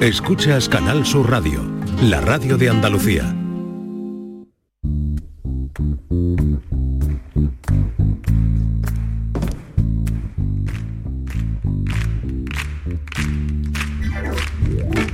Escuchas 0.00 0.66
Canal 0.66 1.04
Sur 1.04 1.30
Radio, 1.30 1.60
la 2.02 2.22
radio 2.22 2.56
de 2.56 2.70
Andalucía. 2.70 3.36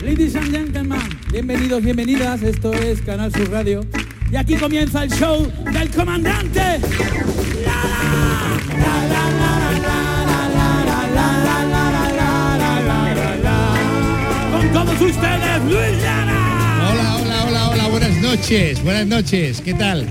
Ladies 0.03 0.37
and 0.37 0.53
gentlemen, 0.53 1.01
bienvenidos, 1.33 1.83
bienvenidas, 1.83 2.43
esto 2.43 2.73
es 2.73 3.03
Canal 3.03 3.33
Sur 3.33 3.51
Radio. 3.51 3.81
Y 4.31 4.37
aquí 4.37 4.55
comienza 4.55 5.03
el 5.03 5.11
show 5.11 5.51
del 5.73 5.91
comandante. 5.91 6.81
Todos 14.77 15.01
ustedes, 15.01 15.65
Luis. 15.65 16.05
Hola, 16.05 17.17
hola, 17.23 17.45
hola, 17.49 17.71
hola, 17.71 17.89
buenas 17.89 18.21
noches, 18.21 18.85
buenas 18.85 19.07
noches, 19.07 19.63
¿qué 19.63 19.73
tal? 19.73 20.07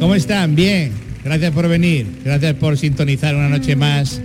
¿Cómo 0.00 0.16
están? 0.16 0.56
Bien, 0.56 0.90
gracias 1.22 1.52
por 1.52 1.68
venir, 1.68 2.08
gracias 2.24 2.54
por 2.54 2.76
sintonizar 2.76 3.36
una 3.36 3.48
noche 3.48 3.76
más 3.76 4.20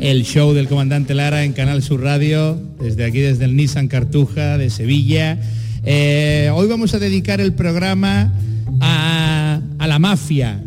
el 0.00 0.24
show 0.24 0.54
del 0.54 0.66
comandante 0.66 1.14
Lara 1.14 1.44
en 1.44 1.52
Canal 1.52 1.84
Sur 1.84 2.02
Radio, 2.02 2.60
desde 2.80 3.04
aquí, 3.04 3.20
desde 3.20 3.44
el 3.44 3.54
Nissan 3.54 3.86
Cartuja 3.86 4.58
de 4.58 4.70
Sevilla. 4.70 5.38
Eh, 5.84 6.50
hoy 6.52 6.66
vamos 6.66 6.92
a 6.94 6.98
dedicar 6.98 7.40
el 7.40 7.52
programa 7.52 8.32
a, 8.80 9.60
a 9.78 9.86
la 9.86 10.00
mafia. 10.00 10.60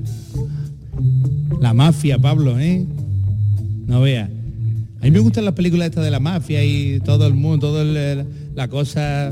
La 1.60 1.74
mafia, 1.74 2.20
Pablo, 2.20 2.58
¿eh? 2.58 2.86
No 3.86 4.00
vea. 4.00 4.30
A 5.02 5.04
mí 5.04 5.12
me 5.12 5.20
gustan 5.20 5.44
las 5.44 5.56
películas 5.56 5.90
estas 5.90 6.06
de 6.06 6.12
la 6.12 6.22
mafia 6.22 6.64
y 6.64 7.02
todo 7.02 7.28
el 7.28 7.34
mundo, 7.34 7.68
toda 7.68 8.26
la 8.56 8.68
cosa 8.70 9.32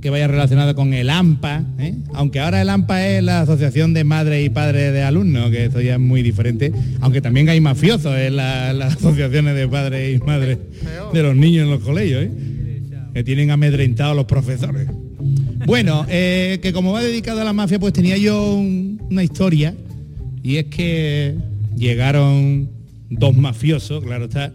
que 0.00 0.10
vaya 0.10 0.28
relacionada 0.28 0.74
con 0.74 0.94
el 0.94 1.10
AMPA, 1.10 1.64
¿eh? 1.78 1.94
aunque 2.14 2.38
ahora 2.40 2.62
el 2.62 2.68
AMPA 2.68 3.08
es 3.08 3.22
la 3.22 3.40
Asociación 3.40 3.94
de 3.94 4.04
Madres 4.04 4.44
y 4.46 4.50
Padres 4.50 4.92
de 4.92 5.02
Alumnos, 5.02 5.50
que 5.50 5.64
eso 5.64 5.80
ya 5.80 5.94
es 5.94 6.00
muy 6.00 6.22
diferente, 6.22 6.72
aunque 7.00 7.20
también 7.20 7.48
hay 7.48 7.60
mafiosos 7.60 8.14
en 8.16 8.36
la- 8.36 8.72
las 8.72 8.96
asociaciones 8.98 9.56
de 9.56 9.66
padres 9.66 10.16
y 10.20 10.24
madres 10.24 10.58
de 11.12 11.22
los 11.22 11.34
niños 11.34 11.64
en 11.64 11.70
los 11.70 11.80
colegios, 11.82 12.24
¿eh? 12.24 12.30
que 13.14 13.24
tienen 13.24 13.50
amedrentados 13.50 14.14
los 14.14 14.26
profesores. 14.26 14.86
Bueno, 15.66 16.06
eh, 16.08 16.60
que 16.62 16.72
como 16.72 16.92
va 16.92 17.02
dedicado 17.02 17.40
a 17.40 17.44
la 17.44 17.52
mafia, 17.52 17.80
pues 17.80 17.92
tenía 17.92 18.16
yo 18.16 18.54
un- 18.54 19.02
una 19.10 19.24
historia, 19.24 19.74
y 20.44 20.56
es 20.56 20.66
que 20.66 21.34
llegaron 21.76 22.68
dos 23.10 23.34
mafiosos, 23.36 24.04
claro 24.04 24.26
está, 24.26 24.52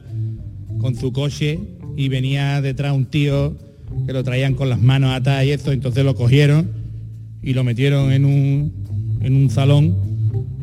con 0.79 0.95
su 0.95 1.11
coche 1.11 1.59
y 1.97 2.07
venía 2.09 2.61
detrás 2.61 2.93
un 2.93 3.05
tío 3.05 3.57
que 4.05 4.13
lo 4.13 4.23
traían 4.23 4.55
con 4.55 4.69
las 4.69 4.81
manos 4.81 5.11
atadas 5.13 5.45
y 5.45 5.51
esto, 5.51 5.71
entonces 5.71 6.03
lo 6.03 6.15
cogieron 6.15 6.69
y 7.41 7.53
lo 7.53 7.63
metieron 7.63 8.11
en 8.11 8.25
un, 8.25 8.73
en 9.21 9.35
un 9.35 9.49
salón 9.49 9.95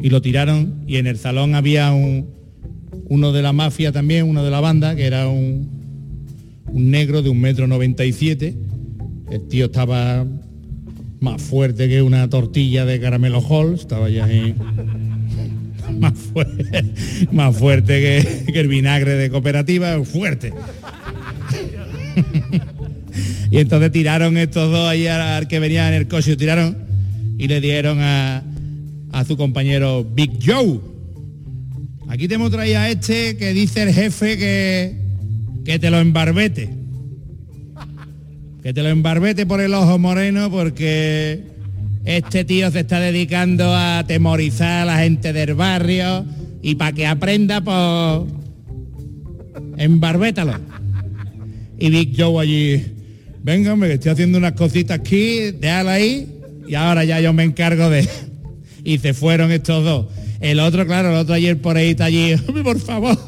y 0.01 0.11
lo 0.11 0.23
tiraron 0.23 0.85
y 0.87 0.97
en 0.97 1.07
el 1.07 1.19
salón 1.19 1.55
había 1.55 1.93
un, 1.93 2.27
uno 3.09 3.33
de 3.33 3.43
la 3.43 3.53
mafia 3.53 3.93
también, 3.93 4.27
uno 4.27 4.45
de 4.45 4.51
la 4.51 4.61
banda, 4.61 4.95
que 4.97 5.07
era 5.07 5.29
un, 5.29 5.69
un 6.67 6.91
negro 6.91 7.23
de 7.23 7.29
un 7.29 7.41
metro 7.41 7.67
noventa 7.67 8.05
y 8.05 8.13
siete. 8.13 8.55
El 9.31 9.49
tío 9.49 9.67
estaba 9.67 10.27
más 11.21 11.43
fuerte 11.43 11.89
que 11.89 12.03
una 12.03 12.29
tortilla 12.29 12.85
de 12.85 13.01
caramelo 13.01 13.41
Halls, 13.41 13.81
estaba 13.81 14.09
ya 14.09 14.25
ahí 14.25 14.55
más, 15.99 16.15
fuerte, 16.15 16.85
más 17.31 17.57
fuerte 17.57 18.45
que 18.47 18.61
el 18.61 18.69
vinagre 18.69 19.15
de 19.15 19.31
cooperativa, 19.31 20.03
fuerte. 20.05 20.53
y 23.51 23.59
entonces 23.59 23.91
tiraron 23.93 24.37
estos 24.37 24.71
dos 24.71 24.89
ahí 24.89 25.07
al, 25.07 25.49
que 25.49 25.59
venía 25.59 25.89
en 25.89 25.95
el 25.95 26.09
coche, 26.09 26.37
tiraron 26.37 26.77
y 27.39 27.49
le 27.49 27.61
dieron 27.61 27.99
a, 28.01 28.43
a 29.13 29.25
su 29.25 29.37
compañero 29.37 30.05
Big 30.05 30.39
Joe. 30.45 30.81
Aquí 32.09 32.29
te 32.29 32.35
hemos 32.35 32.51
traído 32.51 32.79
a 32.79 32.89
este 32.89 33.37
que 33.37 33.53
dice 33.53 33.83
el 33.83 33.95
jefe 33.95 34.37
que, 34.37 34.97
que 35.65 35.79
te 35.79 35.91
lo 35.91 35.99
embarbete. 35.99 36.69
Que 38.63 38.75
te 38.75 38.83
lo 38.83 38.89
embarbete 38.89 39.47
por 39.47 39.61
el 39.61 39.73
ojo 39.75 39.99
moreno 39.99 40.51
porque 40.51 41.45
este 42.05 42.45
tío 42.45 42.71
se 42.71 42.81
está 42.81 42.99
dedicando 42.99 43.75
a 43.75 44.01
atemorizar 44.01 44.83
a 44.83 44.85
la 44.85 44.99
gente 44.99 45.33
del 45.33 45.55
barrio 45.55 46.25
y 46.63 46.75
para 46.75 46.93
que 46.93 47.07
aprenda, 47.07 47.61
pues 47.63 48.33
embarbétalo. 49.77 50.55
Y 51.79 51.91
Big 51.91 52.15
Joe 52.19 52.43
allí, 52.43 52.85
venga, 53.43 53.77
que 53.77 53.95
estoy 53.95 54.13
haciendo 54.13 54.39
unas 54.39 54.53
cositas 54.53 54.99
aquí, 54.99 55.53
déjalo 55.53 55.91
ahí 55.91 56.29
y 56.67 56.75
ahora 56.75 57.05
ya 57.05 57.21
yo 57.21 57.33
me 57.33 57.45
encargo 57.45 57.91
de... 57.91 58.09
Y 58.83 58.99
se 58.99 59.13
fueron 59.13 59.53
estos 59.53 59.85
dos. 59.85 60.07
El 60.41 60.59
otro, 60.61 60.87
claro, 60.87 61.11
el 61.11 61.17
otro 61.17 61.35
ayer 61.35 61.61
por 61.61 61.77
ahí 61.77 61.91
está 61.91 62.07
allí, 62.07 62.35
por 62.65 62.81
favor, 62.81 63.19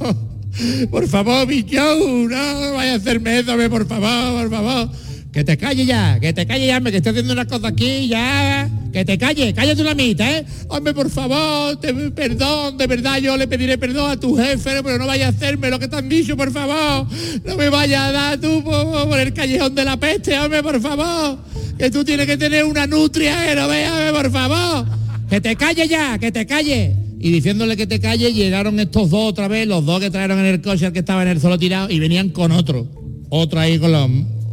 por 0.91 1.07
favor, 1.09 1.47
Big 1.47 1.67
Joe, 1.71 2.27
no 2.27 2.73
vaya 2.75 2.95
a 2.95 2.97
hacerme 2.97 3.41
eso, 3.41 3.55
por 3.69 3.87
favor, 3.87 4.49
por 4.49 4.51
favor. 4.51 4.91
Que 5.33 5.45
te 5.45 5.57
calle 5.57 5.87
ya, 5.87 6.21
que 6.21 6.35
te 6.35 6.47
calle 6.47 6.67
ya, 6.67 6.79
que 6.83 6.97
estoy 6.97 7.11
haciendo 7.11 7.33
unas 7.33 7.47
cosas 7.47 7.73
aquí, 7.73 8.07
ya. 8.07 8.69
Que 8.93 9.03
te 9.03 9.17
calle, 9.17 9.55
cállate 9.55 9.81
una 9.81 9.95
mitad, 9.95 10.31
¿eh? 10.31 10.45
Hombre, 10.69 10.93
por 10.93 11.09
favor, 11.09 11.81
te, 11.81 11.95
perdón, 12.11 12.77
de 12.77 12.87
verdad 12.87 13.17
yo 13.17 13.39
le 13.39 13.49
pediré 13.49 13.79
perdón 13.79 14.11
a 14.11 14.21
tu 14.21 14.37
jefe, 14.37 14.83
pero 14.83 14.99
no 14.99 15.07
vaya 15.07 15.27
a 15.27 15.31
hacerme 15.31 15.71
lo 15.71 15.79
que 15.79 15.89
te 15.89 15.97
han 15.97 16.07
dicho, 16.11 16.37
por 16.37 16.53
favor. 16.53 17.07
No 17.47 17.57
me 17.57 17.71
vaya 17.71 18.09
a 18.09 18.13
dar 18.13 18.41
tú 18.43 18.63
por, 18.63 19.19
el 19.19 19.33
callejón 19.33 19.75
de 19.75 19.85
la 19.87 19.97
peste, 19.97 20.39
hombre, 20.39 20.63
por 20.63 20.79
favor. 20.83 21.39
Que 21.79 21.91
tú 21.91 22.05
tienes 22.05 22.27
que 22.27 22.37
tener 22.37 22.65
una 22.65 22.87
nutria, 22.87 23.51
¿eh? 23.51 23.57
No 23.57 23.69
véame, 23.69 24.13
por 24.13 24.31
favor. 24.31 24.87
Que 25.31 25.41
te 25.41 25.57
calle 25.57 25.89
ya, 25.89 26.19
que 26.19 26.31
te 26.31 26.45
calle. 26.45 26.95
Y 27.19 27.31
diciéndole 27.31 27.75
que 27.79 27.87
te 27.87 28.01
calle, 28.01 28.35
llegaron 28.35 28.79
estos 28.79 29.09
dos 29.09 29.31
otra 29.31 29.49
vez, 29.49 29.67
los 29.67 29.87
dos 29.87 29.99
que 29.99 30.11
trajeron 30.11 30.41
en 30.41 30.45
el 30.47 30.61
coche 30.61 30.85
al 30.85 30.93
que 30.93 30.99
estaba 30.99 31.23
en 31.23 31.29
el 31.29 31.41
suelo 31.41 31.59
tirado, 31.59 31.89
y 31.89 31.99
venían 32.01 32.29
con 32.29 32.53
otro. 32.53 32.87
Otro 33.31 33.59
ahí 33.61 33.79
con, 33.79 33.93
los- 33.93 34.11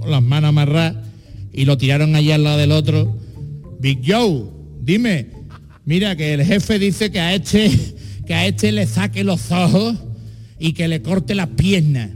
las 0.08 0.22
manos 0.22 0.50
amarradas, 0.50 0.96
y 1.52 1.66
lo 1.66 1.78
tiraron 1.78 2.16
allí 2.16 2.32
al 2.32 2.44
lado 2.44 2.58
del 2.58 2.72
otro. 2.72 3.18
Big 3.80 4.00
Joe, 4.06 4.44
dime, 4.82 5.28
mira 5.86 6.16
que 6.16 6.34
el 6.34 6.44
jefe 6.44 6.80
dice 6.80 7.12
que 7.12 7.20
a 7.20 7.34
este, 7.34 7.72
que 8.26 8.34
a 8.34 8.46
este 8.46 8.72
le 8.72 8.86
saque 8.86 9.24
los 9.24 9.52
ojos 9.52 9.96
y 10.60 10.74
que 10.74 10.88
le 10.88 11.02
corte 11.02 11.36
las 11.36 11.48
piernas. 11.48 12.10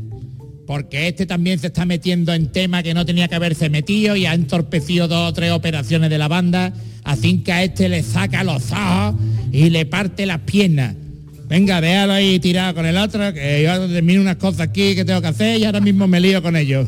Porque 0.67 1.07
este 1.07 1.25
también 1.25 1.59
se 1.59 1.67
está 1.67 1.85
metiendo 1.85 2.33
en 2.33 2.51
tema 2.51 2.83
que 2.83 2.93
no 2.93 3.05
tenía 3.05 3.27
que 3.27 3.35
haberse 3.35 3.69
metido 3.69 4.15
y 4.15 4.25
ha 4.25 4.33
entorpecido 4.33 5.07
dos 5.07 5.29
o 5.29 5.33
tres 5.33 5.51
operaciones 5.51 6.09
de 6.09 6.17
la 6.17 6.27
banda. 6.27 6.73
Así 7.03 7.39
que 7.39 7.51
a 7.51 7.63
este 7.63 7.89
le 7.89 8.01
saca 8.01 8.43
los 8.43 8.71
ojos 8.71 9.15
y 9.51 9.69
le 9.69 9.85
parte 9.85 10.25
las 10.25 10.39
piernas. 10.39 10.95
Venga, 11.49 11.81
déjalo 11.81 12.13
ahí 12.13 12.39
tirado 12.39 12.75
con 12.75 12.85
el 12.85 12.97
otro, 12.97 13.33
que 13.33 13.63
yo 13.63 13.87
termino 13.87 14.21
unas 14.21 14.37
cosas 14.37 14.61
aquí 14.61 14.95
que 14.95 15.03
tengo 15.05 15.21
que 15.21 15.27
hacer 15.27 15.59
y 15.59 15.65
ahora 15.65 15.81
mismo 15.81 16.07
me 16.07 16.19
lío 16.19 16.41
con 16.41 16.55
ellos. 16.55 16.87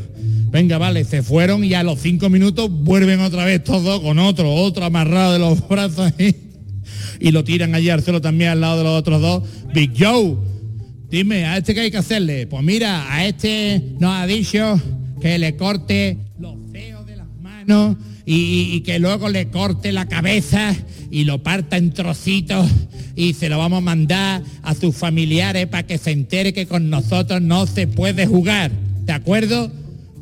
Venga, 0.55 0.77
vale, 0.77 1.03
se 1.03 1.21
fueron 1.21 1.65
y 1.65 1.73
a 1.73 1.83
los 1.83 1.99
cinco 1.99 2.29
minutos 2.29 2.69
vuelven 2.71 3.19
otra 3.19 3.43
vez 3.43 3.61
todos 3.61 3.99
con 3.99 4.17
otro, 4.19 4.53
otro 4.53 4.85
amarrado 4.85 5.33
de 5.33 5.39
los 5.39 5.67
brazos 5.67 6.13
ahí. 6.17 6.33
Y 7.19 7.31
lo 7.31 7.43
tiran 7.43 7.75
allí 7.75 7.89
al 7.89 8.01
también 8.21 8.51
al 8.51 8.61
lado 8.61 8.77
de 8.77 8.83
los 8.85 8.97
otros 8.97 9.21
dos. 9.21 9.43
Big 9.73 9.91
Joe, 9.99 10.37
Dime, 11.09 11.43
¿a 11.43 11.57
este 11.57 11.73
qué 11.73 11.81
hay 11.81 11.91
que 11.91 11.97
hacerle? 11.97 12.47
Pues 12.47 12.63
mira, 12.63 13.13
a 13.13 13.25
este 13.25 13.83
nos 13.99 14.13
ha 14.13 14.25
dicho 14.25 14.79
que 15.19 15.37
le 15.37 15.57
corte 15.57 16.19
los 16.39 16.71
dedos 16.71 17.05
de 17.05 17.17
las 17.17 17.27
manos 17.41 17.97
y, 18.25 18.35
y- 18.35 18.75
y 18.77 18.79
que 18.79 18.97
luego 18.97 19.27
le 19.27 19.49
corte 19.49 19.91
la 19.91 20.05
cabeza 20.05 20.73
y 21.11 21.25
lo 21.25 21.43
parta 21.43 21.75
en 21.75 21.91
trocitos 21.91 22.71
y 23.17 23.33
se 23.33 23.49
lo 23.49 23.57
vamos 23.57 23.79
a 23.79 23.81
mandar 23.81 24.41
a 24.63 24.73
sus 24.73 24.95
familiares 24.95 25.67
para 25.67 25.85
que 25.85 25.97
se 25.97 26.11
entere 26.11 26.53
que 26.53 26.65
con 26.65 26.89
nosotros 26.89 27.41
no 27.41 27.67
se 27.67 27.87
puede 27.87 28.25
jugar. 28.25 28.71
¿De 29.03 29.11
acuerdo? 29.11 29.69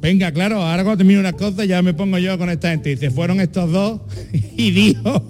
Venga, 0.03 0.33
claro, 0.33 0.61
ahora 0.61 0.83
cuando 0.83 0.97
termine 0.97 1.21
una 1.21 1.31
cosa 1.31 1.63
ya 1.63 1.81
me 1.81 1.94
pongo 1.94 2.17
yo 2.17 2.38
con 2.38 2.50
esta 2.50 2.71
gente. 2.71 2.97
Se 2.97 3.09
fueron 3.09 3.39
estos 3.39 3.71
dos 3.71 4.01
y 4.57 4.71
dijo 4.71 5.23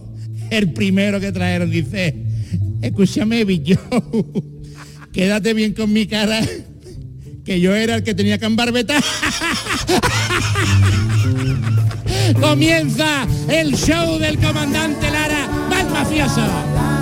el 0.50 0.74
primero 0.74 1.20
que 1.20 1.32
trajeron, 1.32 1.70
dice, 1.70 2.16
escúchame, 2.82 3.46
Billo, 3.46 3.78
quédate 5.14 5.54
bien 5.54 5.74
con 5.74 5.94
mi 5.94 6.08
cara, 6.08 6.42
que 7.46 7.62
yo 7.62 7.76
era 7.76 7.98
el 7.98 8.04
que 8.04 8.16
tenía 8.16 8.40
que 8.40 8.46
embarbetar. 8.48 9.04
Comienza 12.42 13.28
el 13.50 13.76
show 13.76 14.18
del 14.18 14.40
comandante 14.40 15.12
Lara, 15.12 15.48
más 15.70 15.88
mafioso. 15.92 16.93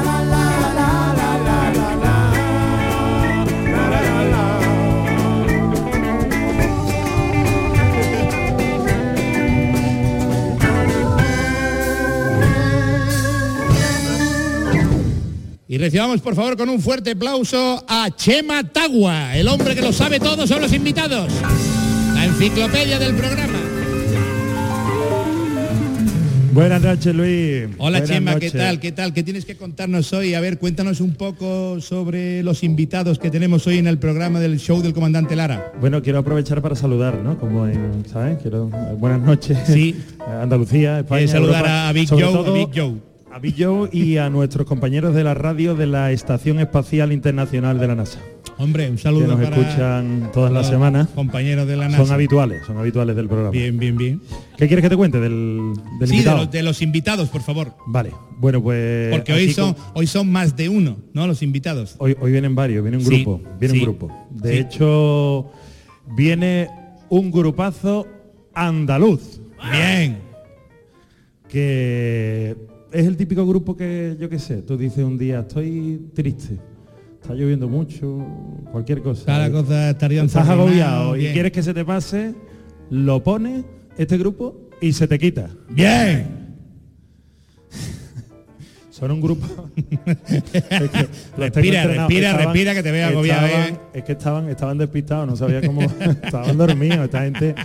Y 15.71 15.77
recibamos 15.77 16.19
por 16.19 16.35
favor 16.35 16.57
con 16.57 16.67
un 16.67 16.81
fuerte 16.81 17.11
aplauso 17.11 17.81
a 17.87 18.09
Chema 18.13 18.61
Tagua, 18.61 19.37
el 19.37 19.47
hombre 19.47 19.73
que 19.73 19.79
lo 19.79 19.93
sabe 19.93 20.19
todo 20.19 20.45
son 20.45 20.61
los 20.61 20.73
invitados. 20.73 21.31
La 22.13 22.25
enciclopedia 22.25 22.99
del 22.99 23.15
programa. 23.15 23.57
Buenas 26.53 26.81
noches, 26.81 27.15
Luis. 27.15 27.69
Hola 27.77 27.99
Buenas 27.99 28.09
Chema, 28.09 28.35
¿qué 28.37 28.51
tal? 28.51 28.81
¿Qué 28.81 28.91
tal? 28.91 29.13
¿Qué 29.13 29.23
tienes 29.23 29.45
que 29.45 29.55
contarnos 29.55 30.11
hoy? 30.11 30.33
A 30.33 30.41
ver, 30.41 30.59
cuéntanos 30.59 30.99
un 30.99 31.13
poco 31.13 31.79
sobre 31.79 32.43
los 32.43 32.65
invitados 32.65 33.17
que 33.17 33.31
tenemos 33.31 33.65
hoy 33.65 33.77
en 33.77 33.87
el 33.87 33.97
programa 33.97 34.41
del 34.41 34.59
show 34.59 34.81
del 34.81 34.91
comandante 34.93 35.37
Lara. 35.37 35.71
Bueno, 35.79 36.01
quiero 36.01 36.19
aprovechar 36.19 36.61
para 36.61 36.75
saludar, 36.75 37.15
¿no? 37.19 37.39
Como 37.39 37.65
en, 37.65 38.03
¿sabes? 38.11 38.39
Quiero 38.41 38.69
eh, 38.73 38.95
buenas 38.99 39.21
noches. 39.21 39.57
Sí. 39.67 39.95
Andalucía, 40.41 40.99
España. 40.99 41.21
Eh, 41.21 41.27
saludar 41.29 41.61
Europa. 41.61 41.87
a 41.87 41.93
Big 41.93 42.09
Joe, 42.09 42.21
todo 42.23 42.53
a 42.53 42.57
Big 42.57 42.69
Joe. 42.75 43.10
A 43.33 43.39
Big 43.39 43.55
Joe 43.57 43.89
y 43.91 44.17
a 44.17 44.29
nuestros 44.29 44.67
compañeros 44.67 45.15
de 45.15 45.23
la 45.23 45.33
radio 45.33 45.75
de 45.75 45.87
la 45.87 46.11
Estación 46.11 46.59
Espacial 46.59 47.11
Internacional 47.13 47.79
de 47.79 47.87
la 47.87 47.95
NASA, 47.95 48.19
Hombre, 48.57 48.89
un 48.89 48.97
que 48.97 49.01
saludo 49.01 49.27
nos 49.27 49.39
para 49.41 49.55
escuchan 49.57 50.29
todas 50.33 50.51
las 50.51 50.67
semanas. 50.67 51.07
compañeros 51.15 51.65
de 51.67 51.77
la 51.77 51.87
NASA. 51.89 52.05
Son 52.05 52.13
habituales, 52.13 52.63
son 52.67 52.77
habituales 52.77 53.15
del 53.15 53.27
programa. 53.27 53.49
Bien, 53.51 53.77
bien, 53.79 53.97
bien. 53.97 54.21
¿Qué 54.57 54.67
quieres 54.67 54.83
que 54.83 54.89
te 54.89 54.97
cuente 54.97 55.19
del, 55.19 55.73
del 55.99 56.09
Sí, 56.09 56.19
de 56.21 56.25
los, 56.31 56.51
de 56.51 56.61
los 56.61 56.81
invitados, 56.81 57.29
por 57.29 57.41
favor. 57.41 57.73
Vale, 57.87 58.11
bueno, 58.37 58.61
pues... 58.61 59.09
Porque 59.15 59.33
hoy 59.33 59.51
son, 59.53 59.73
con- 59.73 59.83
hoy 59.95 60.05
son 60.07 60.31
más 60.31 60.55
de 60.55 60.69
uno, 60.69 60.97
¿no? 61.13 61.25
Los 61.25 61.41
invitados. 61.41 61.95
Hoy, 61.97 62.15
hoy 62.19 62.31
vienen 62.31 62.53
varios, 62.53 62.83
viene 62.83 62.97
un 62.97 63.05
Sí, 63.05 63.23
grupo, 63.23 63.41
viene 63.59 63.73
sí, 63.73 63.79
un 63.79 63.83
grupo. 63.85 64.27
De 64.29 64.51
sí. 64.53 64.57
hecho, 64.59 65.51
viene 66.15 66.69
un 67.09 67.31
grupazo 67.31 68.05
andaluz, 68.53 69.41
Bien. 69.71 70.19
que 71.49 72.55
es 72.91 73.05
el 73.05 73.17
típico 73.17 73.45
grupo 73.45 73.75
que, 73.75 74.15
yo 74.19 74.29
qué 74.29 74.39
sé, 74.39 74.61
tú 74.61 74.77
dices 74.77 75.03
un 75.03 75.17
día, 75.17 75.41
estoy 75.41 76.09
triste, 76.13 76.57
está 77.21 77.33
lloviendo 77.33 77.67
mucho, 77.67 78.25
cualquier 78.71 79.01
cosa. 79.01 79.25
Cada 79.25 79.51
cosa 79.51 79.89
estaría 79.91 80.23
Estás 80.23 80.47
agobiado 80.49 81.15
y 81.15 81.19
bien. 81.19 81.33
quieres 81.33 81.51
que 81.51 81.63
se 81.63 81.73
te 81.73 81.85
pase, 81.85 82.33
lo 82.89 83.23
pones, 83.23 83.63
este 83.97 84.17
grupo, 84.17 84.69
y 84.81 84.93
se 84.93 85.07
te 85.07 85.19
quita. 85.19 85.49
Bien. 85.69 86.40
Son 89.01 89.11
un 89.11 89.19
grupo. 89.19 89.45
Es 90.05 90.41
que 90.43 90.59
tengo 90.61 91.09
Respira, 91.37 91.81
entrenados. 91.81 91.97
respira, 92.09 92.37
respira, 92.37 92.73
que 92.75 92.83
te 92.83 92.91
veo 92.91 93.07
agobiado, 93.07 93.47
estaban- 93.47 93.73
eh. 93.73 93.77
Es 93.95 94.03
que 94.03 94.11
estaban, 94.11 94.49
estaban 94.49 94.77
despistados, 94.77 95.27
no 95.27 95.35
sabía 95.35 95.59
cómo. 95.61 95.81
estaban 96.23 96.55
dormidos. 96.57 96.99
Esta 97.05 97.21
gente, 97.23 97.55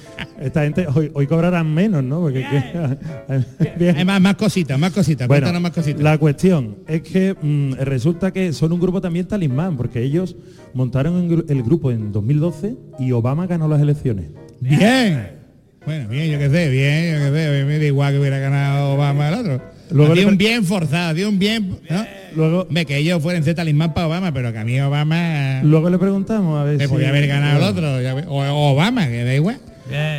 esta 0.40 0.62
gente 0.64 0.86
hoy, 0.94 1.10
hoy 1.12 1.26
cobrarán 1.26 1.72
menos, 1.72 2.02
¿no? 2.02 2.20
Porque 2.22 2.38
Bien. 3.78 3.96
Hay 3.98 4.04
más, 4.06 4.20
más 4.20 4.36
cositas, 4.36 4.78
más 4.78 4.92
cositas. 4.92 5.28
Bueno, 5.28 5.42
Cuéntanos 5.44 5.62
más 5.62 5.72
cositas. 5.72 6.02
la 6.02 6.16
cuestión 6.18 6.76
es 6.88 7.02
que 7.02 7.34
mm, 7.40 7.74
resulta 7.84 8.32
que 8.32 8.52
son 8.54 8.72
un 8.72 8.80
grupo 8.80 9.00
también 9.02 9.26
talismán, 9.28 9.76
porque 9.76 10.02
ellos 10.02 10.36
montaron 10.72 11.44
el 11.48 11.62
grupo 11.62 11.90
en 11.92 12.12
2012 12.12 12.76
y 12.98 13.12
Obama 13.12 13.46
ganó 13.46 13.68
las 13.68 13.80
elecciones. 13.82 14.26
Bien. 14.60 15.32
Bueno, 15.84 16.08
bien, 16.08 16.30
yo 16.32 16.38
qué 16.38 16.48
sé, 16.50 16.68
bien, 16.70 17.12
yo 17.12 17.18
qué 17.26 17.38
sé. 17.58 17.64
Me 17.66 17.78
da 17.78 17.84
igual 17.84 18.12
que 18.14 18.20
hubiera 18.20 18.38
ganado 18.38 18.94
Obama 18.94 19.28
el 19.28 19.34
otro. 19.34 19.75
Luego 19.90 20.14
le 20.14 20.26
un 20.26 20.36
bien 20.36 20.64
forzado, 20.64 21.14
dio 21.14 21.28
un 21.28 21.38
bien. 21.38 21.78
¿no? 21.88 22.04
Luego, 22.34 22.62
Hombre, 22.62 22.84
que 22.86 22.96
ellos 22.98 23.22
fueran 23.22 23.44
Z 23.44 23.54
talismán 23.54 23.94
para 23.94 24.08
Obama, 24.08 24.32
pero 24.32 24.52
que 24.52 24.58
a 24.58 24.64
mí 24.64 24.80
Obama 24.80 25.60
luego 25.62 25.88
le 25.90 25.98
preguntamos 25.98 26.60
a 26.60 26.64
ver 26.64 26.76
me 26.78 26.84
si- 26.86 26.92
podía 26.92 27.10
haber 27.10 27.26
ganado 27.28 27.58
el 27.58 27.62
otro. 27.64 28.00
ya 28.02 28.14
O, 28.28 28.72
Obama, 28.72 29.06
que 29.06 29.22
da 29.24 29.34
igual. 29.34 29.58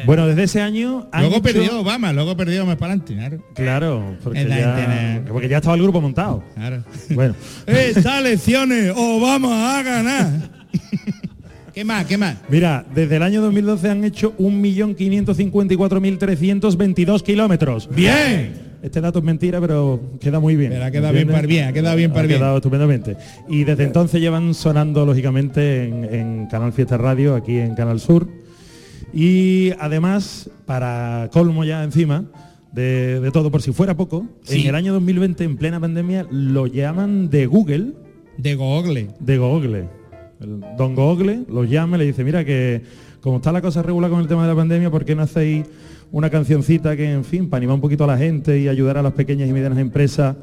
Bueno, 0.05 0.27
desde 0.27 0.43
ese 0.43 0.61
año 0.61 1.09
han 1.11 1.23
Luego 1.23 1.35
hecho- 1.37 1.43
perdió 1.43 1.81
Obama, 1.81 2.13
luego 2.13 2.37
perdió 2.37 2.65
más 2.65 2.77
para 2.77 2.93
adelante, 2.93 3.17
claro. 3.53 4.15
Ya, 4.33 5.21
porque 5.27 5.49
ya 5.49 5.57
estaba 5.57 5.75
el 5.75 5.81
grupo 5.83 5.99
montado. 5.99 6.41
claro. 6.55 6.83
Bueno, 7.09 7.35
Estas 7.67 8.19
elecciones, 8.21 8.93
Obama 8.95 9.77
a 9.77 9.83
ganar. 9.83 10.31
¿Qué 11.73 11.83
más? 11.83 12.05
¿Qué 12.05 12.17
más? 12.17 12.37
mira, 12.49 12.85
desde 12.95 13.17
el 13.17 13.23
año 13.23 13.41
2012 13.41 13.89
han 13.89 14.03
hecho 14.05 14.33
1.554.322 14.39 17.21
kilómetros. 17.23 17.89
Bien. 17.93 18.66
Este 18.83 19.01
dato 19.01 19.19
es 19.19 19.25
mentira, 19.25 19.59
pero 19.59 19.99
queda 20.19 20.39
muy 20.39 20.55
bien. 20.55 20.71
Pero 20.71 20.85
ha 20.85 20.91
quedado 20.91 21.13
bien 21.13 21.27
para 21.27 21.47
bien, 21.47 21.67
ha 21.67 21.73
quedado 21.73 21.95
bien 21.97 22.11
para 22.11 22.23
Ha 22.23 22.27
bien. 22.27 22.39
quedado 22.39 22.57
estupendamente. 22.57 23.17
Y 23.49 23.63
desde 23.63 23.83
entonces 23.85 24.21
llevan 24.21 24.53
sonando, 24.53 25.05
lógicamente, 25.05 25.85
en, 25.85 26.03
en 26.13 26.47
Canal 26.47 26.73
Fiesta 26.73 26.97
Radio, 26.97 27.35
aquí 27.35 27.57
en 27.57 27.73
Canal 27.75 27.99
Sur. 27.99 28.27
Y 29.13 29.71
además, 29.79 30.49
para 30.65 31.29
colmo 31.31 31.63
ya 31.63 31.83
encima 31.83 32.25
de, 32.71 33.19
de 33.19 33.31
todo, 33.31 33.49
por 33.51 33.61
si 33.61 33.71
fuera 33.71 33.95
poco, 33.95 34.27
Sí. 34.43 34.61
en 34.61 34.67
el 34.67 34.75
año 34.75 34.93
2020, 34.93 35.43
en 35.43 35.57
plena 35.57 35.79
pandemia, 35.79 36.27
lo 36.29 36.67
llaman 36.67 37.29
de 37.29 37.45
Google 37.47 37.93
De 38.37 38.55
Google. 38.55 39.07
de 39.19 39.37
Google. 39.37 39.85
El 40.39 40.59
don 40.77 40.93
Google 40.93 41.45
los 41.49 41.67
llama 41.69 41.95
y 41.97 41.99
le 42.01 42.05
dice, 42.05 42.23
mira 42.23 42.45
que 42.45 42.83
como 43.21 43.37
está 43.37 43.51
la 43.51 43.61
cosa 43.61 43.81
regular 43.81 44.11
con 44.11 44.19
el 44.19 44.27
tema 44.27 44.43
de 44.43 44.49
la 44.49 44.55
pandemia, 44.55 44.91
¿por 44.91 45.03
qué 45.03 45.15
no 45.15 45.23
hacéis 45.23 45.65
una 46.11 46.29
cancioncita 46.29 46.95
que, 46.95 47.11
en 47.11 47.23
fin, 47.23 47.49
para 47.49 47.57
animar 47.59 47.75
un 47.75 47.81
poquito 47.81 48.03
a 48.03 48.07
la 48.07 48.17
gente 48.17 48.59
y 48.59 48.67
ayudar 48.67 48.97
a 48.97 49.01
las 49.01 49.13
pequeñas 49.13 49.49
y 49.49 49.53
medianas 49.53 49.77
empresas 49.79 50.35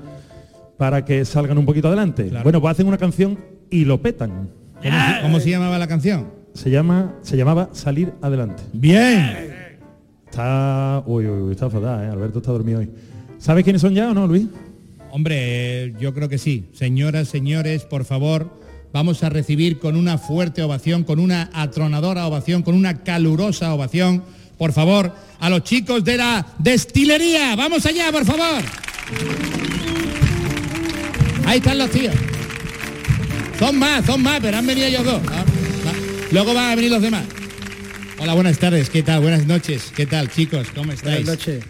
para 0.77 1.05
que 1.05 1.25
salgan 1.25 1.57
un 1.59 1.65
poquito 1.67 1.89
adelante? 1.89 2.29
Claro. 2.29 2.43
Bueno, 2.45 2.61
pues 2.61 2.73
hacen 2.73 2.87
una 2.87 2.99
canción 2.99 3.39
y 3.71 3.85
lo 3.85 4.01
petan. 4.01 4.51
¿Cómo, 4.83 4.85
se- 5.17 5.23
cómo 5.23 5.41
se 5.41 5.51
llamaba 5.51 5.79
la 5.79 5.87
canción? 5.87 6.27
Se 6.53 6.71
llama, 6.71 7.15
se 7.23 7.37
llamaba 7.37 7.71
Salir 7.73 8.13
Adelante. 8.21 8.63
Bien. 8.73 9.53
Está. 10.27 11.03
Uy, 11.07 11.27
uy, 11.27 11.43
uy, 11.43 11.53
está 11.53 11.71
fatal, 11.71 12.05
¿eh? 12.05 12.09
Alberto 12.09 12.39
está 12.39 12.53
dormido 12.53 12.81
hoy. 12.81 12.91
¿Sabes 13.39 13.65
quiénes 13.65 13.81
son 13.83 13.95
ya 13.95 14.11
o 14.11 14.15
no, 14.15 14.27
Luis? 14.27 14.47
Hombre, 15.11 15.95
yo 16.01 16.13
creo 16.15 16.29
que 16.29 16.39
sí. 16.39 16.67
Señoras, 16.73 17.29
señores, 17.29 17.85
por 17.85 18.05
favor, 18.05 18.51
vamos 18.93 19.23
a 19.23 19.29
recibir 19.29 19.79
con 19.79 19.97
una 19.97 20.19
fuerte 20.19 20.63
ovación, 20.63 21.05
con 21.05 21.19
una 21.21 21.51
atronadora 21.53 22.27
ovación, 22.27 22.63
con 22.63 22.75
una 22.75 23.03
calurosa 23.03 23.73
ovación, 23.75 24.23
por 24.59 24.73
favor, 24.73 25.15
a 25.41 25.51
los 25.51 25.65
chicos 25.65 26.05
de 26.05 26.17
la 26.17 26.47
destilería. 26.59 27.57
Vamos 27.57 27.85
allá, 27.87 28.11
por 28.13 28.25
favor. 28.25 28.63
Ahí 31.47 31.59
están 31.59 31.79
los 31.79 31.91
tíos. 31.91 32.15
Son 33.59 33.79
más, 33.79 34.05
son 34.05 34.23
más, 34.23 34.41
pero 34.41 34.57
han 34.57 34.67
venido 34.67 34.87
ellos 34.87 35.05
dos. 35.05 35.21
Luego 36.33 36.55
van 36.55 36.73
a 36.73 36.75
venir 36.75 36.91
los 36.91 37.03
demás. 37.03 37.25
Hola, 38.19 38.35
buenas 38.35 38.59
tardes, 38.59 38.91
¿qué 38.91 39.03
tal? 39.03 39.21
Buenas 39.21 39.47
noches, 39.47 39.93
¿qué 39.95 40.07
tal, 40.07 40.31
chicos? 40.31 40.69
¿Cómo 40.75 40.93
estáis? 40.93 41.25
Buenas 41.25 41.39
noches. 41.39 41.65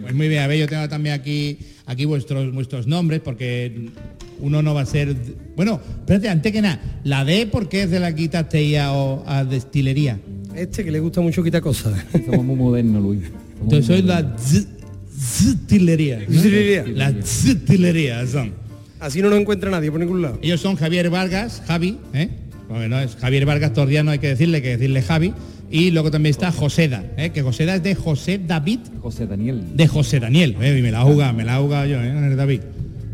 Pues 0.00 0.14
muy 0.14 0.28
bien, 0.28 0.42
a 0.42 0.46
ver, 0.46 0.58
yo 0.58 0.68
tengo 0.68 0.88
también 0.88 1.14
aquí, 1.14 1.58
aquí 1.86 2.04
vuestros, 2.04 2.52
vuestros 2.52 2.86
nombres, 2.86 3.20
porque 3.24 3.90
uno 4.38 4.62
no 4.62 4.74
va 4.74 4.82
a 4.82 4.86
ser... 4.86 5.16
Bueno, 5.56 5.80
espérate, 6.00 6.28
antes 6.28 6.52
que 6.52 6.60
nada, 6.60 7.00
la 7.04 7.24
D, 7.24 7.46
¿por 7.46 7.68
qué 7.68 7.84
es 7.84 7.90
de 7.90 8.00
la 8.00 8.14
quitaste 8.14 8.78
a, 8.78 8.92
o 8.92 9.24
a 9.26 9.44
destilería? 9.44 10.20
Este 10.56 10.84
que 10.84 10.90
le 10.90 11.00
gusta 11.00 11.20
mucho 11.20 11.42
quitar 11.42 11.60
cosas. 11.62 11.94
Somos 12.26 12.44
muy 12.44 12.56
modernos, 12.56 13.02
Luis. 13.02 13.20
Somos 13.22 13.62
Entonces 13.62 13.86
soy 13.86 14.02
la 14.02 14.14
modernos. 14.22 14.40
z- 14.42 14.68
destilería. 15.14 16.24
¿no? 16.28 16.92
La 16.96 17.12
destilería 17.12 18.26
son. 18.26 18.52
Así 19.00 19.20
no 19.20 19.30
nos 19.30 19.40
encuentra 19.40 19.70
nadie 19.70 19.90
por 19.90 20.00
ningún 20.00 20.22
lado. 20.22 20.38
Ellos 20.42 20.60
son 20.60 20.76
Javier 20.76 21.10
Vargas, 21.10 21.62
Javi, 21.66 21.98
¿eh? 22.14 22.28
Porque 22.68 22.88
no 22.88 22.98
es 22.98 23.16
Javier 23.16 23.44
Vargas 23.44 23.72
Tordiano, 23.74 24.10
hay 24.10 24.18
que 24.18 24.28
decirle, 24.28 24.56
hay 24.58 24.62
que 24.62 24.70
decirle 24.70 25.02
Javi. 25.02 25.34
Y 25.70 25.90
luego 25.90 26.10
también 26.10 26.30
está 26.30 26.52
Joseda, 26.52 27.04
¿eh? 27.16 27.30
que 27.30 27.42
Joseda 27.42 27.74
es 27.74 27.82
de 27.82 27.94
José 27.94 28.38
David 28.38 28.78
José 29.02 29.26
Daniel. 29.26 29.62
de 29.74 29.88
José 29.88 30.20
Daniel. 30.20 30.56
¿eh? 30.60 30.76
Y 30.78 30.82
me 30.82 30.90
la 30.92 31.00
ha 31.00 31.04
jugado, 31.04 31.32
me 31.34 31.44
la 31.44 31.56
ha 31.56 31.60
jugado 31.60 31.86
yo, 31.86 32.00
¿eh? 32.00 32.34
David. 32.36 32.60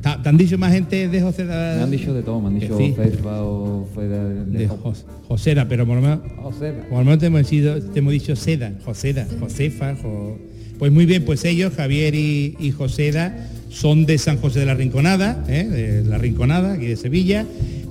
¿Te 0.02 0.28
han 0.28 0.36
dicho 0.36 0.56
más 0.58 0.72
gente 0.72 1.08
de 1.08 1.20
José 1.22 1.44
Daniel? 1.44 1.76
Me 1.78 1.82
han 1.84 1.90
dicho 1.90 2.14
de 2.14 2.22
todo, 2.22 2.40
me 2.40 2.48
han 2.48 2.58
dicho 2.58 2.76
sí. 2.78 2.94
Fefa 2.96 3.42
o 3.42 3.86
fue 3.94 4.08
de, 4.08 4.44
De 4.46 4.68
Jos- 4.68 5.04
Josera, 5.28 5.68
pero 5.68 5.86
por 5.86 5.96
lo 5.96 6.02
menos, 6.02 6.20
José. 6.42 6.72
por 6.88 6.98
lo 7.00 7.04
menos 7.04 7.18
te, 7.20 7.26
hemos 7.26 7.48
dicho, 7.50 7.80
te 7.92 7.98
hemos 7.98 8.12
dicho 8.12 8.34
Seda, 8.36 8.72
Joseda, 8.84 9.26
Josefa, 9.38 9.94
Jo- 10.02 10.38
Pues 10.78 10.90
muy 10.90 11.04
bien, 11.04 11.24
pues 11.26 11.44
ellos, 11.44 11.74
Javier 11.76 12.14
y, 12.14 12.56
y 12.58 12.70
Joseda, 12.70 13.46
son 13.68 14.06
de 14.06 14.16
San 14.18 14.38
José 14.38 14.60
de 14.60 14.66
la 14.66 14.74
Rinconada, 14.74 15.44
¿eh? 15.48 15.64
de 15.64 16.04
la 16.04 16.16
Rinconada, 16.18 16.72
aquí 16.72 16.86
de 16.86 16.96
Sevilla, 16.96 17.44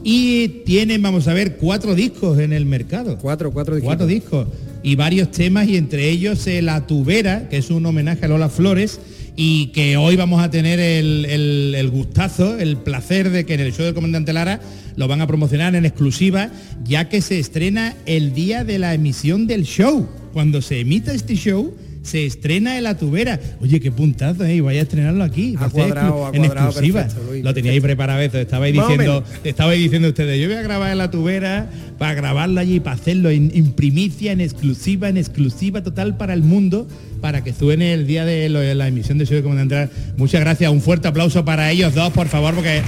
y 0.03 0.47
tienen, 0.65 1.01
vamos 1.03 1.27
a 1.27 1.33
ver, 1.33 1.57
cuatro 1.57 1.93
discos 1.93 2.39
en 2.39 2.53
el 2.53 2.65
mercado. 2.65 3.17
Cuatro, 3.21 3.51
cuatro 3.51 3.75
discos. 3.75 3.87
Cuatro 3.87 4.07
discos 4.07 4.47
y 4.81 4.95
varios 4.95 5.29
temas 5.31 5.67
y 5.67 5.75
entre 5.77 6.09
ellos 6.09 6.47
eh, 6.47 6.61
La 6.61 6.87
Tubera, 6.87 7.49
que 7.49 7.57
es 7.57 7.69
un 7.69 7.85
homenaje 7.85 8.25
a 8.25 8.29
Lola 8.29 8.47
Flores 8.49 8.99
y 9.41 9.67
que 9.67 9.96
hoy 9.96 10.17
vamos 10.17 10.43
a 10.43 10.51
tener 10.51 10.81
el, 10.81 11.24
el- 11.24 11.89
gustazo, 11.91 12.60
el 12.60 12.75
placer 12.75 13.29
de 13.29 13.46
que 13.46 13.53
en 13.53 13.62
el 13.62 13.72
show 13.74 13.86
del 13.86 13.93
Comandante 13.93 14.34
Lara 14.34 14.60
lo 14.98 15.08
van 15.08 15.22
a 15.22 15.27
promocionar 15.27 15.75
en 15.75 15.86
exclusiva, 15.86 16.51
ya 16.84 17.08
que 17.08 17.22
se 17.22 17.39
estrena 17.39 17.96
el 18.05 18.34
día 18.34 18.65
de 18.65 18.79
la 18.79 18.93
emisión 18.93 19.48
del 19.48 19.63
show. 19.63 20.10
Cuando 20.34 20.62
se 20.62 20.81
emita 20.81 21.13
este 21.13 21.36
show, 21.36 21.74
se 22.01 22.25
estrena 22.25 22.77
en 22.77 22.83
La 22.85 22.97
Tubera. 22.97 23.39
Oye, 23.61 23.79
qué 23.79 23.91
puntazo, 23.91 24.45
¿eh? 24.45 24.55
Y 24.55 24.59
vaya 24.61 24.79
a 24.79 24.83
estrenarlo 24.83 25.23
aquí. 25.23 25.55
A 25.59 25.69
cuadrado, 25.69 26.31
en 26.33 26.45
exclusiva. 26.45 27.01
perfecto, 27.03 27.25
Luis, 27.29 27.43
lo 27.43 27.53
teníais 27.53 27.81
preparado 27.81 28.21
eso, 28.21 28.37
estabais 28.39 28.73
Más 28.73 28.87
diciendo, 28.87 29.23
estabais 29.43 29.79
diciendo 29.79 30.07
ustedes, 30.09 30.39
yo 30.41 30.47
voy 30.47 30.57
a 30.57 30.61
grabar 30.61 30.91
en 30.91 30.97
la 30.97 31.11
tubera 31.11 31.69
para 31.97 32.13
grabarlo 32.13 32.59
allí, 32.59 32.79
para 32.79 32.95
hacerlo 32.95 33.29
en, 33.29 33.51
en 33.53 33.73
primicia, 33.73 34.31
en 34.31 34.41
exclusiva, 34.41 35.09
en 35.09 35.17
exclusiva 35.17 35.83
total 35.83 36.15
para 36.17 36.33
el 36.33 36.41
mundo, 36.43 36.87
para 37.21 37.43
que 37.43 37.53
suene 37.53 37.93
el 37.93 38.07
día 38.07 38.23
de 38.25 38.47
lo- 38.49 38.73
la 38.73 38.87
emisión 38.87 39.17
de 39.17 39.25
Show 39.25 39.35
de 39.35 39.43
Comandante. 39.43 39.93
Muchas 40.17 40.39
gracias, 40.41 40.71
un 40.71 40.81
fuerte 40.81 41.09
aplauso 41.09 41.43
para 41.43 41.69
ellos 41.69 41.93
dos, 41.93 42.11
por 42.13 42.27
favor, 42.27 42.55
porque 42.55 42.81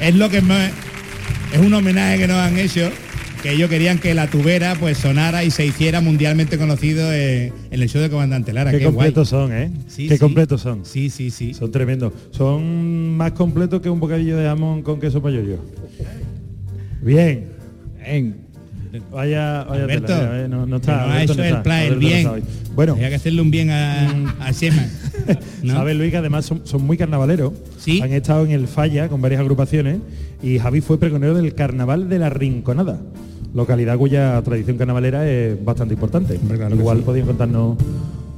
es 0.00 0.14
lo 0.16 0.28
que 0.28 0.42
me- 0.42 0.70
es 1.54 1.60
un 1.60 1.72
homenaje 1.72 2.18
que 2.18 2.26
nos 2.26 2.36
han 2.38 2.58
hecho. 2.58 2.90
Que 3.42 3.52
ellos 3.52 3.68
querían 3.70 3.98
que 3.98 4.14
la 4.14 4.28
tubera 4.28 4.74
pues 4.78 4.98
sonara 4.98 5.44
y 5.44 5.50
se 5.50 5.64
hiciera 5.66 6.00
mundialmente 6.00 6.58
conocido 6.58 7.12
eh, 7.12 7.52
en 7.70 7.82
el 7.82 7.88
show 7.88 8.00
de 8.02 8.10
Comandante 8.10 8.52
Lara. 8.52 8.70
Qué 8.70 8.78
Qué, 8.78 8.84
guay. 8.84 8.94
completos 8.94 9.28
son, 9.28 9.52
¿eh? 9.52 9.70
Sí, 9.88 10.08
Qué 10.08 10.14
sí. 10.14 10.20
completos 10.20 10.60
son. 10.62 10.84
Sí, 10.84 11.10
sí, 11.10 11.30
sí. 11.30 11.54
Son 11.54 11.70
tremendos. 11.70 12.12
Son 12.30 13.16
más 13.16 13.32
completos 13.32 13.80
que 13.80 13.90
un 13.90 14.00
bocadillo 14.00 14.36
de 14.36 14.44
jamón 14.46 14.82
con 14.82 14.98
queso 15.00 15.22
payoyo. 15.22 15.58
Bien. 17.02 17.44
Bien. 18.04 18.45
Vaya, 19.10 19.64
vaya 19.64 19.84
Alberto, 19.84 20.06
tela, 20.06 20.20
mira, 20.22 20.44
eh, 20.44 20.48
no, 20.48 20.66
no 20.66 20.76
está. 20.76 21.06
no 21.06 21.12
Alberto 21.12 21.34
no 21.34 21.44
el 21.44 21.62
plan, 21.62 21.82
el 21.82 22.24
no. 22.24 22.34
Bueno, 22.74 22.92
Había 22.94 23.08
que 23.08 23.14
hacerle 23.16 23.42
un 23.42 23.50
bien 23.50 23.70
a, 23.70 24.08
a 24.40 24.52
Shema. 24.52 24.86
¿no? 25.62 25.74
sabes 25.74 25.96
Luis 25.96 26.10
que 26.10 26.16
además 26.18 26.46
son, 26.46 26.62
son 26.64 26.82
muy 26.84 26.96
carnavaleros. 26.96 27.52
Sí. 27.78 28.00
Han 28.02 28.12
estado 28.12 28.44
en 28.44 28.52
el 28.52 28.68
Falla 28.68 29.08
con 29.08 29.20
varias 29.20 29.40
agrupaciones 29.40 29.98
y 30.42 30.58
Javi 30.58 30.80
fue 30.80 30.98
pregonero 30.98 31.34
del 31.34 31.54
Carnaval 31.54 32.08
de 32.08 32.18
la 32.18 32.30
Rinconada, 32.30 33.00
localidad 33.54 33.96
cuya 33.98 34.40
tradición 34.42 34.76
carnavalera 34.76 35.28
es 35.28 35.62
bastante 35.64 35.94
importante. 35.94 36.36
Hombre, 36.36 36.58
claro 36.58 36.76
Igual 36.76 36.98
sí. 36.98 37.02
podían 37.04 37.26
contarnos 37.26 37.76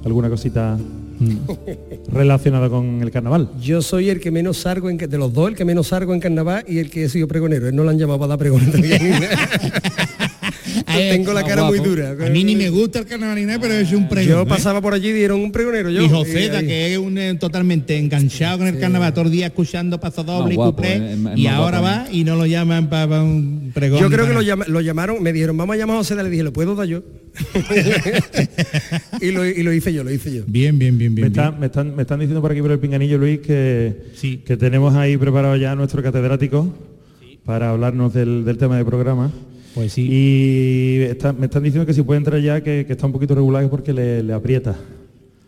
alguna 0.05 0.29
cosita 0.29 0.79
Mm. 1.21 1.38
relacionada 2.12 2.69
con 2.69 3.03
el 3.03 3.11
carnaval. 3.11 3.50
Yo 3.61 3.83
soy 3.83 4.09
el 4.09 4.21
que 4.21 4.31
menos 4.31 4.59
sargo 4.59 4.88
en, 4.88 4.97
de 4.99 5.19
los 5.19 5.33
dos, 5.33 5.49
el 5.49 5.57
que 5.57 5.65
menos 5.65 5.88
sargo 5.88 6.15
en 6.15 6.21
carnaval 6.21 6.65
y 6.69 6.79
el 6.79 6.91
que 6.91 7.05
he 7.05 7.09
sido 7.09 7.27
pregonero. 7.27 7.69
Él 7.69 7.75
no 7.75 7.83
lo 7.85 7.91
han 7.91 7.99
llamado 7.99 8.21
para 8.21 8.29
dar 8.31 8.38
pregones 8.38 8.69
Tengo 10.99 11.33
la 11.33 11.45
cara 11.45 11.64
muy 11.64 11.78
dura. 11.78 12.11
A 12.11 12.31
mí 12.31 12.45
ni 12.45 12.57
me 12.57 12.69
gusta 12.71 13.00
el 13.00 13.07
carnavalina, 13.07 13.59
pero 13.61 13.75
es 13.75 13.93
un 13.93 14.09
pregón. 14.09 14.28
Yo 14.31 14.43
¿eh? 14.43 14.47
pasaba 14.47 14.81
por 14.81 14.95
allí 14.95 15.09
y 15.09 15.12
dieron 15.12 15.40
un 15.40 15.52
pregonero. 15.52 15.90
Yo, 15.90 16.02
y 16.02 16.09
Joseta, 16.09 16.61
que 16.61 16.93
es 16.93 16.99
un 16.99 17.17
eh, 17.19 17.35
totalmente 17.35 17.97
enganchado 17.97 18.59
con 18.59 18.67
el 18.67 18.78
carnaval, 18.78 19.12
todo 19.14 19.25
el 19.26 19.31
día 19.31 19.47
escuchando 19.47 19.99
paso 20.00 20.25
doble 20.25 20.55
y 20.55 20.57
cuplé, 20.57 20.97
eh, 20.97 21.17
y 21.37 21.47
ahora 21.47 21.81
guapo, 21.81 22.00
va 22.07 22.12
y 22.12 22.25
no 22.25 22.37
lo 22.37 22.47
llaman 22.47 22.88
para 22.88 23.23
un 23.23 23.71
pregón. 23.75 24.00
Yo 24.00 24.11
creo 24.11 24.26
que 24.26 24.35
lo, 24.35 24.43
llama- 24.43 24.67
lo 24.69 24.81
llamaron, 24.81 25.23
me 25.23 25.33
dijeron, 25.33 25.57
vamos 25.57 25.75
a 25.75 25.78
llamar 25.78 25.97
a 25.97 25.99
José, 25.99 26.14
le 26.17 26.28
dije, 26.31 26.43
¿lo 26.43 26.52
puedo 26.52 26.75
dar 26.75 26.87
yo? 26.87 27.02
y, 29.21 29.31
lo, 29.31 29.45
y 29.47 29.62
lo 29.62 29.73
hice 29.73 29.93
yo, 29.93 30.05
lo 30.05 30.11
hice 30.11 30.35
yo. 30.35 30.43
Bien, 30.47 30.78
bien, 30.78 30.99
bien, 30.99 31.12
Me, 31.14 31.23
bien. 31.23 31.26
está- 31.28 31.50
bien. 31.50 31.61
me 31.61 31.67
están, 31.67 31.97
me 31.97 32.02
están 32.02 32.21
diciendo 32.21 32.40
por 32.40 32.50
aquí 32.52 32.61
por 32.61 32.71
el 32.73 32.78
pinganillo, 32.78 33.19
Luis, 33.19 33.40
que, 33.40 33.97
Sí. 34.14 34.38
que 34.45 34.57
tenemos 34.57 34.95
ahí 34.95 35.17
preparado 35.17 35.57
ya 35.57 35.75
nuestro 35.75 36.02
catedrático 36.02 36.73
para 37.45 37.71
hablarnos 37.71 38.12
del, 38.12 38.45
del 38.45 38.59
tema 38.59 38.76
del 38.76 38.85
programa. 38.87 39.31
Pues 39.78 39.92
sí. 39.92 40.08
Y 40.11 41.02
está- 41.02 41.32
me 41.32 41.47
están 41.47 41.62
diciendo 41.62 41.87
que 41.87 41.94
si 41.94 42.02
puede 42.02 42.18
entrar 42.18 42.40
ya, 42.40 42.61
que, 42.62 42.85
que 42.85 42.92
está 42.94 43.06
un 43.06 43.12
poquito 43.12 43.37
regular 43.37 43.68
porque 43.70 43.92
le, 43.92 44.25
le 44.25 44.32
aprieta. 44.32 44.75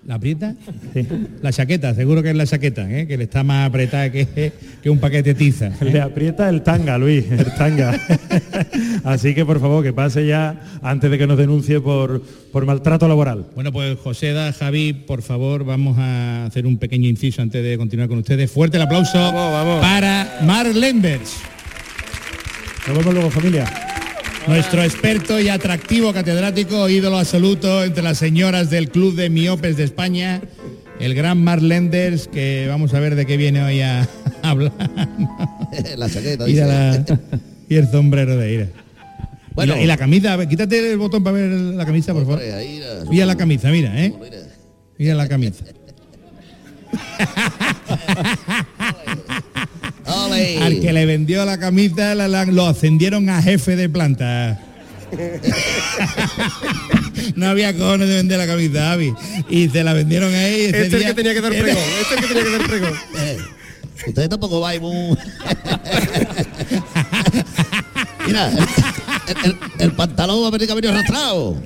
¿La 0.06 0.14
aprieta? 0.14 0.54
Sí. 0.94 1.04
La 1.42 1.52
chaqueta, 1.52 1.94
seguro 1.96 2.22
que 2.22 2.30
es 2.30 2.36
la 2.36 2.46
chaqueta, 2.46 2.88
¿eh? 2.90 3.08
que 3.08 3.16
le 3.18 3.24
está 3.24 3.42
más 3.42 3.68
apretada 3.68 4.10
que, 4.12 4.52
que 4.82 4.88
un 4.88 4.98
paquete 5.00 5.30
de 5.30 5.34
tiza. 5.34 5.66
¿eh? 5.68 5.72
Le 5.92 6.00
aprieta 6.00 6.48
el 6.48 6.62
tanga, 6.62 6.96
Luis, 6.96 7.24
el 7.30 7.44
tanga. 7.56 8.00
Así 9.04 9.34
que 9.34 9.44
por 9.44 9.58
favor, 9.60 9.82
que 9.82 9.92
pase 9.92 10.26
ya 10.26 10.78
antes 10.82 11.10
de 11.10 11.18
que 11.18 11.26
nos 11.26 11.36
denuncie 11.36 11.80
por, 11.80 12.22
por 12.52 12.64
maltrato 12.66 13.08
laboral. 13.08 13.46
Bueno, 13.56 13.72
pues 13.72 13.98
José 13.98 14.32
da, 14.32 14.52
Javi, 14.52 14.92
por 14.92 15.22
favor, 15.22 15.64
vamos 15.64 15.98
a 15.98 16.46
hacer 16.46 16.66
un 16.66 16.78
pequeño 16.78 17.08
inciso 17.08 17.42
antes 17.42 17.62
de 17.64 17.76
continuar 17.76 18.08
con 18.08 18.18
ustedes. 18.18 18.50
Fuerte 18.50 18.76
el 18.76 18.84
aplauso 18.84 19.18
Vamos, 19.18 19.52
vamos. 19.52 19.80
para 19.80 20.38
Mark 20.46 20.72
Lenders. 20.74 21.36
Nos 22.88 22.96
vemos 22.96 23.12
luego, 23.12 23.30
familia. 23.30 23.66
Nuestro 24.46 24.82
experto 24.82 25.38
y 25.40 25.48
atractivo 25.48 26.12
catedrático, 26.12 26.88
ídolo 26.88 27.18
absoluto 27.18 27.84
entre 27.84 28.02
las 28.02 28.18
señoras 28.18 28.70
del 28.70 28.90
Club 28.90 29.14
de 29.14 29.30
Miopes 29.30 29.76
de 29.76 29.84
España, 29.84 30.40
el 30.98 31.14
gran 31.14 31.42
Mark 31.42 31.62
Lenders, 31.62 32.26
que 32.26 32.66
vamos 32.68 32.92
a 32.94 33.00
ver 33.00 33.14
de 33.14 33.26
qué 33.26 33.36
viene 33.36 33.62
hoy 33.62 33.80
a 33.82 34.08
hablar. 34.42 34.72
la 35.96 36.10
chaqueta, 36.10 36.46
la- 36.48 37.04
y 37.68 37.76
el 37.76 37.88
sombrero 37.90 38.36
de 38.36 38.52
ira. 38.52 38.66
Bueno. 39.54 39.74
y, 39.74 39.76
la, 39.78 39.82
y 39.82 39.86
la 39.86 39.96
camisa, 39.96 40.46
quítate 40.48 40.92
el 40.92 40.98
botón 40.98 41.22
para 41.22 41.36
ver 41.36 41.50
la 41.50 41.84
camisa, 41.86 42.12
por 42.12 42.22
favor. 42.24 42.40
Mira 43.10 43.26
la 43.26 43.36
camisa, 43.36 43.68
mira, 43.70 43.92
¿eh? 44.04 44.12
Mira 44.98 45.14
la 45.14 45.28
camisa. 45.28 45.64
Al 50.76 50.80
que 50.80 50.92
le 50.92 51.06
vendió 51.06 51.44
la 51.44 51.58
camisa 51.58 52.14
la- 52.14 52.28
la- 52.28 52.44
lo 52.46 52.66
ascendieron 52.66 53.28
a 53.30 53.42
jefe 53.42 53.76
de 53.76 53.88
planta. 53.88 54.58
no 57.34 57.48
había 57.48 57.72
cojones 57.76 58.08
de 58.08 58.14
vender 58.16 58.38
la 58.38 58.46
camisa, 58.46 58.92
Avi. 58.92 59.12
Y 59.48 59.68
se 59.68 59.82
la 59.82 59.92
vendieron 59.92 60.32
a 60.32 60.46
él. 60.46 60.74
Este 60.74 60.86
es 60.86 60.92
el 60.94 61.04
que 61.06 61.14
tenía 61.14 61.34
que 61.34 61.40
dar 61.40 61.50
pregón, 61.52 61.82
este 62.00 62.14
es 62.14 62.20
el 62.20 62.20
que 62.20 62.34
tenía 62.34 62.44
que 62.44 62.50
dar 62.58 62.66
pregón. 62.68 62.92
Eh, 63.18 63.38
Ustedes 64.06 64.28
tampoco 64.30 64.60
vais 64.60 64.80
muy... 64.80 65.14
Mira, 68.26 68.50
el, 68.50 69.36
el- 69.44 69.56
el 69.78 69.92
pantalón 69.92 70.42
va 70.42 70.48
a 70.48 70.50
venir 70.50 70.66
que 70.66 70.72
ha 70.72 70.76
venido 70.76 70.92
arrastrado. 70.92 71.56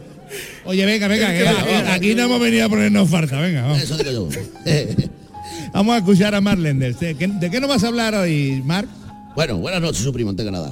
Oye, 0.65 0.85
venga, 0.87 1.07
venga, 1.07 1.29
que 1.33 1.47
aquí, 1.47 1.71
aquí 1.91 2.15
no 2.15 2.25
hemos 2.25 2.41
venido 2.41 2.67
a 2.67 2.69
ponernos 2.69 3.09
farta, 3.09 3.41
venga, 3.41 3.63
vamos. 3.63 3.83
Eso 3.83 3.97
digo 3.97 4.11
yo. 4.11 4.29
Vamos 5.75 5.97
a 5.97 5.99
escuchar 5.99 6.33
a 6.37 6.41
Mark 6.41 6.61
Lenders. 6.61 7.01
¿De 7.01 7.17
qué, 7.17 7.27
de 7.27 7.51
qué 7.51 7.59
nos 7.59 7.69
vas 7.69 7.83
a 7.83 7.89
hablar 7.89 8.15
hoy, 8.15 8.63
Mark? 8.65 8.89
Bueno, 9.35 9.57
buenas 9.57 9.83
noches, 9.83 10.05
su 10.05 10.13
primo, 10.13 10.31
antes 10.31 10.47
que 10.47 10.53
nada. 10.53 10.71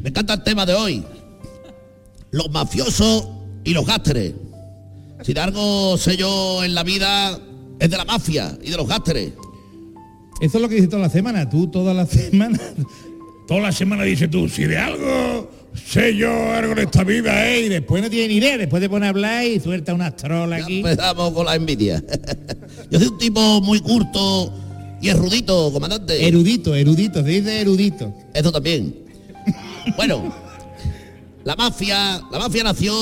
Me 0.00 0.10
encanta 0.10 0.34
el 0.34 0.44
tema 0.44 0.64
de 0.64 0.74
hoy. 0.74 1.04
Los 2.30 2.48
mafiosos 2.52 3.26
y 3.64 3.72
los 3.74 3.84
gásteres. 3.84 4.34
Si 5.22 5.34
de 5.34 5.40
algo 5.40 5.98
sé 5.98 6.16
yo 6.16 6.62
en 6.62 6.72
la 6.72 6.84
vida, 6.84 7.36
es 7.80 7.90
de 7.90 7.96
la 7.96 8.04
mafia 8.04 8.56
y 8.62 8.70
de 8.70 8.76
los 8.76 8.86
gásteres. 8.86 9.32
Eso 10.40 10.58
es 10.58 10.62
lo 10.62 10.68
que 10.68 10.76
dices 10.76 10.90
toda 10.90 11.02
la 11.02 11.10
semana, 11.10 11.50
tú 11.50 11.66
toda 11.66 11.92
la 11.92 12.06
semana. 12.06 12.60
Toda 13.48 13.60
la 13.60 13.72
semana 13.72 14.04
dices 14.04 14.30
tú, 14.30 14.48
si 14.48 14.62
de 14.66 14.78
algo 14.78 15.50
sé 15.74 16.16
yo 16.16 16.30
algo 16.52 16.72
en 16.72 16.78
esta 16.80 17.04
vida, 17.04 17.48
¿eh? 17.48 17.62
Y 17.62 17.68
después 17.68 18.02
no 18.02 18.10
tiene 18.10 18.28
ni 18.28 18.34
idea, 18.36 18.58
después 18.58 18.82
te 18.82 18.88
pone 18.88 19.06
a 19.06 19.10
hablar 19.10 19.44
y 19.44 19.60
suelta 19.60 19.94
unas 19.94 20.16
trolas 20.16 20.60
Ya 20.60 20.64
aquí. 20.64 20.78
empezamos 20.78 21.32
con 21.32 21.46
la 21.46 21.54
envidia. 21.54 22.02
Yo 22.90 22.98
soy 22.98 23.08
un 23.08 23.18
tipo 23.18 23.60
muy 23.62 23.80
curto 23.80 24.52
y 25.00 25.08
erudito, 25.08 25.72
comandante. 25.72 26.26
Erudito, 26.26 26.74
erudito, 26.74 27.22
se 27.22 27.28
dice 27.28 27.60
erudito. 27.60 28.12
Eso 28.34 28.52
también. 28.52 28.94
Bueno, 29.96 30.32
la 31.44 31.56
mafia, 31.56 32.22
la 32.30 32.38
mafia 32.38 32.62
nació 32.64 32.92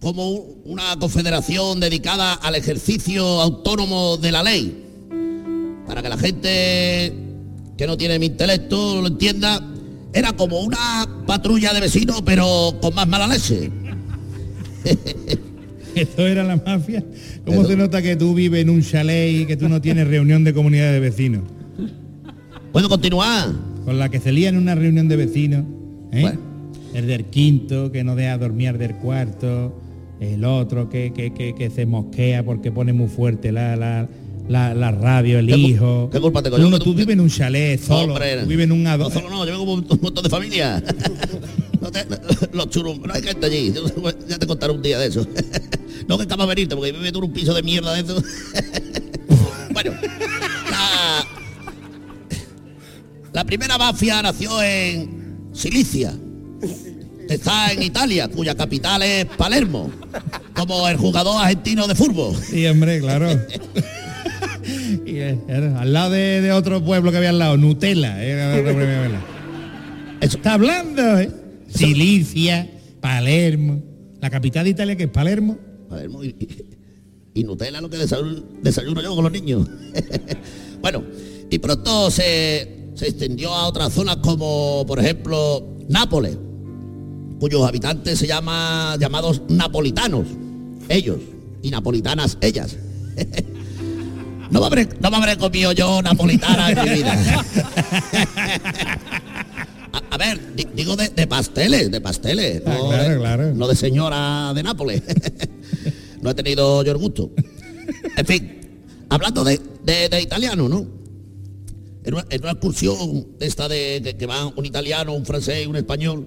como 0.00 0.28
un- 0.30 0.62
una 0.64 0.96
confederación 0.98 1.78
dedicada 1.80 2.34
al 2.34 2.54
ejercicio 2.56 3.24
autónomo 3.40 4.16
de 4.16 4.32
la 4.32 4.42
ley. 4.42 4.78
Para 5.86 6.02
que 6.02 6.08
la 6.08 6.16
gente 6.18 7.12
que 7.76 7.86
no 7.86 7.96
tiene 7.96 8.18
mi 8.18 8.26
intelecto 8.26 9.00
lo 9.00 9.06
entienda, 9.06 9.60
era 10.12 10.32
como 10.32 10.60
una 10.60 11.08
patrulla 11.26 11.72
de 11.72 11.80
vecinos, 11.80 12.22
pero 12.24 12.76
con 12.80 12.94
más 12.94 13.08
mala 13.08 13.26
leche. 13.26 13.70
Esto 15.94 16.26
era 16.26 16.42
la 16.42 16.56
mafia. 16.56 17.04
¿Cómo 17.44 17.64
se 17.64 17.76
nota 17.76 18.00
que 18.02 18.16
tú 18.16 18.34
vives 18.34 18.62
en 18.62 18.70
un 18.70 18.82
chalet 18.82 19.32
y 19.32 19.46
que 19.46 19.56
tú 19.56 19.68
no 19.68 19.80
tienes 19.80 20.08
reunión 20.08 20.44
de 20.44 20.54
comunidad 20.54 20.92
de 20.92 21.00
vecinos? 21.00 21.42
¿Puedo 22.72 22.88
continuar? 22.88 23.50
Con 23.84 23.98
la 23.98 24.08
que 24.08 24.20
se 24.20 24.32
lía 24.32 24.48
en 24.48 24.56
una 24.56 24.74
reunión 24.74 25.08
de 25.08 25.16
vecinos. 25.16 25.64
¿eh? 26.12 26.22
Bueno. 26.22 26.40
El 26.94 27.06
del 27.06 27.24
quinto, 27.26 27.90
que 27.92 28.04
no 28.04 28.16
deja 28.16 28.38
dormir 28.38 28.78
del 28.78 28.94
cuarto. 28.96 29.78
El 30.20 30.44
otro 30.44 30.88
que, 30.88 31.12
que, 31.12 31.34
que, 31.34 31.54
que 31.54 31.68
se 31.68 31.84
mosquea 31.84 32.44
porque 32.44 32.70
pone 32.70 32.92
muy 32.92 33.08
fuerte 33.08 33.50
la, 33.50 33.76
la, 33.76 34.08
la, 34.48 34.74
la 34.74 34.90
radio, 34.90 35.38
el 35.38 35.46
¿Qué 35.46 35.52
cu- 35.52 35.58
hijo. 35.58 36.10
qué 36.12 36.20
culpa 36.20 36.42
tengo 36.42 36.58
yo? 36.58 36.68
no, 36.68 36.78
Que 36.78 36.84
tú 36.84 36.94
vives 36.94 37.12
en 37.14 37.20
un 37.20 37.30
chalet 37.30 37.80
solo. 37.80 38.12
Hombre, 38.14 38.38
tú 38.42 38.46
vives 38.46 38.64
en 38.64 38.72
un 38.72 38.82
No 38.82 38.90
ado- 38.90 39.10
solo 39.10 39.30
no, 39.30 39.46
yo 39.46 39.52
vengo 39.58 39.72
un 39.74 39.86
montón 40.02 40.22
de 40.24 40.30
familia. 40.30 40.82
No 41.82 41.90
te- 41.90 42.06
los 42.52 42.70
churum, 42.70 43.02
no 43.04 43.12
hay 43.12 43.20
gente 43.24 43.44
allí. 43.44 43.74
Ya 44.28 44.38
te 44.38 44.46
contaré 44.46 44.72
un 44.72 44.82
día 44.82 44.98
de 45.00 45.08
eso. 45.08 45.26
No 46.08 46.16
que 46.16 46.22
estamos 46.22 46.44
a 46.44 46.48
venirte 46.48 46.74
porque 46.76 46.92
vive 46.92 47.10
tú 47.12 47.18
en 47.18 47.24
un 47.24 47.32
piso 47.32 47.52
de 47.54 47.62
mierda 47.62 47.92
de 47.94 48.00
eso. 48.02 48.22
Bueno, 49.72 49.92
la, 50.70 51.24
la 53.32 53.44
primera 53.44 53.78
mafia 53.78 54.20
nació 54.22 54.62
en 54.62 55.48
Silicia. 55.52 56.12
Está 57.28 57.72
en 57.72 57.82
Italia, 57.82 58.28
cuya 58.28 58.54
capital 58.54 59.02
es 59.02 59.24
Palermo, 59.24 59.90
como 60.54 60.86
el 60.88 60.96
jugador 60.98 61.42
argentino 61.42 61.86
de 61.88 61.94
fútbol. 61.94 62.36
Sí, 62.48 62.66
hombre, 62.66 63.00
claro. 63.00 63.28
Eh, 65.06 65.38
al 65.78 65.92
lado 65.92 66.10
de, 66.10 66.52
otro 66.52 66.84
pueblo 66.84 67.10
que 67.10 67.18
había 67.18 67.30
al 67.30 67.38
lado, 67.38 67.56
Nutella. 67.56 68.22
Eso. 68.24 70.36
Está 70.36 70.54
hablando, 70.54 71.18
¿eh? 71.18 71.30
Silicia, 71.68 72.70
Palermo. 73.00 73.82
La 74.20 74.30
capital 74.30 74.64
de 74.64 74.70
Italia 74.70 74.96
que 74.96 75.04
es 75.04 75.10
Palermo. 75.10 75.58
Palermo 75.88 76.20
y 77.34 77.44
Nutella 77.44 77.80
lo 77.80 77.88
que 77.88 77.96
desayuno, 77.96 78.42
desayuno 78.62 79.02
yo 79.02 79.14
con 79.14 79.24
los 79.24 79.32
niños. 79.32 79.68
bueno, 80.80 81.02
y 81.50 81.58
pronto 81.58 82.10
se, 82.10 82.90
se 82.94 83.08
extendió 83.08 83.54
a 83.54 83.66
otras 83.66 83.92
zonas 83.92 84.18
como, 84.18 84.84
por 84.86 84.98
ejemplo, 84.98 85.66
Nápoles, 85.88 86.36
cuyos 87.40 87.66
habitantes 87.66 88.18
se 88.18 88.26
llaman 88.26 88.98
llamados 89.00 89.42
napolitanos, 89.48 90.26
ellos, 90.88 91.18
y 91.62 91.70
napolitanas 91.70 92.38
ellas. 92.40 92.76
No 94.52 94.60
me, 94.60 94.66
habré, 94.66 94.88
no 95.00 95.10
me 95.10 95.16
habré 95.16 95.36
comido 95.38 95.72
yo 95.72 96.00
napolitana 96.02 96.70
en 96.70 96.82
mi 96.84 96.90
vida. 96.96 97.12
A- 99.92 100.02
A 100.10 100.16
ver, 100.18 100.54
di- 100.54 100.66
digo 100.74 100.94
de, 100.96 101.08
de 101.08 101.26
pasteles, 101.26 101.90
de 101.90 102.00
pasteles. 102.00 102.62
Ah, 102.66 102.74
no, 102.78 102.88
claro, 102.88 103.08
de, 103.10 103.18
claro. 103.18 103.54
no 103.54 103.66
de 103.68 103.74
señora 103.76 104.52
de 104.54 104.62
Nápoles. 104.62 105.02
no 106.22 106.30
he 106.30 106.34
tenido 106.34 106.82
yo 106.84 106.92
el 106.92 106.98
gusto. 106.98 107.30
En 108.16 108.26
fin, 108.26 108.60
hablando 109.08 109.42
de, 109.44 109.60
de- 109.84 110.08
de 110.08 110.20
italiano, 110.22 110.68
¿no? 110.68 110.86
En 112.04 112.14
una, 112.14 112.26
en 112.30 112.42
una 112.42 112.52
excursión 112.52 113.26
esta 113.40 113.68
de 113.68 114.00
que, 114.04 114.16
que 114.16 114.26
van 114.26 114.52
un 114.56 114.66
italiano, 114.66 115.12
un 115.14 115.24
francés 115.24 115.64
y 115.64 115.66
un 115.66 115.76
español, 115.76 116.26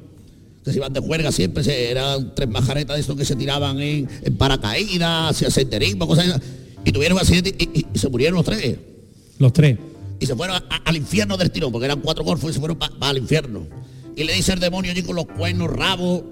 que 0.64 0.72
se 0.72 0.78
iban 0.78 0.94
de 0.94 1.00
juerga 1.00 1.32
siempre, 1.32 1.64
se, 1.64 1.92
eran 1.92 2.34
tres 2.34 2.50
majaretas 2.50 2.96
de 2.96 3.02
estos 3.02 3.16
que 3.18 3.26
se 3.26 3.36
tiraban 3.36 3.80
en, 3.80 4.08
en 4.24 4.38
paracaídas, 4.38 5.32
hacía 5.32 5.50
senderismo, 5.52 6.08
cosas 6.08 6.26
esas, 6.28 6.42
y 6.86 6.92
tuvieron 6.92 7.18
un 7.18 7.22
accidente 7.22 7.54
y, 7.58 7.80
y- 7.80 7.86
y 7.94 8.00
se 8.00 8.08
murieron 8.10 8.36
los 8.36 8.46
tres 8.46 8.78
Los 9.40 9.52
tres. 9.52 9.78
y 10.20 10.26
se 10.26 10.36
fueron 10.36 10.56
a- 10.56 10.66
a- 10.70 10.78
al 10.86 10.96
infierno 10.96 11.36
del 11.36 11.52
tirón, 11.52 11.72
porque 11.72 11.86
eran 11.86 12.00
cuatro 12.02 12.24
golfos 12.24 12.52
y 12.52 12.54
se 12.54 12.60
fueron 12.60 12.78
para 12.78 13.12
el 13.12 13.18
infierno. 13.18 13.66
Y 14.16 14.24
le 14.24 14.34
dice 14.34 14.54
el 14.54 14.60
demonio 14.62 14.92
allí 14.92 15.04
con 15.04 15.16
los 15.18 15.26
cuernos, 15.26 15.70
rabos, 15.70 16.24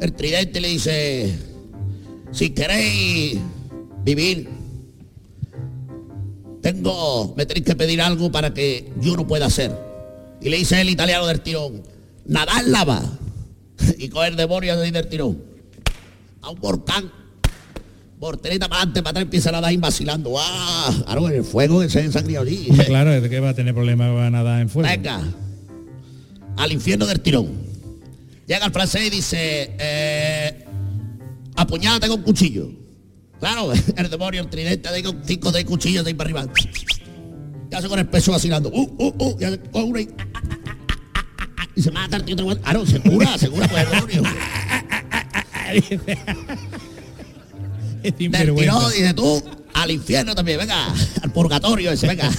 el 0.00 0.12
tridente 0.14 0.60
le 0.60 0.68
dice, 0.68 1.36
si 2.32 2.50
queréis 2.50 3.38
vivir, 4.04 4.48
tengo, 6.62 7.34
me 7.36 7.46
tenéis 7.46 7.64
que 7.66 7.76
pedir 7.76 8.00
algo 8.00 8.30
para 8.32 8.52
que 8.52 8.92
yo 9.00 9.16
no 9.16 9.26
pueda 9.26 9.46
hacer. 9.46 9.72
Y 10.40 10.48
le 10.48 10.56
dice 10.56 10.80
el 10.80 10.88
italiano 10.88 11.26
del 11.26 11.40
tirón, 11.40 11.82
nadar 12.26 12.64
lava. 12.66 13.02
Y 13.98 14.08
coger 14.08 14.34
demonio 14.36 14.74
así 14.74 14.90
del 14.90 15.08
tirón. 15.08 15.40
A 16.42 16.50
un 16.50 16.60
volcán. 16.60 17.10
Voltereta 18.18 18.68
para 18.68 18.80
adelante, 18.82 19.02
para 19.02 19.10
atrás, 19.10 19.22
empieza 19.22 19.48
a 19.50 19.52
nadar 19.52 19.76
vacilando. 19.78 20.34
¡Ah! 20.38 20.92
Claro, 21.04 21.28
en 21.28 21.36
el 21.36 21.44
fuego 21.44 21.80
que 21.80 21.88
se, 21.88 22.00
allí. 22.00 22.66
Hombre, 22.70 22.86
claro, 22.86 23.12
es 23.12 23.28
que 23.28 23.40
va 23.40 23.50
a 23.50 23.54
tener 23.54 23.74
problemas 23.74 24.10
para 24.12 24.30
nada 24.30 24.60
en 24.60 24.68
fuego. 24.68 24.88
Venga, 24.88 25.22
al 26.56 26.72
infierno 26.72 27.06
del 27.06 27.20
tirón. 27.20 27.68
Llega 28.46 28.66
el 28.66 28.72
francés 28.72 29.06
y 29.06 29.10
dice, 29.10 29.76
eh, 29.78 30.64
apuñálate 31.54 32.08
con 32.08 32.22
cuchillo. 32.22 32.70
Claro, 33.38 33.72
el 33.96 34.10
demonio, 34.10 34.42
el 34.42 34.48
tridente, 34.50 34.88
con 35.04 35.22
cinco 35.24 35.52
seis 35.52 35.64
cuchillos 35.64 36.04
de 36.04 36.08
ahí 36.10 36.14
para 36.14 36.30
arriba. 36.30 36.46
Ya 37.70 37.80
se 37.80 37.88
con 37.88 37.98
el 38.00 38.06
peso 38.06 38.32
vacilando. 38.32 38.68
Uh, 38.70 38.94
uh, 38.98 39.14
uh, 39.26 39.38
ya 39.38 39.56
uno 39.74 40.00
y, 40.00 40.08
y 41.76 41.82
se 41.82 41.92
mata 41.92 42.16
el 42.16 42.24
tío. 42.24 42.34
otro- 42.34 42.60
Claro, 42.62 42.84
se 42.84 42.98
cura, 42.98 43.38
se 43.38 43.48
cura 43.48 43.68
por 43.68 43.78
el 43.78 43.88
demonio. 43.90 44.22
Del 48.12 48.54
tirón, 48.54 48.92
dice 48.92 49.14
tú, 49.14 49.42
al 49.74 49.90
infierno 49.90 50.34
también, 50.34 50.58
venga, 50.58 50.92
al 51.22 51.32
purgatorio 51.32 51.90
ese, 51.92 52.06
venga. 52.06 52.30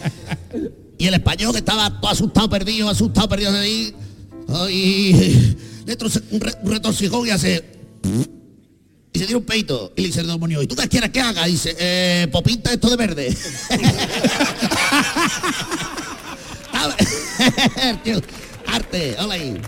y 0.98 1.06
el 1.06 1.14
español 1.14 1.52
que 1.52 1.58
estaba 1.58 2.00
todo 2.00 2.10
asustado, 2.10 2.48
perdido, 2.50 2.88
asustado, 2.88 3.28
perdido 3.28 3.52
de 3.52 3.60
ahí, 3.60 3.94
entró 5.86 6.08
un, 6.30 6.40
re- 6.40 6.54
un 6.62 6.70
retorcijón 6.72 7.26
y 7.26 7.30
hace... 7.30 7.64
Y 9.12 9.18
se 9.18 9.26
tira 9.26 9.38
un 9.38 9.44
peito 9.44 9.92
y 9.96 10.02
le 10.02 10.06
dice 10.06 10.20
el 10.20 10.28
demonio, 10.28 10.62
¿y 10.62 10.68
tú 10.68 10.76
qué 10.76 10.88
quieres 10.88 11.10
que 11.10 11.20
haga? 11.20 11.44
dice, 11.46 11.74
eh, 11.80 12.28
pues 12.30 12.44
pinta 12.44 12.72
esto 12.72 12.88
de 12.88 12.96
verde. 12.96 13.36
Arte, 18.66 19.16
hola 19.18 19.34
ahí. 19.34 19.60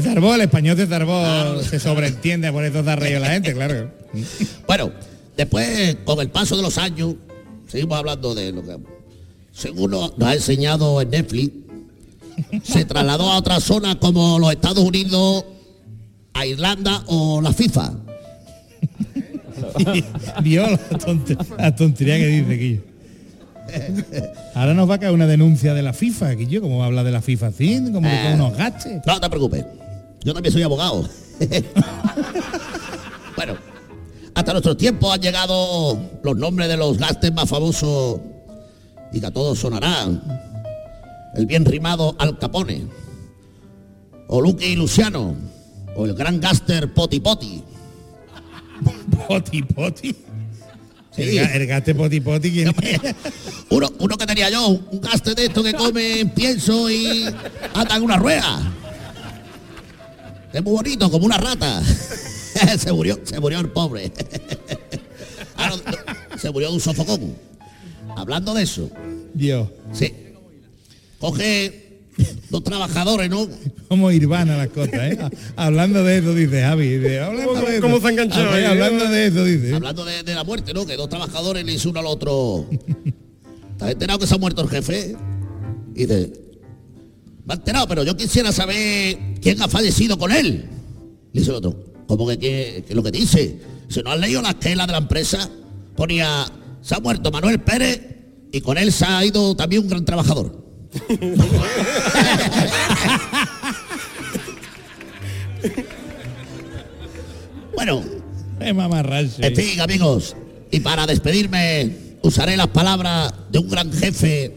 Zarvó, 0.00 0.34
el 0.34 0.40
español 0.42 0.76
te 0.76 0.86
zarvó, 0.86 1.60
se 1.62 1.78
sobreentiende, 1.78 2.50
por 2.52 2.64
eso 2.64 2.82
da 2.82 2.96
reír 2.96 3.16
a 3.16 3.20
la 3.20 3.30
gente, 3.30 3.52
claro. 3.52 3.90
Bueno, 4.66 4.92
después, 5.36 5.96
con 6.04 6.20
el 6.20 6.30
paso 6.30 6.56
de 6.56 6.62
los 6.62 6.78
años, 6.78 7.14
seguimos 7.68 7.98
hablando 7.98 8.34
de 8.34 8.52
lo 8.52 8.62
que, 8.62 8.76
según 9.52 9.90
nos 9.92 10.12
ha 10.20 10.34
enseñado 10.34 11.00
en 11.00 11.10
Netflix, 11.10 11.50
se 12.62 12.84
trasladó 12.84 13.30
a 13.30 13.38
otra 13.38 13.60
zona 13.60 13.98
como 13.98 14.38
los 14.38 14.52
Estados 14.52 14.84
Unidos, 14.84 15.44
a 16.34 16.46
Irlanda 16.46 17.02
o 17.06 17.40
la 17.42 17.52
FIFA. 17.52 17.92
Dios, 20.42 20.70
la, 20.90 20.98
tonte- 20.98 21.36
la 21.58 21.76
tontería 21.76 22.16
que 22.18 22.26
dice 22.26 22.58
Quillo. 22.58 22.91
Ahora 24.54 24.74
nos 24.74 24.88
va 24.88 24.94
a 24.94 24.98
caer 24.98 25.12
una 25.12 25.26
denuncia 25.26 25.74
de 25.74 25.82
la 25.82 25.92
FIFA, 25.92 26.36
Quillo, 26.36 26.60
como 26.60 26.78
va 26.78 26.84
a 26.84 26.86
hablar 26.86 27.04
de 27.04 27.12
la 27.12 27.22
FIFA 27.22 27.48
así, 27.48 27.82
como 27.92 28.08
que 28.08 28.22
con 28.22 28.34
unos 28.34 28.56
gastes. 28.56 29.00
No 29.06 29.20
te 29.20 29.30
preocupes, 29.30 29.64
yo 30.24 30.34
también 30.34 30.52
soy 30.52 30.62
abogado. 30.62 31.08
bueno, 33.36 33.56
hasta 34.34 34.52
nuestros 34.52 34.76
tiempos 34.76 35.12
han 35.14 35.20
llegado 35.20 35.98
los 36.22 36.36
nombres 36.36 36.68
de 36.68 36.76
los 36.76 36.98
gastes 36.98 37.32
más 37.32 37.48
famosos 37.48 38.20
y 39.12 39.20
que 39.20 39.26
a 39.26 39.30
todos 39.30 39.58
sonarán. 39.58 40.22
El 41.34 41.46
bien 41.46 41.64
rimado 41.64 42.14
Al 42.18 42.38
Capone, 42.38 42.86
o 44.28 44.40
Lucky 44.40 44.76
Luciano, 44.76 45.34
o 45.96 46.04
el 46.04 46.14
gran 46.14 46.40
gaster 46.40 46.92
Poti 46.92 47.20
Poti. 47.20 47.62
Poti 49.28 49.62
poti. 49.62 50.16
Sí. 51.14 51.22
El, 51.22 51.34
ga- 51.46 51.54
el 51.54 51.66
gaste 51.66 51.94
poti 51.94 52.20
poti. 52.20 52.64
Uno, 53.70 53.92
uno 53.98 54.16
que 54.16 54.26
tenía 54.26 54.48
yo, 54.50 54.68
un 54.68 55.00
gaste 55.00 55.34
de 55.34 55.46
esto 55.46 55.62
que 55.62 55.74
come 55.74 56.24
pienso 56.34 56.90
y 56.90 57.24
anda 57.74 57.96
en 57.96 58.02
una 58.02 58.16
rueda. 58.16 58.72
Es 60.52 60.62
muy 60.62 60.72
bonito, 60.72 61.10
como 61.10 61.26
una 61.26 61.38
rata. 61.38 61.82
se 62.78 62.92
murió, 62.92 63.18
se 63.24 63.38
murió 63.40 63.60
el 63.60 63.68
pobre. 63.70 64.10
Ah, 65.54 65.68
no, 65.70 66.38
se 66.38 66.50
murió 66.50 66.68
de 66.68 66.74
un 66.74 66.80
sofocón. 66.80 67.36
Hablando 68.16 68.52
de 68.54 68.62
eso, 68.64 68.90
Dios, 69.34 69.68
sí. 69.92 70.12
Coge 71.20 71.91
dos 72.50 72.62
trabajadores, 72.64 73.28
¿no? 73.30 73.46
como 73.88 74.10
Irvana 74.10 74.56
las 74.56 74.68
cosas, 74.68 74.94
¿eh? 74.94 75.18
Hablando 75.56 76.02
de 76.04 76.18
eso, 76.18 76.34
dice 76.34 76.62
Javi. 76.62 76.98
dice, 76.98 77.20
hablando 77.20 77.52
¿Cómo- 77.54 77.66
de 77.66 77.72
eso. 77.72 77.82
cómo 77.82 78.00
se 78.00 78.06
ha 78.06 78.10
enganchado 78.10 78.44
Javi, 78.50 78.56
ahí, 78.58 78.64
Hablando 78.64 79.04
eh? 79.04 79.08
de 79.08 79.26
eso, 79.26 79.44
dice. 79.44 79.74
Hablando 79.74 80.04
de, 80.04 80.22
de 80.22 80.34
la 80.34 80.44
muerte, 80.44 80.72
¿no? 80.74 80.86
Que 80.86 80.96
dos 80.96 81.08
trabajadores 81.08 81.64
le 81.64 81.72
dice 81.72 81.88
uno 81.88 82.00
al 82.00 82.06
otro. 82.06 82.66
¿Estás 83.72 83.90
enterado 83.92 84.18
que 84.18 84.26
se 84.26 84.34
ha 84.34 84.38
muerto 84.38 84.62
el 84.62 84.68
jefe? 84.68 85.16
Y 85.94 86.06
dice, 86.06 86.32
me 87.44 87.54
ha 87.54 87.56
enterado, 87.56 87.86
pero 87.88 88.02
yo 88.04 88.16
quisiera 88.16 88.52
saber 88.52 89.18
quién 89.40 89.60
ha 89.60 89.68
fallecido 89.68 90.16
con 90.18 90.32
él. 90.32 90.64
Le 91.32 91.40
dice 91.40 91.50
el 91.50 91.56
otro, 91.56 91.76
¿cómo 92.06 92.26
que 92.28 92.38
qué, 92.38 92.84
qué 92.86 92.92
es 92.92 92.96
lo 92.96 93.02
que 93.02 93.10
dice? 93.10 93.58
Si 93.88 94.02
no 94.02 94.10
has 94.12 94.20
leído 94.20 94.40
la 94.40 94.50
esquela 94.50 94.86
de 94.86 94.92
la 94.92 94.98
empresa, 94.98 95.50
ponía, 95.96 96.46
se 96.80 96.94
ha 96.94 97.00
muerto 97.00 97.30
Manuel 97.30 97.60
Pérez 97.60 98.00
y 98.52 98.60
con 98.62 98.78
él 98.78 98.90
se 98.92 99.04
ha 99.04 99.24
ido 99.24 99.54
también 99.54 99.82
un 99.82 99.88
gran 99.88 100.04
trabajador. 100.04 100.62
bueno, 107.74 108.02
Es 108.60 108.74
mamarracho. 108.74 109.42
en 109.42 109.56
fin, 109.56 109.80
amigos, 109.80 110.36
y 110.70 110.80
para 110.80 111.06
despedirme 111.06 112.16
usaré 112.22 112.56
las 112.56 112.68
palabras 112.68 113.32
de 113.50 113.58
un 113.58 113.68
gran 113.68 113.92
jefe 113.92 114.56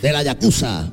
de 0.00 0.12
la 0.12 0.22
Yakuza, 0.22 0.90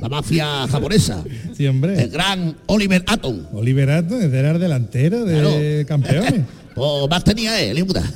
la 0.00 0.08
mafia 0.08 0.66
japonesa, 0.68 1.22
Sí, 1.56 1.64
el 1.64 1.70
hombre. 1.70 2.06
gran 2.08 2.56
Oliver 2.66 3.04
Atom. 3.06 3.46
Oliver 3.52 3.90
Atom, 3.90 4.20
era 4.34 4.50
el 4.52 4.60
delantero 4.60 5.24
de 5.24 5.84
Claro. 5.84 5.86
campeones. 5.86 6.40
Pues 6.74 7.10
más 7.10 7.22
tenía 7.22 7.60
él, 7.60 7.84
puta. 7.84 8.02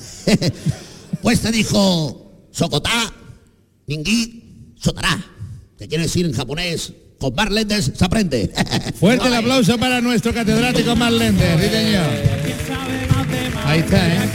Pues 1.23 1.41
te 1.43 1.53
dijo 1.53 2.47
Sokotá, 2.51 3.13
Ningui, 3.87 4.46
Sotará, 4.79 5.25
que 5.79 5.89
quiere 5.89 6.05
decir 6.05 6.27
en 6.27 6.33
japonés, 6.33 6.93
con 7.19 7.35
más 7.35 7.51
lentes 7.51 7.93
se 7.95 8.05
aprende. 8.05 8.53
Fuerte 9.01 9.29
el 9.29 9.35
aplauso 9.35 9.79
para 9.79 10.01
nuestro 10.01 10.33
catedrático 10.35 10.95
Marlender, 10.95 11.61
sí 11.61 11.69
señor. 11.69 12.07
Ahí 13.65 13.81
está, 13.81 14.15
¿eh? 14.15 14.29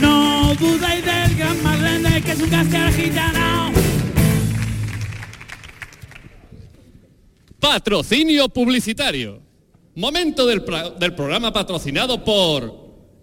No 0.00 0.54
dudéis 0.54 1.04
del 1.04 1.36
gran 1.36 2.22
que 2.22 2.32
es 2.32 2.40
un 2.40 2.50
gaster 2.50 2.92
gitano. 2.92 3.72
Patrocinio 7.58 8.48
publicitario. 8.50 9.40
Momento 9.96 10.46
del, 10.46 10.62
programa 11.14 11.52
patrocinado 11.52 12.22
por 12.24 12.74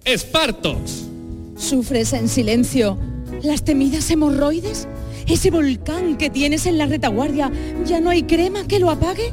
Spartox. 0.06 1.04
¿Sufres 1.58 2.14
en 2.14 2.28
silencio 2.28 2.98
las 3.44 3.64
temidas 3.64 4.10
hemorroides? 4.10 4.88
¿Ese 5.32 5.50
volcán 5.50 6.18
que 6.18 6.30
tienes 6.30 6.66
en 6.66 6.78
la 6.78 6.88
retaguardia 6.88 7.50
ya 7.86 8.02
no 8.02 8.10
hay 8.10 8.24
crema 8.24 8.68
que 8.68 8.80
lo 8.80 8.90
apague? 8.90 9.32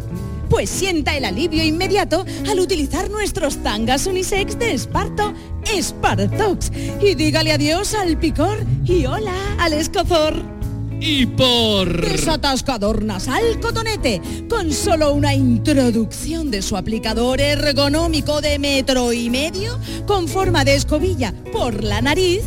Pues 0.49 0.71
sienta 0.71 1.17
el 1.17 1.25
alivio 1.25 1.65
inmediato 1.65 2.25
al 2.49 2.61
utilizar 2.61 3.11
nuestros 3.11 3.65
tangas 3.65 4.07
unisex 4.07 4.57
de 4.61 4.75
Esparto, 4.75 5.35
Spartox. 5.67 6.71
Y 7.03 7.17
dígale 7.17 7.51
adiós 7.51 7.95
al 7.95 8.17
picor 8.17 8.65
y 8.85 9.07
hola 9.07 9.35
al 9.59 9.73
escozor. 9.73 10.58
Y 11.01 11.27
por... 11.27 12.01
Desatascador 12.01 13.05
nasal 13.05 13.61
cotonete, 13.61 14.21
con 14.49 14.73
solo 14.73 15.13
una 15.13 15.35
introducción 15.35 16.51
de 16.51 16.63
su 16.63 16.77
aplicador 16.77 17.41
ergonómico 17.41 18.41
de 18.41 18.59
metro 18.59 19.13
y 19.13 19.31
medio, 19.31 19.79
con 20.07 20.29
forma 20.29 20.65
de 20.65 20.75
escobilla 20.75 21.33
por 21.53 21.85
la 21.85 22.01
nariz, 22.01 22.43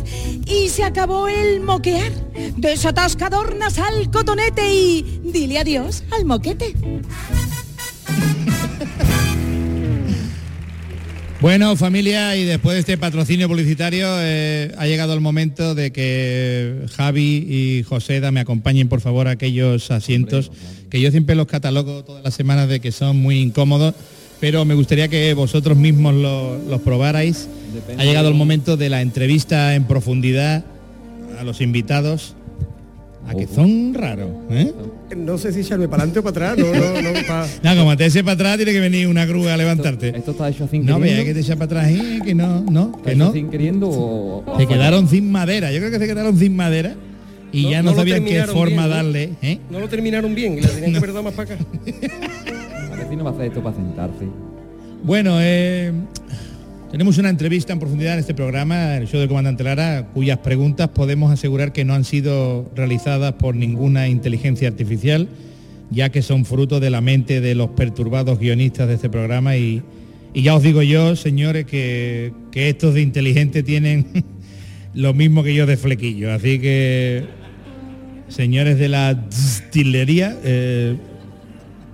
Y 0.46 0.68
se 0.68 0.84
acabó 0.84 1.28
el 1.28 1.60
moquear. 1.60 2.12
Desatascador 2.56 3.56
nasal 3.56 4.10
cotonete 4.10 4.74
y 4.74 5.20
dile 5.24 5.58
adiós 5.58 6.04
al 6.10 6.24
moquete. 6.24 6.74
Bueno, 11.42 11.74
familia, 11.74 12.36
y 12.36 12.44
después 12.44 12.74
de 12.74 12.80
este 12.80 12.96
patrocinio 12.96 13.48
publicitario, 13.48 14.06
eh, 14.20 14.72
ha 14.78 14.86
llegado 14.86 15.12
el 15.12 15.20
momento 15.20 15.74
de 15.74 15.90
que 15.90 16.86
Javi 16.94 17.44
y 17.48 17.82
Joseda 17.82 18.30
me 18.30 18.38
acompañen, 18.38 18.88
por 18.88 19.00
favor, 19.00 19.26
a 19.26 19.32
aquellos 19.32 19.90
asientos 19.90 20.52
que 20.88 21.00
yo 21.00 21.10
siempre 21.10 21.34
los 21.34 21.48
catalogo 21.48 22.04
todas 22.04 22.22
las 22.22 22.34
semanas 22.34 22.68
de 22.68 22.78
que 22.78 22.92
son 22.92 23.16
muy 23.16 23.40
incómodos, 23.40 23.94
pero 24.40 24.64
me 24.64 24.74
gustaría 24.74 25.08
que 25.08 25.34
vosotros 25.34 25.76
mismos 25.76 26.14
lo- 26.14 26.58
los 26.58 26.80
probarais. 26.82 27.48
Depende 27.74 28.00
Ha 28.00 28.06
llegado 28.06 28.28
el 28.28 28.34
momento 28.34 28.76
de 28.76 28.88
la 28.88 29.02
entrevista 29.02 29.74
en 29.74 29.84
profundidad 29.84 30.64
a 31.40 31.42
los 31.42 31.60
invitados, 31.60 32.36
a 33.26 33.34
que 33.34 33.48
son 33.48 33.94
raros. 33.94 34.30
¿eh? 34.50 34.72
No 35.16 35.36
sé 35.38 35.52
si 35.52 35.60
echarme 35.60 35.88
para 35.88 36.04
adelante 36.04 36.20
o 36.20 36.22
para 36.22 36.52
atrás, 36.52 36.58
no, 36.58 36.72
no, 36.74 37.02
no, 37.02 37.26
pa- 37.26 37.46
No, 37.62 37.76
como 37.80 37.96
te 37.96 38.06
eche 38.06 38.22
para 38.24 38.34
atrás, 38.34 38.56
tiene 38.56 38.72
que 38.72 38.80
venir 38.80 39.06
una 39.08 39.24
grúa 39.26 39.54
a 39.54 39.56
levantarte. 39.56 40.16
¿Esto 40.16 40.30
está 40.32 40.48
hecho 40.48 40.66
sin 40.68 40.84
No, 40.86 40.98
vea 40.98 41.24
que 41.24 41.34
te 41.34 41.40
echa 41.40 41.54
para 41.54 41.66
atrás, 41.66 41.90
¿eh? 41.90 42.20
que 42.24 42.34
no, 42.34 42.60
no, 42.62 42.92
¿Está 42.96 43.10
que 43.10 43.16
no. 43.16 43.32
sin 43.32 43.50
queriendo 43.50 43.88
o...? 43.88 44.44
o 44.46 44.58
Se 44.58 44.66
quedaron 44.66 45.08
sin 45.08 45.30
madera, 45.30 45.70
yo 45.72 45.78
creo 45.78 45.90
que 45.90 45.98
se 45.98 46.06
quedaron 46.06 46.38
sin 46.38 46.56
madera 46.56 46.94
y 47.52 47.64
No- 47.64 47.70
ya 47.70 47.82
no 47.82 47.94
sabían 47.94 48.24
qué 48.24 48.42
forma 48.44 48.88
darle. 48.88 49.30
¿eh? 49.42 49.58
no 49.70 49.80
lo 49.80 49.88
terminaron 49.88 50.34
bien, 50.34 50.58
y 50.58 50.60
la 50.62 50.68
tenían 50.68 50.92
que 50.92 50.98
haber 50.98 51.10
dado 51.12 51.22
más 51.24 51.34
para 51.34 51.54
acá. 51.54 51.64
no 53.16 53.24
va 53.24 53.30
a 53.30 53.32
hacer 53.34 53.46
esto 53.46 53.62
para 53.62 53.76
sentarse? 53.76 54.24
Bueno, 55.04 55.36
eh, 55.40 55.92
tenemos 56.92 57.16
una 57.16 57.30
entrevista 57.30 57.72
en 57.72 57.78
profundidad 57.78 58.12
en 58.12 58.20
este 58.20 58.34
programa, 58.34 58.98
el 58.98 59.08
show 59.08 59.18
del 59.18 59.26
comandante 59.26 59.64
Lara, 59.64 60.10
cuyas 60.12 60.36
preguntas 60.38 60.88
podemos 60.88 61.32
asegurar 61.32 61.72
que 61.72 61.86
no 61.86 61.94
han 61.94 62.04
sido 62.04 62.70
realizadas 62.76 63.32
por 63.32 63.56
ninguna 63.56 64.08
inteligencia 64.08 64.68
artificial, 64.68 65.26
ya 65.90 66.10
que 66.10 66.20
son 66.20 66.44
fruto 66.44 66.80
de 66.80 66.90
la 66.90 67.00
mente 67.00 67.40
de 67.40 67.54
los 67.54 67.70
perturbados 67.70 68.38
guionistas 68.38 68.88
de 68.88 68.94
este 68.96 69.08
programa 69.08 69.56
y, 69.56 69.82
y 70.34 70.42
ya 70.42 70.54
os 70.54 70.62
digo 70.62 70.82
yo, 70.82 71.16
señores, 71.16 71.64
que, 71.64 72.34
que 72.50 72.68
estos 72.68 72.92
de 72.92 73.00
inteligente 73.00 73.62
tienen 73.62 74.06
lo 74.94 75.14
mismo 75.14 75.42
que 75.42 75.54
yo 75.54 75.64
de 75.64 75.78
flequillo, 75.78 76.30
así 76.30 76.58
que 76.58 77.24
señores 78.28 78.78
de 78.78 78.90
la 78.90 79.14
distillería, 79.14 80.36
eh, 80.44 80.96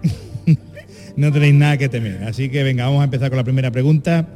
no 1.16 1.30
tenéis 1.30 1.54
nada 1.54 1.76
que 1.76 1.88
temer. 1.88 2.24
Así 2.24 2.48
que 2.48 2.64
venga, 2.64 2.86
vamos 2.86 3.00
a 3.00 3.04
empezar 3.04 3.28
con 3.28 3.36
la 3.36 3.44
primera 3.44 3.70
pregunta. 3.70 4.28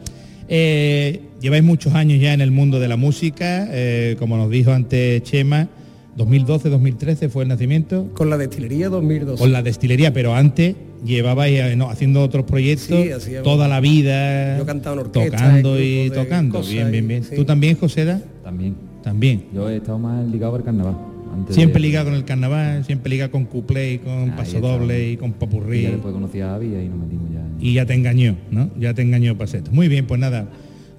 Eh, 0.48 1.20
lleváis 1.40 1.62
muchos 1.62 1.94
años 1.94 2.20
ya 2.20 2.33
en 2.35 2.40
el 2.40 2.50
mundo 2.50 2.81
de 2.81 2.88
la 2.88 2.96
música, 2.96 3.68
eh, 3.70 4.16
como 4.18 4.37
nos 4.37 4.50
dijo 4.50 4.72
antes 4.72 5.22
Chema, 5.22 5.68
2012, 6.16 6.68
2013 6.68 7.28
fue 7.28 7.44
el 7.44 7.48
nacimiento, 7.48 8.11
Con 8.14 8.28
la 8.28 8.37
destilería 8.37 8.88
2012. 8.90 9.40
con 9.40 9.52
la 9.52 9.62
destilería, 9.62 10.12
pero 10.12 10.35
antes 10.35 10.74
llevabais 11.05 11.59
eh, 11.59 11.76
no, 11.76 11.88
haciendo 11.90 12.22
otros 12.22 12.44
proyectos 12.44 13.22
Sí, 13.24 13.33
toda 13.42 13.66
la 13.66 13.81
vida, 13.81 14.59
Yo 14.59 14.66
cantaba 14.66 14.94
en 14.94 15.00
orquesta, 15.07 15.37
tocando 15.37 15.81
y 15.81 16.11
tocando. 16.14 16.61
Bien, 16.62 16.90
bien, 16.90 17.05
y- 17.05 17.09
bien. 17.09 17.24
sí. 17.24 17.35
¿Tú 17.35 17.44
también, 17.44 17.76
Joseda? 17.78 18.20
También. 18.44 18.74
También. 19.02 19.44
Yo 19.55 19.68
he 19.70 19.76
estado 19.78 19.98
más 19.98 20.24
ligado 20.28 20.55
al 20.55 20.62
carnaval. 20.62 20.96
Antes 21.33 21.55
Siempre 21.57 21.81
de- 21.81 21.88
ligado 21.88 22.07
con 22.07 22.14
el 22.14 22.25
carnaval, 22.25 22.85
siempre 22.85 23.11
ligado 23.11 23.31
con 23.31 23.45
cuplé 23.47 23.95
y 23.95 23.99
con 23.99 24.12
Ahí 24.31 24.37
paso 24.37 24.57
está. 24.57 24.61
doble 24.68 25.11
y 25.12 25.16
con 25.16 25.31
Y 25.31 25.33
papurrí. 25.35 25.83
ya 25.83 25.90
después 25.90 26.12
conocí 26.14 26.40
a 26.40 26.55
Avi 26.55 26.68
y 26.68 26.75
ahí 26.77 26.88
nos 26.88 26.99
metimos 26.99 27.31
ya. 27.33 27.40
en- 27.40 27.57
y 27.61 27.73
ya 27.75 27.87
te 27.87 27.95
engañó, 27.95 28.37
¿no? 28.51 28.71
Ya 28.79 28.95
te 28.95 29.03
engañó 29.03 29.37
Paseto. 29.38 29.71
Muy 29.73 29.88
bien, 29.88 30.07
pues 30.07 30.21
nada. 30.21 30.49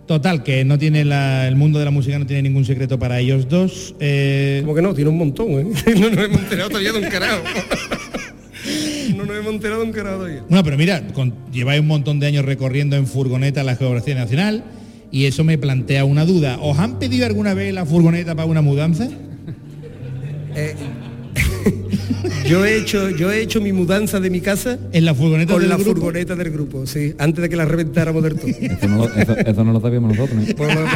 Total, 0.07 0.43
que 0.43 0.65
no 0.65 0.77
tiene 0.77 1.05
la- 1.05 1.47
el 1.47 1.55
mundo 1.55 1.79
de 1.79 1.85
la 1.85 1.91
música 1.91 2.19
no 2.19 2.25
tiene 2.25 2.41
ningún 2.43 2.65
secreto 2.65 2.99
para 2.99 3.19
ellos 3.21 3.47
dos. 3.47 3.95
Eh, 4.01 4.59
Como 4.63 4.75
que 4.75 4.81
no, 4.81 4.93
tiene 4.93 5.09
un 5.09 5.17
montón, 5.17 5.51
¿eh? 5.51 5.65
No 5.97 6.09
nos 6.09 6.25
hemos 6.25 6.39
enterado 6.39 6.69
todavía 6.69 6.91
de 6.91 6.99
un 6.99 7.05
carajo. 7.09 7.41
No 9.15 9.25
nos 9.25 9.37
hemos 9.37 9.53
enterado 9.53 9.81
de 9.81 9.87
un 9.87 9.93
carajo 9.93 10.17
todavía. 10.17 10.43
bueno, 10.49 10.63
pero 10.63 10.77
mira, 10.77 11.07
con- 11.13 11.33
lleváis 11.51 11.81
un 11.81 11.87
montón 11.87 12.19
de 12.19 12.27
años 12.27 12.45
recorriendo 12.45 12.95
en 12.95 13.07
furgoneta 13.07 13.63
la 13.63 13.75
geografía 13.75 14.15
nacional 14.15 14.63
y 15.11 15.25
eso 15.25 15.43
me 15.43 15.57
plantea 15.57 16.03
una 16.05 16.25
duda. 16.25 16.57
¿Os 16.61 16.79
han 16.79 16.99
pedido 16.99 17.25
alguna 17.25 17.53
vez 17.53 17.73
la 17.73 17.85
furgoneta 17.85 18.35
para 18.35 18.47
una 18.47 18.61
mudanza? 18.61 19.07
Eh, 20.55 20.75
yo 22.49 22.65
he 22.65 22.77
hecho, 22.77 23.09
yo 23.09 23.31
he 23.31 23.41
hecho 23.41 23.59
mi 23.61 23.71
mudanza 23.73 24.19
de 24.19 24.29
mi 24.29 24.39
casa 24.41 24.77
¿En 24.91 25.05
la 25.05 25.13
furgoneta 25.15 25.53
con 25.53 25.61
del 25.61 25.69
la 25.69 25.75
grupo? 25.77 25.93
furgoneta 26.01 26.35
del 26.35 26.51
grupo, 26.51 26.85
sí, 26.85 27.13
antes 27.17 27.41
de 27.41 27.49
que 27.49 27.55
la 27.55 27.65
reventáramos 27.65 28.23
del 28.23 28.35
todo. 28.35 28.47
Eso 28.59 28.87
no, 28.87 28.97
lo, 28.97 29.13
eso, 29.13 29.35
eso 29.37 29.63
no 29.63 29.73
lo 29.73 29.81
sabíamos 29.81 30.15
nosotros, 30.15 30.47
¿eh? 30.47 30.53
Pues, 30.55 30.75
pues, 30.75 30.89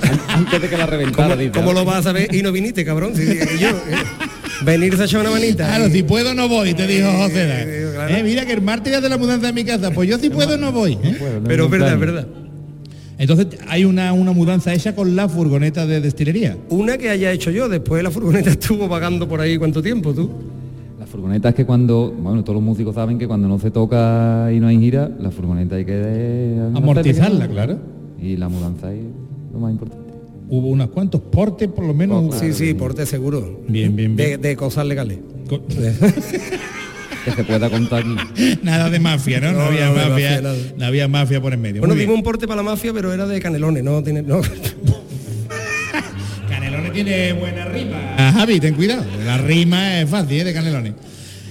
pues, 0.00 0.12
Antes 0.28 0.62
de 0.62 0.68
que 0.68 0.76
la 0.76 0.86
reventara, 0.86 1.28
¿Cómo, 1.28 1.36
dice. 1.40 1.52
cómo 1.52 1.72
lo 1.72 1.84
vas 1.84 1.96
a 1.98 2.02
saber? 2.02 2.34
Y 2.34 2.42
no 2.42 2.52
viniste, 2.52 2.84
cabrón. 2.84 3.12
Dije 3.14 3.38
que 3.38 3.58
yo. 3.58 3.68
eh. 3.68 3.74
Venir 4.64 4.96
se 4.96 5.04
echar 5.04 5.20
una 5.20 5.30
manita. 5.30 5.66
Claro, 5.66 5.88
y- 5.88 5.90
si 5.92 6.02
puedo 6.04 6.32
no 6.34 6.48
voy, 6.48 6.74
te 6.74 6.86
dijo 6.86 7.10
José. 7.12 7.34
Eh, 7.44 7.90
claro. 7.94 8.14
Eh, 8.16 8.22
mira 8.22 8.46
que 8.46 8.52
el 8.52 8.62
martes 8.62 8.92
ya 8.92 9.00
de 9.00 9.08
la 9.08 9.18
mudanza 9.18 9.46
de 9.48 9.52
mi 9.52 9.64
casa, 9.64 9.90
pues 9.90 10.08
yo 10.08 10.18
si 10.18 10.30
puedo 10.30 10.56
no 10.56 10.72
voy. 10.72 10.92
¿eh? 11.02 11.18
Pero 11.46 11.64
es 11.66 11.70
verdad, 11.70 11.92
es 11.94 12.00
verdad. 12.00 12.26
Entonces 13.18 13.46
hay 13.68 13.84
una, 13.84 14.12
una 14.12 14.32
mudanza 14.32 14.72
hecha 14.74 14.94
con 14.94 15.14
la 15.14 15.28
furgoneta 15.28 15.86
de 15.86 16.00
destilería. 16.00 16.56
Una 16.70 16.98
que 16.98 17.10
haya 17.10 17.30
hecho 17.32 17.50
yo, 17.50 17.68
después 17.68 18.02
la 18.02 18.10
furgoneta 18.10 18.50
estuvo 18.58 18.88
vagando 18.88 19.28
por 19.28 19.40
ahí 19.40 19.56
cuánto 19.56 19.82
tiempo, 19.82 20.12
tú. 20.12 20.28
La 20.98 21.06
furgoneta 21.06 21.50
es 21.50 21.54
que 21.54 21.64
cuando, 21.64 22.12
bueno, 22.18 22.42
todos 22.42 22.54
los 22.56 22.62
músicos 22.64 22.94
saben 22.94 23.18
que 23.18 23.26
cuando 23.28 23.46
no 23.46 23.58
se 23.58 23.70
toca 23.70 24.50
y 24.52 24.58
no 24.58 24.66
hay 24.66 24.78
gira, 24.78 25.08
la 25.20 25.30
furgoneta 25.30 25.76
hay 25.76 25.84
que 25.84 25.92
eh, 25.94 26.70
Amortizarla, 26.74 27.46
claro. 27.48 27.78
Y 28.20 28.36
la 28.36 28.48
mudanza 28.48 28.92
es 28.92 29.00
lo 29.52 29.60
más 29.60 29.70
importante. 29.72 30.02
Hubo 30.48 30.68
unos 30.68 30.88
cuantos 30.90 31.20
portes, 31.20 31.68
por 31.68 31.84
lo 31.86 31.94
menos. 31.94 32.34
Oh, 32.34 32.38
Sí, 32.38 32.52
sí, 32.52 32.74
porte 32.74 33.06
seguro. 33.06 33.60
Bien, 33.68 33.94
bien, 33.94 34.16
De, 34.16 34.26
bien. 34.26 34.40
de 34.40 34.56
cosas 34.56 34.86
legales. 34.86 35.18
Co- 35.48 35.60
Que 37.24 37.32
se 37.32 37.44
pueda 37.44 37.70
contar 37.70 38.00
aquí. 38.00 38.58
Nada 38.62 38.90
de 38.90 39.00
mafia, 39.00 39.40
¿no? 39.40 39.52
No, 39.52 39.58
No, 39.58 39.64
había 39.64 39.86
no, 39.88 39.94
mafia, 39.94 40.42
no 40.76 40.84
había 40.84 41.08
mafia 41.08 41.40
por 41.40 41.54
en 41.54 41.60
medio. 41.62 41.80
Bueno, 41.80 41.94
dimos 41.94 42.16
un 42.16 42.22
porte 42.22 42.46
para 42.46 42.56
la 42.56 42.62
mafia, 42.62 42.92
pero 42.92 43.12
era 43.12 43.26
de 43.26 43.40
canelones, 43.40 43.82
no 43.82 44.02
tiene. 44.02 44.22
No. 44.22 44.40
Canelones 46.48 46.92
tiene 46.92 47.32
buena 47.32 47.64
rima. 47.66 48.14
Ah, 48.18 48.32
Javi, 48.32 48.60
ten 48.60 48.74
cuidado. 48.74 49.04
La 49.24 49.38
rima 49.38 50.00
es 50.00 50.08
fácil, 50.10 50.40
¿eh? 50.40 50.44
De 50.44 50.52
Canelones. 50.52 50.94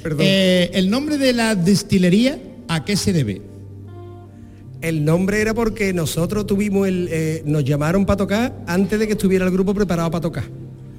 Perdón. 0.02 0.20
Eh, 0.22 0.70
el 0.74 0.90
nombre 0.90 1.18
de 1.18 1.34
la 1.34 1.56
destilería, 1.56 2.38
¿a 2.68 2.86
qué 2.86 2.96
se 2.96 3.14
debe? 3.14 3.42
El 4.82 5.06
nombre 5.06 5.42
era 5.42 5.54
porque 5.54 5.94
nosotros 5.94 6.46
tuvimos 6.46 6.88
el. 6.88 7.08
eh, 7.10 7.42
nos 7.46 7.64
llamaron 7.64 8.06
para 8.06 8.18
tocar 8.18 8.54
antes 8.68 9.00
de 9.00 9.08
que 9.08 9.14
estuviera 9.14 9.46
el 9.46 9.52
grupo 9.52 9.74
preparado 9.74 10.12
para 10.12 10.22
tocar. 10.22 10.44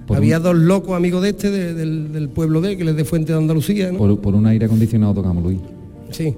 Por 0.07 0.17
Había 0.19 0.37
un- 0.39 0.43
dos 0.43 0.55
locos 0.57 0.97
amigos 0.97 1.23
de 1.23 1.31
este, 1.31 1.51
de- 1.51 1.75
del, 1.75 2.13
del 2.13 2.29
pueblo 2.29 2.61
de 2.61 2.77
que 2.77 2.85
les 2.85 2.95
de 2.97 3.05
Fuente 3.05 3.33
de 3.33 3.39
Andalucía, 3.39 3.91
¿no? 3.93 3.99
Por, 3.99 4.21
por 4.21 4.35
un 4.35 4.47
aire 4.47 4.67
acondicionado 4.67 5.15
tocamos, 5.15 5.43
Luis. 5.43 5.59
Sí. 6.11 6.35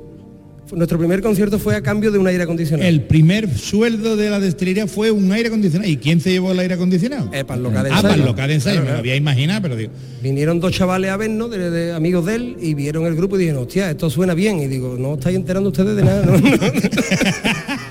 Nuestro 0.75 0.99
primer 0.99 1.23
concierto 1.23 1.61
fue 1.61 1.77
a 1.77 1.81
cambio 1.81 2.11
de 2.11 2.19
un 2.19 2.27
aire 2.27 2.43
acondicionado. 2.43 2.89
El 2.89 3.03
primer 3.03 3.49
sueldo 3.57 4.17
de 4.17 4.31
la 4.31 4.41
destilería 4.41 4.89
fue 4.89 5.13
un 5.13 5.31
aire 5.31 5.47
acondicionado. 5.47 5.89
¿Y 5.89 5.97
quién 5.97 6.19
se 6.21 6.33
llevó 6.33 6.51
el 6.51 6.59
aire 6.59 6.75
acondicionado? 6.75 7.31
Eh, 7.33 7.45
para 7.45 7.59
el 7.59 7.63
local 7.63 7.85
de 7.85 7.91
ah, 7.91 8.03
para 8.03 8.15
el 8.15 8.21
ensayo. 8.21 8.27
local 8.33 8.49
de 8.49 8.55
ensayo, 8.55 8.75
Claro, 8.75 8.87
me 8.87 8.93
lo 8.95 8.99
había 8.99 9.15
imaginado, 9.15 9.63
pero 9.63 9.77
digo, 9.77 9.93
Vinieron 10.25 10.59
dos 10.59 10.73
chavales 10.73 11.11
a 11.13 11.17
vernos, 11.17 11.53
de, 11.53 11.71
de 11.71 11.93
amigos 11.93 12.27
de 12.27 12.35
él, 12.35 12.57
y 12.61 12.75
vieron 12.75 13.07
el 13.07 13.15
grupo 13.15 13.37
y 13.37 13.41
dijeron, 13.43 13.63
hostia, 13.63 13.93
esto 13.93 14.11
suena 14.11 14.35
bien. 14.35 14.59
Y 14.59 14.67
digo, 14.67 14.97
no 14.99 15.15
estáis 15.15 15.37
enterando 15.37 15.69
ustedes 15.71 15.95
de 15.95 16.03
nada. 16.03 16.27
¿no? 16.27 16.33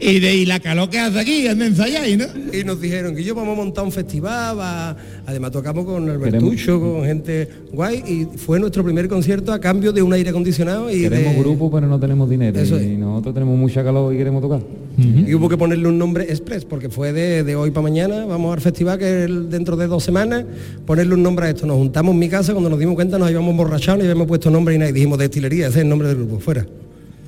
y 0.00 0.20
de 0.20 0.34
y 0.36 0.46
la 0.46 0.60
calor 0.60 0.88
que 0.90 0.98
hace 0.98 1.18
aquí, 1.20 1.46
anda 1.46 1.66
ensayáis, 1.66 2.18
¿no? 2.18 2.24
y 2.52 2.64
nos 2.64 2.80
dijeron 2.80 3.14
que 3.14 3.22
yo 3.24 3.34
vamos 3.34 3.52
a 3.54 3.56
montar 3.56 3.84
un 3.84 3.92
festival, 3.92 4.58
va- 4.58 4.96
además 5.26 5.50
tocamos 5.52 5.84
con 5.84 6.06
Queremos- 6.06 6.26
Albertucho, 6.26 6.80
con 6.80 7.04
gente 7.04 7.48
guay, 7.72 8.02
y 8.06 8.38
fue 8.38 8.58
nuestro 8.60 8.82
primer 8.84 9.08
concierto 9.08 9.52
a 9.52 9.58
cambio 9.60 9.92
de 9.92 10.02
un 10.02 10.12
aire 10.12 10.30
acondicionado 10.30 10.90
y, 10.90 11.02
Queremos 11.02 11.34
de- 11.34 11.40
grupo, 11.40 11.70
pero 11.70 11.86
no 11.86 11.98
tenemos 12.00 12.28
dinero. 12.28 12.58
Eso 12.58 12.80
y 12.80 12.92
es. 12.92 12.98
nosotros 12.98 13.34
tenemos 13.34 13.56
mucha 13.58 13.82
calor 13.84 14.14
y 14.14 14.18
queremos 14.18 14.42
tocar. 14.42 14.60
y 14.98 15.34
hubo 15.34 15.48
que 15.48 15.58
ponerle 15.58 15.88
un 15.88 15.98
nombre 15.98 16.24
express, 16.24 16.64
porque 16.64 16.88
fue 16.88 17.12
de, 17.12 17.44
de 17.44 17.54
hoy 17.56 17.70
para 17.70 17.82
mañana, 17.82 18.24
vamos 18.24 18.54
al 18.54 18.60
festival 18.62 18.98
que 18.98 19.24
es 19.24 19.50
dentro 19.50 19.76
de 19.76 19.86
dos 19.88 20.02
semanas, 20.02 20.44
ponerle 20.86 21.14
un 21.14 21.22
nombre 21.22 21.46
a 21.46 21.50
esto. 21.50 21.66
Nos 21.66 21.76
juntamos 21.76 22.12
en 22.14 22.18
mi 22.18 22.28
casa, 22.28 22.52
cuando 22.52 22.70
nos 22.70 22.78
dimos 22.78 22.94
cuenta 22.94 23.18
nos 23.18 23.28
habíamos 23.28 23.50
emborrachado 23.50 23.98
y 23.98 24.02
habíamos 24.02 24.26
puesto 24.26 24.50
nombre 24.50 24.74
y 24.74 24.78
nada, 24.78 24.90
y 24.90 24.94
dijimos 24.94 25.18
destilería, 25.18 25.66
ese 25.68 25.78
es 25.78 25.82
el 25.82 25.88
nombre 25.88 26.08
del 26.08 26.16
grupo, 26.16 26.38
fuera. 26.40 26.66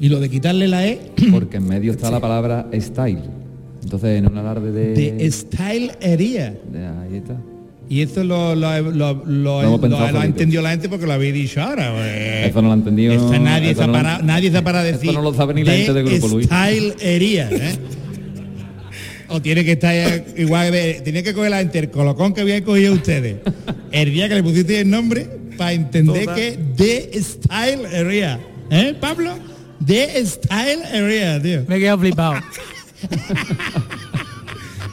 Y 0.00 0.08
lo 0.08 0.20
de 0.20 0.28
quitarle 0.30 0.68
la 0.68 0.86
E 0.86 1.00
Porque 1.32 1.56
en 1.56 1.66
medio 1.68 1.92
está 1.92 2.10
la 2.10 2.20
palabra 2.20 2.68
style. 2.74 3.20
Entonces, 3.82 4.18
en 4.18 4.26
un 4.26 4.36
alarde 4.38 4.70
de... 4.72 5.12
de 5.12 5.30
stylería. 5.30 6.54
de- 6.72 6.86
ahí 6.86 7.16
está. 7.16 7.36
Y 7.90 8.02
eso 8.02 8.22
lo, 8.22 8.54
lo, 8.54 8.80
lo, 8.82 9.24
lo- 9.24 9.78
lo- 9.78 10.18
ha 10.20 10.24
entendido 10.26 10.60
la 10.60 10.70
gente 10.72 10.90
porque 10.90 11.06
lo 11.06 11.12
habéis 11.14 11.32
dicho 11.32 11.62
ahora. 11.62 11.94
pues. 11.94 12.50
Eso 12.50 12.60
no 12.60 12.68
lo 12.68 12.74
ha 12.74 12.76
entendido, 12.76 13.14
Esto 13.14 13.38
nadie, 13.38 13.70
ha 13.80 13.86
no 13.86 13.92
parado, 13.94 14.22
nadie 14.24 14.50
se 14.50 14.58
ha 14.58 14.62
parado 14.64 14.84
a 14.84 14.88
Esto 14.90 15.00
decir. 15.00 15.14
no 15.14 15.22
lo 15.22 15.32
sabe 15.32 15.54
ni 15.54 15.64
la 15.64 15.72
gente 15.72 15.94
del 15.94 16.04
grupo, 16.04 16.28
Luis. 16.28 16.46
Stylería, 16.46 17.48
¿eh? 17.50 17.78
O 19.30 19.42
tiene 19.42 19.62
que 19.64 19.72
estar 19.72 20.24
igual 20.38 20.72
de. 20.72 21.00
Tiene 21.04 21.22
que 21.22 21.34
coger 21.34 21.50
la 21.50 21.58
gente, 21.58 21.78
el 21.78 21.90
colocón 21.90 22.32
que 22.32 22.40
habían 22.42 22.62
cogido 22.62 22.94
ustedes. 22.94 23.36
El 23.92 24.12
día 24.12 24.26
que 24.28 24.34
le 24.36 24.42
pusiste 24.42 24.80
el 24.80 24.88
nombre 24.90 25.26
para 25.58 25.72
entender 25.74 26.24
Total. 26.24 26.34
que 26.34 26.58
de 26.76 27.10
Style 27.22 27.86
Area. 27.94 28.40
¿Eh, 28.70 28.94
Pablo? 28.98 29.32
De 29.80 30.24
Style 30.26 30.82
Area, 30.92 31.40
tío. 31.42 31.64
Me 31.68 31.76
he 31.76 31.80
quedado 31.80 31.98
flipado. 31.98 32.34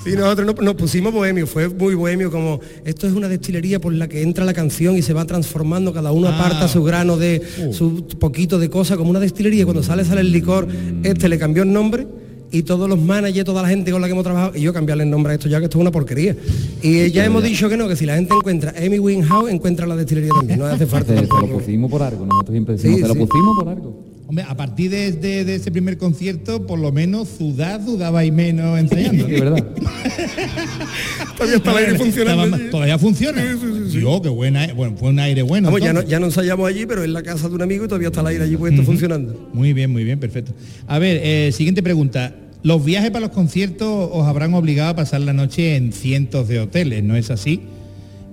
Y 0.06 0.12
nosotros 0.12 0.46
nos, 0.46 0.64
nos 0.64 0.76
pusimos 0.76 1.12
bohemio, 1.12 1.48
fue 1.48 1.68
muy 1.68 1.96
bohemio, 1.96 2.30
como 2.30 2.60
esto 2.86 3.08
es 3.08 3.14
una 3.14 3.28
destilería 3.28 3.82
por 3.82 3.92
la 3.92 4.08
que 4.08 4.22
entra 4.22 4.46
la 4.46 4.54
canción 4.54 4.96
y 4.96 5.02
se 5.02 5.14
va 5.14 5.26
transformando, 5.26 5.94
cada 5.94 6.12
uno 6.12 6.28
Ah. 6.28 6.36
aparta 6.38 6.68
su 6.68 6.84
grano 6.84 7.18
de 7.18 7.42
su 7.72 8.06
poquito 8.20 8.60
de 8.60 8.70
cosa, 8.70 8.98
como 8.98 9.10
una 9.10 9.20
destilería, 9.20 9.62
y 9.62 9.64
cuando 9.64 9.82
sale 9.82 10.06
sale 10.06 10.22
el 10.22 10.32
licor, 10.32 10.68
este 11.02 11.28
le 11.28 11.40
cambió 11.40 11.64
el 11.64 11.74
nombre 11.74 12.06
y 12.52 12.62
todos 12.62 12.88
los 12.88 13.02
managers, 13.02 13.46
toda 13.46 13.64
la 13.64 13.68
gente 13.70 13.92
con 13.92 14.00
la 14.00 14.06
que 14.08 14.12
hemos 14.12 14.24
trabajado, 14.24 14.56
y 14.56 14.62
yo 14.62 14.74
cambiarle 14.74 15.06
el 15.06 15.10
nombre 15.10 15.32
a 15.32 15.36
esto 15.38 15.50
ya 15.50 15.58
que 15.58 15.66
esto 15.66 15.80
es 15.80 15.82
una 15.82 15.92
porquería. 15.92 16.36
Y 16.84 16.98
eh, 17.00 17.12
ya 17.12 17.26
hemos 17.26 17.42
dicho 17.44 17.68
que 17.68 17.76
no, 17.76 17.88
que 17.88 17.96
si 17.96 18.06
la 18.06 18.14
gente 18.14 18.32
encuentra 18.36 18.76
Amy 18.78 19.00
Winehouse, 19.00 19.50
encuentra 19.50 19.88
la 19.88 19.96
destilería 19.96 20.30
también, 20.38 20.60
no 20.60 20.66
hace 20.68 20.86
falta. 20.86 21.14
Se, 21.20 21.22
se 21.22 21.26
lo 21.28 21.48
pusimos 21.48 21.90
por 21.90 22.04
algo, 22.04 22.28
nosotros 22.28 22.52
siempre 22.54 22.76
decimos, 22.76 22.98
Sí, 22.98 23.02
se 23.02 23.08
lo 23.08 23.14
sí. 23.16 23.20
pusimos 23.26 23.56
por 23.58 23.70
algo. 23.70 24.04
Hombre, 24.28 24.44
a 24.48 24.58
partir 24.58 24.90
de, 24.90 25.12
de- 25.12 25.46
de 25.46 25.56
ese 25.56 25.72
primer 25.72 25.98
concierto, 25.98 26.66
por 26.66 26.80
lo 26.80 26.92
menos 26.92 27.28
sudad, 27.38 27.80
dudabais 27.80 28.34
menos 28.34 28.80
ensayando. 28.80 29.26
Sí, 29.28 29.32
verdad. 29.34 29.64
Todavía 31.38 31.58
está 31.58 31.72
el 31.72 31.78
aire 31.78 31.98
funcionando. 31.98 32.58
Todavía 32.72 32.98
funciona. 32.98 33.44
Dios, 33.44 34.22
qué 34.22 34.30
buena, 34.30 34.74
bueno, 34.74 34.96
fue 34.98 35.10
un 35.10 35.20
aire 35.20 35.42
bueno. 35.42 35.68
Vamos, 35.68 35.82
ya 35.82 35.94
no, 35.94 36.02
ya 36.02 36.20
no 36.20 36.28
ensayamos 36.28 36.68
allí, 36.68 36.86
pero 36.86 37.04
en 37.04 37.14
la 37.14 37.22
casa 37.24 37.50
de 37.50 37.56
un 37.56 37.62
amigo 37.62 37.86
y 37.86 37.88
todavía 37.88 38.08
está 38.08 38.22
el 38.22 38.28
aire 38.28 38.44
allí 38.46 38.58
puesto 38.58 38.84
funcionando. 38.84 39.50
Muy 39.54 39.74
bien, 39.74 39.92
muy 39.92 40.04
bien, 40.04 40.20
perfecto. 40.20 40.54
A 40.88 40.98
ver, 41.00 41.20
eh, 41.24 41.52
siguiente 41.52 41.84
pregunta. 41.84 42.34
Los 42.64 42.84
viajes 42.84 43.12
para 43.12 43.28
los 43.28 43.36
conciertos 43.36 44.10
os 44.12 44.26
habrán 44.26 44.54
obligado 44.56 44.90
a 44.92 44.96
pasar 44.96 45.22
la 45.22 45.34
noche 45.34 45.76
en 45.76 45.92
cientos 45.94 46.48
de 46.48 46.60
hoteles, 46.62 47.04
¿no 47.04 47.16
es 47.16 47.30
así? 47.30 47.62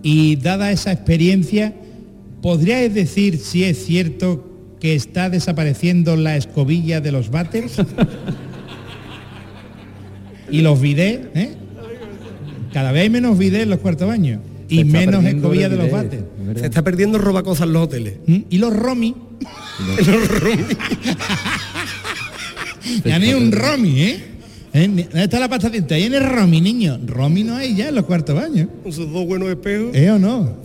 Y 0.03 0.37
dada 0.37 0.71
esa 0.73 0.91
experiencia, 0.93 1.75
¿podríais 2.41 2.95
decir 2.95 3.39
si 3.39 3.65
es 3.65 3.85
cierto 3.85 4.52
que 4.83 4.97
está 4.97 5.31
desapareciendo 5.31 6.17
la 6.17 6.37
escobilla 6.37 7.01
de 7.01 7.13
los 7.13 7.31
váteres? 7.31 7.77
y 10.51 10.61
los 10.61 10.81
bidés, 10.81 11.21
¿eh? 11.37 11.55
Cada 12.73 12.91
vez 12.91 13.03
hay 13.03 13.11
menos 13.11 13.39
bidés 13.39 13.63
en 13.63 13.71
los 13.71 13.79
cuartos 13.79 14.09
baños 14.09 14.41
y 14.69 14.83
menos 14.83 15.25
escobilla 15.25 15.69
de 15.69 15.77
los 15.77 15.89
váteres. 15.89 16.25
Se 16.57 16.65
está 16.65 16.83
perdiendo 16.83 17.19
el 17.19 17.23
robacosas 17.23 17.69
en 17.69 17.75
los 17.75 17.85
hoteles. 17.85 18.15
¿Mm? 18.27 18.39
Y 18.51 18.59
los 18.59 18.75
romi. 18.75 19.15
ya 23.05 23.21
ni 23.21 23.35
un 23.35 23.53
romi, 23.53 24.01
¿eh? 24.01 24.21
¿Eh? 24.73 24.89
¿Dónde 24.89 25.23
está 25.23 25.39
la 25.39 25.49
pasta? 25.49 25.71
Ahí 25.91 26.03
en 26.03 26.15
el 26.15 26.29
romi, 26.29 26.61
niño. 26.61 26.99
Romi 27.07 27.45
no 27.45 27.55
hay 27.55 27.77
ya 27.77 27.91
en 27.91 27.95
los 27.95 28.05
cuartos 28.05 28.35
baños. 28.35 28.67
Con 28.83 28.93
sus 28.93 29.09
dos 29.13 29.27
buenos 29.27 29.49
espejos. 29.49 29.95
¿Eh 29.95 30.11
o 30.11 30.19
no? 30.19 30.57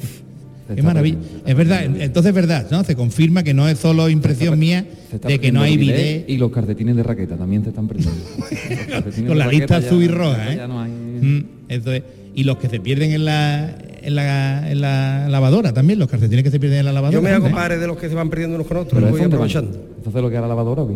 Está 0.69 0.83
maravilla. 0.83 1.17
Es 1.45 1.55
verdad, 1.55 1.83
entonces 1.85 2.29
es 2.29 2.35
verdad, 2.35 2.67
¿no? 2.71 2.83
Se 2.83 2.95
confirma 2.95 3.43
que 3.43 3.53
no 3.53 3.67
es 3.69 3.77
solo 3.79 4.09
impresión 4.09 4.57
mía 4.59 4.85
de 5.25 5.39
que 5.39 5.51
no 5.51 5.61
hay 5.61 5.77
bidet 5.77 6.29
Y 6.29 6.37
los 6.37 6.51
calcetines 6.51 6.95
de 6.95 7.03
raqueta 7.03 7.35
también 7.37 7.63
se 7.63 7.69
están 7.69 7.87
perdiendo. 7.87 8.13
Con 9.27 9.37
la 9.37 9.47
lista 9.47 9.77
azul 9.77 10.03
y 10.03 10.07
roja, 10.07 10.53
¿eh? 10.53 10.55
ya 10.57 10.67
no 10.67 10.81
hay- 10.81 10.91
Mm, 10.91 11.45
eso 11.69 11.91
es. 11.93 12.03
Y 12.35 12.43
los 12.43 12.57
que 12.57 12.69
se 12.69 12.79
pierden 12.79 13.11
en 13.13 13.25
la, 13.25 13.75
en 14.03 14.13
la, 14.15 14.69
en 14.71 14.81
la 14.81 15.27
lavadora 15.29 15.73
también, 15.73 15.97
los 15.97 16.07
calcetines 16.07 16.43
que 16.43 16.51
se 16.51 16.59
pierden 16.59 16.79
en 16.79 16.85
la 16.85 16.91
lavadora. 16.93 17.17
Yo 17.17 17.23
me 17.23 17.31
hago 17.31 17.49
padre 17.49 17.77
de 17.79 17.87
los 17.87 17.97
que 17.97 18.07
se 18.09 18.13
van 18.13 18.29
perdiendo 18.29 18.55
unos 18.55 18.67
con 18.67 18.77
otros, 18.77 19.01
los 19.01 19.09
voy 19.11 19.21
aprovechando. 19.21 19.71
Entonces 19.97 20.21
lo 20.21 20.29
que 20.29 20.37
hará 20.37 20.45
la 20.45 20.49
lavadora, 20.49 20.83
¿o 20.83 20.87
qué? 20.87 20.95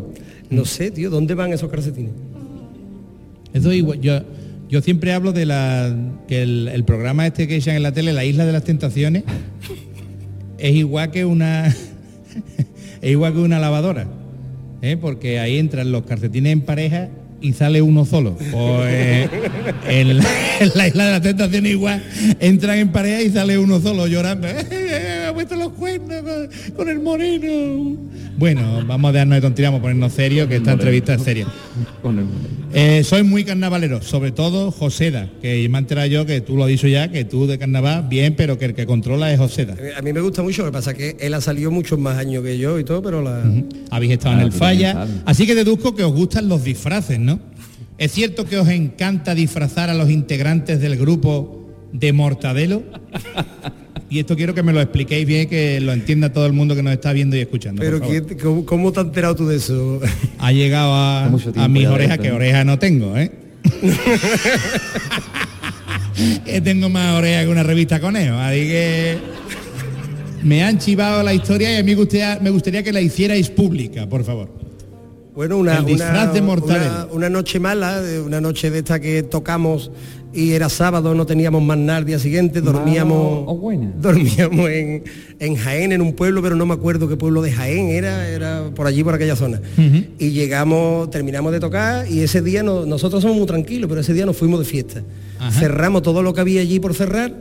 No 0.55 0.65
sé, 0.65 0.91
tío, 0.91 1.10
¿dónde 1.10 1.34
van 1.34 1.51
esos 1.53 1.71
calcetines? 1.71 2.12
Eso 3.53 3.73
igual, 3.73 3.99
yo, 3.99 4.19
yo 4.71 4.81
siempre 4.81 5.12
hablo 5.12 5.34
de 5.34 5.45
la 5.45 5.93
que 6.29 6.41
el, 6.43 6.84
programa 6.86 7.27
este 7.27 7.45
que 7.45 7.57
echan 7.57 7.75
en 7.75 7.84
la 7.84 7.91
tele, 7.91 8.13
La 8.13 8.23
Isla 8.23 8.45
de 8.45 8.53
las 8.53 8.63
Tentaciones, 8.63 9.23
es 10.57 10.73
igual 10.73 11.12
que 11.12 11.25
una 11.25 11.67
es 13.01 13.12
igual 13.12 13.34
que 13.34 13.39
una 13.39 13.60
lavadora. 13.60 14.07
¿eh? 14.81 14.95
Porque 14.95 15.39
ahí 15.39 15.57
entran 15.57 15.91
los 15.91 16.03
calcetines 16.03 16.53
en 16.53 16.62
pareja 16.62 17.10
y 17.41 17.51
sale 17.51 17.81
uno 17.81 18.05
solo. 18.05 18.38
Pues 18.38 19.29
en 19.89 20.17
la 20.17 20.23
Isla 20.88 21.05
de 21.05 21.12
las 21.12 21.21
Tentaciones 21.21 21.71
igual 21.73 22.01
entran 22.39 22.77
en 22.77 22.93
pareja 22.93 23.21
y 23.23 23.29
sale 23.29 23.57
uno 23.57 23.81
solo 23.81 24.07
llorando. 24.07 24.47
"Eh, 25.41 25.43
ha 25.43 25.47
puesto 25.47 25.56
los 25.56 25.73
cuernos 25.73 26.21
con, 26.21 26.75
con 26.75 26.89
el 26.89 26.99
moreno. 26.99 27.97
Bueno, 28.38 28.84
vamos 28.86 29.10
a 29.10 29.12
dejarnos 29.13 29.36
de 29.38 29.41
tontería, 29.41 29.69
vamos 29.69 29.80
a 29.80 29.82
ponernos 29.84 30.13
serios, 30.13 30.47
que 30.47 30.58
esta 30.58 30.71
entrevista 30.73 31.13
es 31.15 31.21
seria. 31.23 31.47
El- 32.04 32.25
Eh, 32.73 33.04
soy 33.04 33.23
muy 33.23 33.43
carnavalero, 33.43 34.01
sobre 34.01 34.32
todo 34.32 34.71
Joseda, 34.71 35.30
que 35.41 35.67
me 35.69 35.77
he 35.77 35.82
enterado 35.82 36.08
yo 36.08 36.25
que 36.25 36.39
tú 36.39 36.56
lo 36.56 36.63
has 36.63 36.69
dicho 36.69 36.88
ya, 36.88 37.12
que 37.12 37.25
tú 37.25 37.45
de 37.45 37.58
carnaval, 37.60 38.08
bien, 38.08 38.34
pero 38.38 38.58
que 38.58 38.65
el 38.65 38.73
que 38.75 38.86
controla 38.86 39.32
es 39.34 39.39
Joseda. 39.39 39.75
Eh, 39.77 39.91
A 39.97 40.01
mí 40.01 40.13
me 40.13 40.21
gusta 40.21 40.41
mucho, 40.41 40.62
lo 40.63 40.69
que 40.69 40.73
pasa 40.73 40.91
es 40.91 40.97
que 40.97 41.17
él 41.19 41.34
ha 41.34 41.41
salido 41.41 41.69
muchos 41.69 41.99
más 41.99 42.17
años 42.17 42.43
que 42.43 42.58
yo 42.58 42.80
y 42.80 42.84
todo, 42.86 43.01
pero 43.01 43.21
la... 43.21 43.43
Habéis 43.89 44.13
estado 44.13 44.36
Ah, 44.36 44.39
en 44.39 44.45
el 44.47 44.54
tú 44.54 44.60
también 44.60 44.93
falla, 44.93 45.08
así 45.25 45.45
que 45.45 45.54
deduzco 45.56 45.95
que 45.95 46.04
os 46.04 46.13
gustan 46.13 46.47
los 46.47 46.63
disfraces, 46.63 47.19
¿no? 47.19 47.39
¿Es 47.97 48.13
cierto 48.13 48.45
que 48.45 48.58
os 48.58 48.67
encanta 48.69 49.36
disfrazar 49.36 49.89
a 49.89 49.93
los 49.93 50.10
integrantes 50.10 50.80
del 50.80 50.95
grupo 50.97 51.67
de 51.91 52.13
Mortadelo? 52.13 52.84
Y 54.12 54.19
esto 54.19 54.36
quiero 54.36 54.54
que 54.54 54.62
me 54.62 54.74
lo 54.74 54.82
expliquéis 54.82 55.26
bien, 55.26 55.47
que 55.47 55.80
lo 55.80 55.93
entienda 55.93 56.34
todo 56.34 56.45
el 56.45 56.52
mundo 56.52 56.76
que 56.76 56.84
nos 56.84 56.91
está 56.91 57.13
viendo 57.13 57.38
y 57.38 57.39
escuchando. 57.39 57.82
Pero 57.82 58.00
por 58.00 58.08
favor. 58.10 58.26
¿quién- 58.28 58.39
¿cómo, 58.39 58.65
cómo 58.65 58.91
te 58.91 59.00
has 59.00 59.06
enterado 59.06 59.36
tú 59.38 59.47
de 59.47 59.56
eso? 59.56 60.02
ha 60.38 60.52
llegado 60.52 60.93
a, 60.93 61.26
a 61.28 61.67
mis 61.69 61.88
orejas, 61.88 62.17
que 62.17 62.30
orejas 62.32 62.65
no 62.65 62.78
tengo, 62.78 63.15
¿eh? 63.17 63.32
que 66.45 66.60
tengo 66.62 66.89
más 66.89 67.17
orejas 67.17 67.45
que 67.45 67.52
una 67.52 67.63
revista 67.63 68.00
conejo, 68.02 68.36
así 68.36 68.60
que 68.67 69.17
me 70.43 70.62
han 70.63 70.78
chivado 70.78 71.24
la 71.24 71.34
historia 71.34 71.74
y 71.74 71.78
a 71.78 71.84
mí 71.84 71.93
gustaría- 71.93 72.38
me 72.41 72.50
gustaría 72.50 72.84
que 72.84 72.91
la 72.91 73.00
hicierais 73.02 73.50
pública, 73.50 74.08
por 74.10 74.24
favor. 74.26 74.50
Bueno, 75.34 75.58
una, 75.58 75.78
El 75.78 75.86
disfraz 75.86 76.24
una- 76.24 76.34
de 76.34 76.41
una- 76.41 77.08
una 77.13 77.30
noche 77.30 77.60
mala, 77.62 78.02
una 78.26 78.41
noche 78.41 78.69
de 78.69 78.80
esta 78.80 79.00
que 79.00 79.24
tocamos 79.24 79.89
y 80.34 80.52
era 80.52 80.70
sábado, 80.70 81.13
no 81.13 81.26
teníamos 81.26 81.62
más 81.62 81.78
nada 81.78 81.98
al 82.00 82.06
día 82.06 82.17
siguiente, 82.20 82.62
dormíamos, 82.62 83.46
dormíamos 84.02 84.70
en, 84.70 85.04
en 85.39 85.56
Jaén, 85.56 85.91
en 85.91 86.02
un 86.02 86.13
pueblo, 86.13 86.41
pero 86.41 86.56
no 86.56 86.65
me 86.65 86.74
acuerdo 86.74 87.08
qué 87.10 87.17
pueblo 87.17 87.41
de 87.41 87.52
Jaén 87.52 87.89
era, 87.89 88.28
era 88.30 88.63
por 88.76 88.88
allí, 88.88 89.04
por 89.04 89.13
aquella 89.13 89.36
zona. 89.36 89.62
Y 90.20 90.30
llegamos, 90.30 91.10
terminamos 91.10 91.52
de 91.52 91.60
tocar 91.60 92.10
y 92.10 92.20
ese 92.22 92.41
día 92.41 92.63
no- 92.63 92.86
nosotros 92.86 93.22
somos 93.22 93.38
muy 93.38 93.46
tranquilos, 93.46 93.89
pero 93.89 94.02
ese 94.02 94.13
día 94.13 94.26
nos 94.26 94.38
fuimos 94.38 94.60
de 94.60 94.65
fiesta. 94.65 95.04
Ajá. 95.39 95.60
Cerramos 95.60 96.02
todo 96.02 96.22
lo 96.24 96.34
que 96.34 96.41
había 96.41 96.62
allí 96.62 96.80
por 96.80 96.94
cerrar 96.94 97.34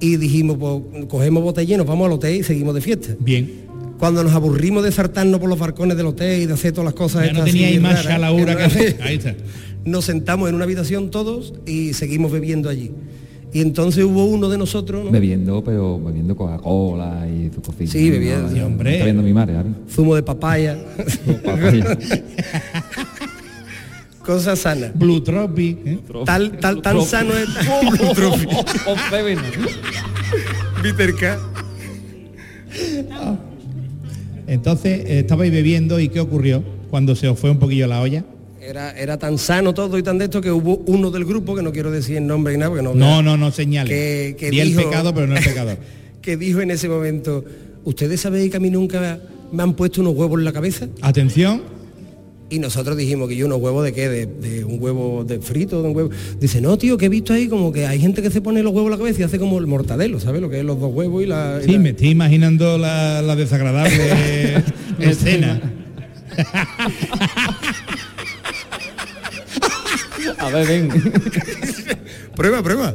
y 0.00 0.16
dijimos, 0.16 0.56
pues 0.58 1.06
cogemos 1.06 1.42
botella 1.42 1.74
y 1.74 1.78
nos 1.78 1.86
vamos 1.86 2.06
al 2.06 2.12
hotel 2.12 2.36
y 2.36 2.42
seguimos 2.42 2.74
de 2.74 2.80
fiesta. 2.82 3.14
Bien. 3.18 3.64
Cuando 3.98 4.22
nos 4.22 4.34
aburrimos 4.34 4.84
de 4.84 4.92
saltarnos 4.92 5.40
por 5.40 5.48
los 5.48 5.58
balcones 5.58 5.96
del 5.96 6.04
hotel 6.04 6.42
y 6.42 6.46
de 6.46 6.52
hacer 6.52 6.72
todas 6.72 6.84
las 6.84 6.92
cosas 6.94 7.24
Ya 7.24 7.32
no 7.32 7.38
estas 7.38 7.52
teníais 7.52 7.72
así 7.76 7.80
más 7.80 7.92
raras, 8.04 8.06
chalaura 8.20 8.54
que 8.56 8.60
no- 8.60 8.66
hacer. 8.66 8.96
Ahí 9.02 9.16
está. 9.16 9.34
Nos 9.86 10.04
sentamos 10.04 10.48
en 10.48 10.56
una 10.56 10.64
habitación 10.64 11.10
todos 11.10 11.54
y 11.64 11.94
seguimos 11.94 12.32
bebiendo 12.32 12.68
allí. 12.68 12.90
Y 13.52 13.60
entonces 13.60 14.04
hubo 14.04 14.24
uno 14.24 14.48
de 14.48 14.58
nosotros, 14.58 15.04
¿no? 15.04 15.12
Bebiendo, 15.12 15.62
pero 15.62 15.98
bebiendo 15.98 16.36
Coca-Cola 16.36 17.28
y 17.28 17.50
sus 17.54 17.62
cositas. 17.62 17.90
Sí, 17.90 18.10
bebiendo, 18.10 18.50
sí, 18.50 18.60
hombre. 18.60 18.94
Está 18.94 19.04
viendo 19.04 19.22
mi 19.22 19.32
madre, 19.32 19.54
¿vale? 19.54 19.70
zumo 19.88 20.16
de 20.16 20.24
papaya, 20.24 20.76
cosas 24.26 24.58
sanas. 24.58 24.90
Blue 24.92 25.22
Tropic. 25.22 25.78
¿eh? 25.86 26.00
Tal, 26.24 26.58
tal, 26.58 26.82
tan 26.82 27.00
sano 27.02 27.32
es 27.34 27.46
Bitter 30.82 31.14
K. 31.14 31.38
Entonces, 34.48 35.04
eh, 35.06 35.20
estabais 35.20 35.52
bebiendo 35.52 36.00
y 36.00 36.08
¿qué 36.08 36.18
ocurrió 36.18 36.64
cuando 36.90 37.14
se 37.14 37.28
os 37.28 37.38
fue 37.38 37.50
un 37.50 37.58
poquillo 37.58 37.86
la 37.86 38.00
olla? 38.00 38.24
Era, 38.66 38.90
era 38.98 39.16
tan 39.18 39.38
sano 39.38 39.72
todo 39.74 39.96
y 39.98 40.02
tan 40.02 40.18
de 40.18 40.24
esto 40.24 40.40
que 40.40 40.50
hubo 40.50 40.78
uno 40.86 41.10
del 41.10 41.24
grupo, 41.24 41.54
que 41.54 41.62
no 41.62 41.70
quiero 41.72 41.90
decir 41.90 42.16
el 42.16 42.26
nombre 42.26 42.54
y 42.54 42.56
nada, 42.58 42.70
porque 42.70 42.82
no... 42.82 42.94
No, 42.94 43.22
no, 43.22 43.36
no 43.36 43.50
señales. 43.52 43.90
que, 43.92 44.34
que 44.38 44.50
Di 44.50 44.60
el 44.60 44.68
dijo- 44.70 44.82
pecado, 44.82 45.14
pero 45.14 45.26
no 45.28 45.36
el 45.36 45.44
pecador. 45.44 45.78
que 46.22 46.36
dijo 46.36 46.60
en 46.60 46.70
ese 46.72 46.88
momento, 46.88 47.44
¿ustedes 47.84 48.20
sabéis 48.20 48.50
que 48.50 48.56
a 48.56 48.60
mí 48.60 48.70
nunca 48.70 49.20
me 49.52 49.62
han 49.62 49.74
puesto 49.74 50.00
unos 50.00 50.14
huevos 50.16 50.38
en 50.40 50.44
la 50.44 50.52
cabeza? 50.52 50.88
Atención, 51.00 51.62
Y 52.50 52.58
nosotros 52.58 52.96
dijimos 52.96 53.28
que 53.28 53.36
yo 53.36 53.46
unos 53.46 53.60
huevos 53.60 53.84
de 53.84 53.92
qué, 53.92 54.08
de, 54.08 54.26
de 54.26 54.64
un 54.64 54.82
huevo 54.82 55.22
de 55.24 55.38
frito, 55.40 55.80
de 55.82 55.88
un 55.88 55.96
huevo. 55.96 56.10
Dice, 56.40 56.60
no, 56.60 56.76
tío, 56.78 56.96
que 56.98 57.06
he 57.06 57.08
visto 57.08 57.32
ahí 57.32 57.46
como 57.48 57.72
que 57.72 57.86
hay 57.86 58.00
gente 58.00 58.20
que 58.22 58.30
se 58.30 58.40
pone 58.40 58.62
los 58.64 58.72
huevos 58.72 58.86
en 58.86 58.92
la 58.92 58.98
cabeza 58.98 59.20
y 59.20 59.24
hace 59.24 59.38
como 59.38 59.58
el 59.58 59.66
mortadelo, 59.68 60.18
¿sabes? 60.20 60.40
Lo 60.40 60.48
que 60.50 60.58
es 60.60 60.64
los 60.64 60.78
dos 60.80 60.92
huevos 60.92 61.22
y 61.22 61.26
la. 61.26 61.60
y 61.62 61.66
sí, 61.66 61.72
la- 61.72 61.78
me 61.78 61.90
estoy 61.90 62.08
imaginando 62.10 62.78
la, 62.78 63.22
la 63.22 63.36
desagradable 63.36 64.62
escena. 65.00 65.60
A 70.46 70.50
ver, 70.50 70.66
ven. 70.66 70.88
Prueba, 72.36 72.62
prueba. 72.62 72.94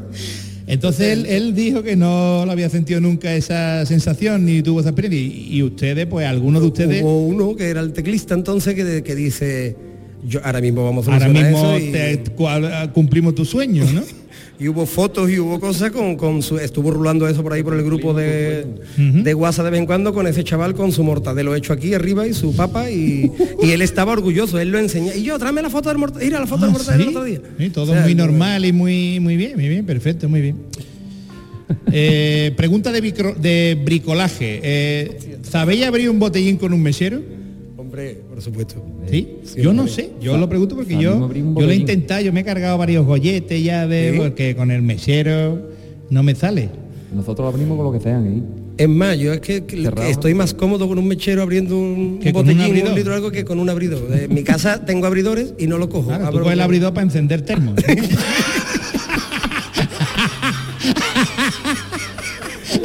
Entonces 0.68 1.08
él, 1.08 1.26
él 1.26 1.56
dijo 1.56 1.84
que 1.84 1.96
no 1.96 2.44
lo 2.46 2.52
había 2.52 2.70
sentido 2.70 3.02
nunca 3.02 3.34
esa 3.36 3.86
sensación 3.86 4.46
ni 4.46 4.62
tuvo 4.62 4.80
esa 4.80 4.90
experiencia. 4.90 5.20
Y, 5.20 5.58
y 5.58 5.64
ustedes, 5.64 6.06
pues 6.06 6.26
algunos 6.28 6.62
de 6.62 6.68
ustedes, 6.68 7.04
Hubo 7.04 7.26
uno 7.26 7.56
que 7.56 7.70
era 7.70 7.82
el 7.82 7.92
teclista 7.92 8.36
entonces 8.36 8.76
que, 8.76 9.04
que 9.04 9.16
dice, 9.16 9.76
yo 10.26 10.40
ahora 10.46 10.62
mismo 10.62 10.86
vamos 10.86 11.08
a 11.08 11.14
ahora 11.14 11.28
mismo 11.28 11.76
eso 11.76 11.80
y, 11.80 11.92
te- 11.92 12.24
cumplimos 12.94 13.36
tu 13.36 13.44
sueño, 13.44 13.84
¿no? 13.92 14.02
y 14.62 14.68
hubo 14.68 14.86
fotos 14.86 15.32
y 15.32 15.40
hubo 15.40 15.60
cosas 15.60 15.90
con, 15.92 16.16
con 16.16 16.44
su... 16.44 16.60
Estuvo 16.60 16.92
rulando 16.92 17.28
eso 17.28 17.42
por 17.42 17.54
ahí 17.54 17.64
por 17.64 17.74
el 17.74 17.84
grupo 17.84 18.14
de, 18.14 18.66
de 18.98 19.34
WhatsApp 19.34 19.66
de 19.66 19.72
vez 19.72 19.80
en 19.80 19.86
cuando 19.88 20.14
con 20.14 20.28
ese 20.28 20.44
chaval 20.44 20.76
con 20.76 20.92
su 20.92 21.04
mortadelo 21.04 21.56
hecho 21.56 21.74
aquí 21.74 21.94
arriba 21.96 22.28
y 22.28 22.34
su 22.34 22.56
papa 22.56 22.92
y, 22.92 23.32
y 23.64 23.72
él 23.72 23.82
estaba 23.82 24.12
orgulloso, 24.12 24.60
él 24.60 24.70
lo 24.70 24.78
enseñó. 24.78 25.14
Y 25.16 25.24
yo, 25.24 25.40
tráeme 25.40 25.62
la 25.64 25.70
foto 25.72 25.90
del 25.90 25.98
mortadelo, 25.98 26.28
mira 26.30 26.40
la 26.40 26.46
foto 26.48 26.62
del 26.62 26.70
Ah, 26.70 26.74
mortadelo 26.74 27.04
¿sí? 27.04 27.10
otro 27.10 27.24
día. 27.24 27.42
Sí, 27.58 27.70
todo 27.72 27.92
O 27.92 27.96
sea, 27.96 28.04
muy 28.04 28.14
normal 28.14 28.64
y 28.66 28.72
muy, 28.72 29.20
muy 29.20 29.36
bien, 29.36 29.54
muy 29.56 29.68
bien, 29.68 29.86
perfecto, 29.86 30.30
muy 30.30 30.42
bien. 30.42 30.56
Eh, 31.94 32.54
pregunta 32.58 32.92
de, 32.92 33.02
bicro- 33.02 33.36
de 33.36 33.80
bricolaje. 33.84 34.60
Eh, 34.62 35.38
¿Sabéis 35.44 35.86
abrir 35.86 36.10
un 36.10 36.20
botellín 36.20 36.58
con 36.58 36.74
un 36.74 36.82
mesero? 36.82 37.22
Hombre, 37.92 38.22
por 38.30 38.42
supuesto. 38.42 38.82
¿Sí? 39.10 39.40
Yo 39.58 39.74
no 39.74 39.86
sé, 39.86 40.12
yo 40.22 40.38
lo 40.38 40.48
pregunto 40.48 40.78
porque 40.78 40.98
yo, 40.98 41.18
un 41.18 41.56
yo 41.56 41.66
lo 41.66 41.72
he 41.74 41.76
intentado, 41.76 42.22
yo 42.22 42.32
me 42.32 42.40
he 42.40 42.44
cargado 42.46 42.78
varios 42.78 43.06
golletes 43.06 43.62
ya 43.62 43.86
de 43.86 44.14
¿Sí? 44.14 44.18
porque 44.18 44.56
con 44.56 44.72
el 44.72 44.82
mesero 44.82 45.62
no 46.10 46.24
me 46.24 46.34
sale. 46.34 46.70
Nosotros 47.14 47.44
lo 47.44 47.50
abrimos 47.50 47.76
con 47.76 47.86
lo 47.88 47.92
que 47.92 48.00
sean. 48.00 48.26
¿eh? 48.28 48.42
Es 48.78 48.88
más, 48.88 49.20
yo 49.20 49.34
es 49.34 49.42
que, 49.42 49.62
estoy 50.08 50.34
más 50.34 50.54
cómodo 50.54 50.88
con 50.88 51.00
un 51.00 51.08
mechero 51.10 51.42
abriendo 51.42 51.78
un, 51.78 52.20
Que 52.20 52.30
un 52.30 52.38
un 52.38 52.42
botellín, 52.44 52.62
un, 52.62 52.68
abridor. 52.68 52.96
litro 52.96 53.14
algo 53.14 53.30
que 53.30 53.44
con 53.44 53.60
un 53.60 53.70
abridor. 53.70 54.08
En 54.18 54.34
mi 54.34 54.44
casa 54.44 54.86
tengo 54.86 55.06
abridores 55.06 55.54
y 55.60 55.68
no 55.68 55.78
lo 55.78 55.90
cojo. 55.90 56.08
Claro, 56.08 56.30
tú 56.30 56.38
Abro 56.38 56.50
el 56.50 56.62
abridor 56.62 56.94
para 56.94 57.04
encender 57.04 57.42
termos. 57.42 57.76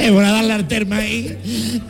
es 0.00 0.12
bueno 0.12 0.32
darle 0.32 0.52
al 0.52 0.66
termo 0.66 0.94
ahí. 0.96 1.80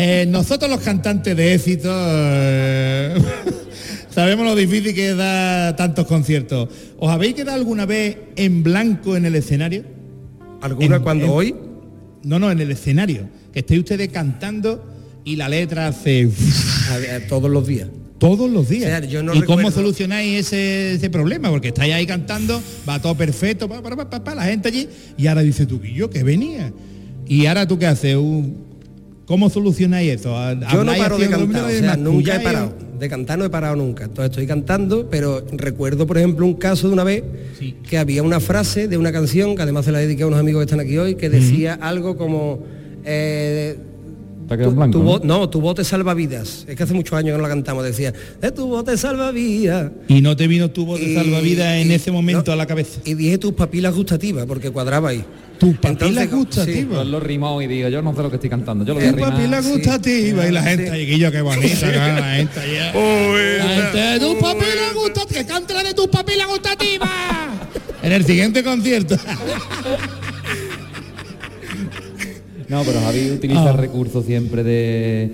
Eh, 0.00 0.26
nosotros 0.28 0.70
los 0.70 0.80
cantantes 0.80 1.36
de 1.36 1.54
éxito 1.54 1.90
eh, 1.92 3.14
sabemos 4.10 4.46
lo 4.46 4.54
difícil 4.54 4.94
que 4.94 5.10
es 5.10 5.16
dar 5.16 5.74
tantos 5.74 6.06
conciertos. 6.06 6.68
¿Os 6.98 7.10
habéis 7.10 7.34
quedado 7.34 7.56
alguna 7.58 7.84
vez 7.84 8.16
en 8.36 8.62
blanco 8.62 9.16
en 9.16 9.26
el 9.26 9.34
escenario? 9.34 9.82
¿Alguna 10.60 10.96
En- 10.96 11.02
cuando 11.02 11.24
en- 11.24 11.30
hoy? 11.32 11.54
No, 12.22 12.38
no, 12.38 12.48
en 12.50 12.60
el 12.60 12.70
escenario. 12.70 13.28
Que 13.52 13.58
estéis 13.60 13.80
ustedes 13.80 14.08
cantando 14.10 14.84
y 15.24 15.34
la 15.34 15.48
letra 15.48 15.88
hace 15.88 16.28
todos 17.28 17.50
los 17.50 17.66
días. 17.66 17.88
todos 18.18 18.48
los 18.48 18.68
días. 18.68 18.84
O 18.84 18.86
sea, 18.86 19.00
yo 19.04 19.22
no 19.24 19.34
¿Y 19.34 19.42
cómo 19.42 19.58
recuerdo- 19.58 19.72
solucionáis 19.80 20.46
ese, 20.46 20.92
ese 20.94 21.10
problema? 21.10 21.50
Porque 21.50 21.68
estáis 21.68 21.92
ahí 21.94 22.06
cantando, 22.06 22.62
va 22.88 23.00
todo 23.02 23.16
perfecto, 23.16 23.68
pa, 23.68 23.82
pa, 23.82 23.96
pa, 23.96 24.08
pa, 24.10 24.22
pa, 24.22 24.34
la 24.36 24.44
gente 24.44 24.68
allí, 24.68 24.88
y 25.16 25.26
ahora 25.26 25.40
dice 25.42 25.66
tú, 25.66 25.80
¿y 25.82 25.94
yo 25.94 26.08
que 26.08 26.22
venía? 26.22 26.72
Y 27.26 27.46
ahora 27.46 27.66
tú 27.66 27.78
qué 27.80 27.86
haces? 27.86 28.14
Un- 28.16 28.67
¿Cómo 29.28 29.48
solucionáis 29.50 30.10
eso? 30.14 30.30
Yo 30.30 30.56
no 30.56 30.92
¿Habláis 30.92 31.02
paro 31.02 31.18
de 31.18 31.28
cantar, 31.28 31.64
o 31.64 31.66
¿me 31.66 31.78
sea, 31.78 31.96
nunca 31.96 32.36
he 32.36 32.40
parado. 32.40 32.72
De 32.98 33.08
cantar 33.10 33.38
no 33.38 33.44
he 33.44 33.50
parado 33.50 33.76
nunca. 33.76 34.04
Entonces 34.04 34.30
estoy 34.30 34.46
cantando, 34.46 35.06
pero 35.10 35.44
recuerdo, 35.52 36.06
por 36.06 36.16
ejemplo, 36.18 36.46
un 36.46 36.54
caso 36.54 36.88
de 36.88 36.94
una 36.94 37.04
vez 37.04 37.22
Sí. 37.58 37.76
que 37.88 37.98
había 37.98 38.22
una 38.22 38.40
frase 38.40 38.88
de 38.88 38.96
una 38.96 39.12
canción, 39.12 39.54
que 39.54 39.62
además 39.62 39.84
se 39.84 39.92
la 39.92 39.98
dediqué 39.98 40.22
a 40.22 40.26
unos 40.28 40.40
amigos 40.40 40.60
que 40.60 40.64
están 40.64 40.80
aquí 40.80 40.96
hoy, 40.96 41.14
que 41.14 41.28
decía 41.28 41.74
algo 41.80 42.16
como... 42.16 42.60
eh, 43.04 43.76
Te 44.48 44.54
ha 44.54 44.56
quedado 44.56 44.70
en 44.70 44.74
tu, 44.74 44.80
blanco. 44.80 44.98
tu 44.98 45.04
¿no? 45.04 45.10
voz- 45.10 45.22
no, 45.24 45.50
tu 45.50 45.60
bote 45.60 45.84
salva 45.84 46.14
vidas. 46.14 46.64
Es 46.66 46.74
que 46.74 46.82
hace 46.82 46.94
muchos 46.94 47.12
años 47.16 47.32
que 47.32 47.36
no 47.36 47.42
la 47.42 47.48
cantamos. 47.48 47.84
Decía, 47.84 48.12
de 48.40 48.50
tu 48.50 48.66
bote 48.66 48.96
salva 48.96 49.30
vidas. 49.30 49.92
Y 50.08 50.20
no 50.22 50.34
te 50.36 50.46
vino 50.48 50.70
tu 50.70 50.86
voz 50.86 50.98
de 51.00 51.10
Y- 51.10 51.14
salvavidas 51.14 51.74
en 51.74 51.90
y- 51.90 51.94
ese 51.94 52.10
momento 52.10 52.44
no, 52.46 52.52
a 52.52 52.56
la 52.56 52.66
cabeza. 52.66 53.00
Y 53.04 53.14
dije 53.14 53.38
tus 53.38 53.52
papilas 53.52 53.94
gustativas, 53.94 54.46
porque 54.46 54.70
cuadraba 54.70 55.10
ahí. 55.10 55.24
Tu 55.58 55.72
papila 55.74 55.90
Entonces, 56.22 56.30
gustativa. 56.30 56.94
Yo 56.98 57.04
lo 57.04 57.18
rimó 57.20 57.60
y 57.60 57.66
digo, 57.66 57.88
yo 57.88 58.00
no 58.00 58.14
sé 58.14 58.22
lo 58.22 58.30
que 58.30 58.36
estoy 58.36 58.48
cantando. 58.48 58.84
Yo 58.84 58.94
lo 58.94 59.00
voy 59.00 59.08
a 59.08 59.12
rimar. 59.12 59.30
papila 59.32 59.60
sí. 59.62 59.70
gustativa 59.72 60.46
y 60.46 60.52
la 60.52 60.62
gente 60.62 60.84
Sí. 60.86 60.90
ahí, 60.92 61.06
Guillo, 61.06 61.32
qué 61.32 61.40
bonita, 61.42 61.90
claro, 61.92 62.20
la 62.20 62.34
gente 62.36 62.60
allá. 62.60 62.92
La 62.94 63.68
gente 63.68 63.98
de 63.98 64.20
tu 64.20 64.38
papila 64.38 64.92
gustativa, 64.94 65.40
que 65.40 65.46
cante 65.46 65.74
la 65.74 65.82
de 65.82 65.94
tu 65.94 66.08
papila 66.08 66.46
gustativa. 66.46 67.10
en 68.02 68.12
el 68.12 68.24
siguiente 68.24 68.62
concierto. 68.62 69.16
No, 72.68 72.82
pero 72.84 73.00
Javi 73.00 73.30
utiliza 73.30 73.64
Ah. 73.68 73.70
el 73.70 73.78
recurso 73.78 74.22
siempre 74.22 74.62
de 74.62 75.30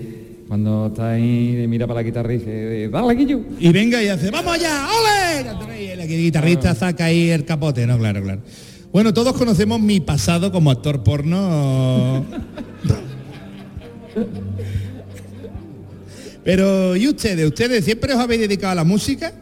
cuando 0.49 0.87
está 0.89 1.13
ahí, 1.13 1.55
de 1.57 1.67
mira 1.67 1.87
para 1.87 2.01
la 2.01 2.05
guitarra 2.05 2.33
y 2.35 2.39
dice, 2.39 2.89
dale, 2.91 3.15
Guillo. 3.15 3.41
y 3.59 3.73
venga 3.73 4.03
y 4.03 4.09
hace, 4.09 4.31
vamos 4.31 4.55
allá, 4.55 4.87
ole. 4.89 5.67
Tenéis, 5.67 5.91
El 5.99 6.07
guitarrista 6.09 6.75
saca 6.75 7.07
ahí 7.07 7.31
el 7.31 7.45
capote, 7.45 7.87
no, 7.87 7.99
claro, 7.99 8.23
claro. 8.23 8.41
Bueno, 8.93 9.13
todos 9.13 9.33
conocemos 9.33 9.81
mi 9.81 10.01
pasado 10.01 10.53
como 10.53 10.71
actor 10.71 11.03
porno. 11.03 12.25
Pero, 16.45 16.95
¿y 16.97 17.09
ustedes? 17.09 17.47
¿Ustedes 17.47 17.85
siempre 17.85 18.13
os 18.13 18.21
habéis 18.21 18.43
dedicado 18.43 18.73
a 18.73 18.75
la 18.77 18.85
música? 18.85 19.33